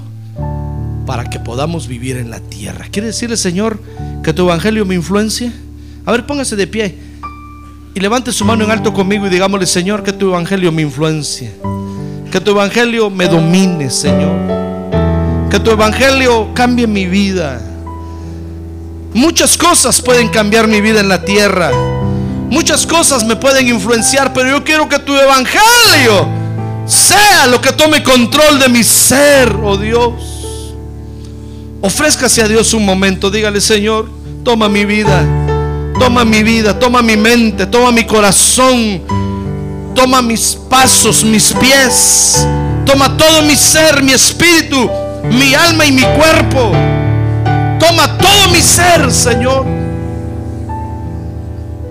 para 1.06 1.26
que 1.26 1.40
podamos 1.40 1.88
vivir 1.88 2.18
en 2.18 2.30
la 2.30 2.40
tierra. 2.40 2.88
¿Quiere 2.90 3.08
decirle, 3.08 3.38
Señor, 3.38 3.80
que 4.24 4.34
tu 4.34 4.44
evangelio 4.44 4.86
me 4.86 4.96
influencie? 4.96 5.52
A 6.06 6.12
ver, 6.12 6.26
póngase 6.26 6.56
de 6.56 6.68
pie 6.68 6.98
y 7.94 8.00
levante 8.00 8.32
su 8.32 8.46
mano 8.46 8.64
en 8.64 8.72
alto 8.72 8.94
conmigo 8.94 9.28
y 9.28 9.30
digámosle, 9.30 9.66
Señor, 9.66 10.04
que 10.04 10.14
tu 10.14 10.28
evangelio 10.30 10.72
me 10.72 10.84
influencie. 10.84 11.52
Que 12.32 12.40
tu 12.40 12.52
evangelio 12.52 13.10
me 13.10 13.28
domine, 13.28 13.90
Señor. 13.90 14.38
Que 15.50 15.60
tu 15.60 15.72
evangelio 15.72 16.54
cambie 16.54 16.88
mi 16.88 17.08
vida. 17.08 17.62
Muchas 19.14 19.58
cosas 19.58 20.02
pueden 20.02 20.30
cambiar 20.30 20.68
mi 20.68 20.82
vida 20.82 21.00
en 21.00 21.10
la 21.10 21.24
tierra. 21.24 21.72
Muchas 22.50 22.86
cosas 22.86 23.26
me 23.26 23.36
pueden 23.36 23.68
influenciar, 23.68 24.34
pero 24.34 24.50
yo 24.50 24.64
quiero 24.64 24.88
que 24.88 25.00
tu 25.00 25.16
evangelio 25.16 26.28
sea 26.86 27.48
lo 27.48 27.60
que 27.60 27.74
tome 27.74 28.02
control 28.02 28.60
de 28.60 28.70
mi 28.70 28.84
ser, 28.84 29.54
oh 29.64 29.78
Dios. 29.78 30.14
Ofrézcase 31.82 32.42
a 32.42 32.48
Dios 32.48 32.74
un 32.74 32.86
momento, 32.86 33.30
dígale, 33.30 33.60
Señor, 33.60 34.10
toma 34.44 34.70
mi 34.70 34.86
vida, 34.86 35.24
toma 36.00 36.24
mi 36.24 36.44
vida, 36.44 36.80
toma 36.80 37.02
mi 37.02 37.18
mente, 37.18 37.66
toma 37.66 37.92
mi 37.92 38.06
corazón, 38.06 39.02
toma 39.94 40.22
mis 40.22 40.58
pasos, 40.70 41.24
mis 41.24 41.54
pies, 41.54 42.48
toma 42.86 43.16
todo 43.18 43.42
mi 43.42 43.56
ser, 43.56 44.02
mi 44.02 44.14
espíritu, 44.14 44.90
mi 45.26 45.54
alma 45.54 45.86
y 45.86 45.92
mi 45.92 46.04
cuerpo. 46.04 46.72
Toma 47.80 48.18
todo 48.18 48.50
mi 48.52 48.62
ser, 48.62 49.12
Señor. 49.12 49.66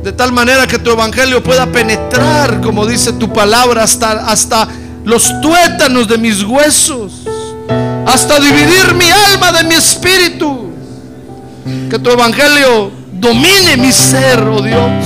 De 0.02 0.12
tal 0.12 0.32
manera 0.32 0.66
que 0.66 0.78
tu 0.78 0.90
evangelio 0.90 1.42
pueda 1.42 1.66
penetrar, 1.66 2.60
como 2.60 2.86
dice 2.86 3.12
tu 3.12 3.32
palabra, 3.32 3.82
hasta, 3.82 4.28
hasta 4.28 4.68
los 5.04 5.40
tuétanos 5.40 6.06
de 6.06 6.16
mis 6.16 6.42
huesos, 6.44 7.22
hasta 8.06 8.38
dividir 8.38 8.94
mi 8.94 9.10
alma 9.10 9.52
de 9.52 9.64
mi 9.64 9.74
espíritu. 9.74 10.70
Que 11.90 11.98
tu 11.98 12.10
evangelio 12.10 12.92
domine 13.12 13.76
mi 13.76 13.90
ser, 13.92 14.40
oh 14.42 14.62
Dios. 14.62 15.04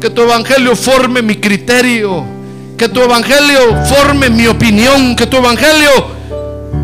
Que 0.00 0.10
tu 0.10 0.22
evangelio 0.22 0.76
forme 0.76 1.22
mi 1.22 1.36
criterio. 1.36 2.24
Que 2.76 2.88
tu 2.88 3.00
evangelio 3.00 3.84
forme 3.86 4.28
mi 4.28 4.46
opinión. 4.46 5.16
Que 5.16 5.26
tu 5.26 5.38
evangelio 5.38 5.90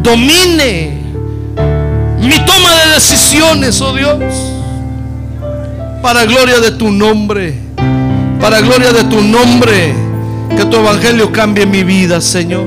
domine 0.02 0.97
mi 2.20 2.38
toma 2.44 2.74
de 2.84 2.94
decisiones, 2.94 3.80
oh 3.80 3.92
Dios. 3.92 4.34
Para 6.02 6.24
gloria 6.24 6.60
de 6.60 6.72
tu 6.72 6.90
nombre. 6.90 7.54
Para 8.40 8.60
gloria 8.60 8.92
de 8.92 9.04
tu 9.04 9.20
nombre. 9.20 9.94
Que 10.56 10.64
tu 10.64 10.76
evangelio 10.76 11.32
cambie 11.32 11.66
mi 11.66 11.84
vida, 11.84 12.20
Señor. 12.20 12.66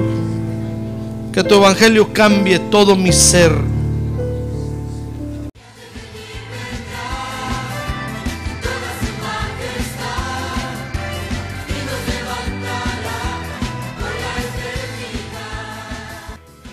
Que 1.34 1.44
tu 1.44 1.56
evangelio 1.56 2.14
cambie 2.14 2.60
todo 2.60 2.96
mi 2.96 3.12
ser. 3.12 3.71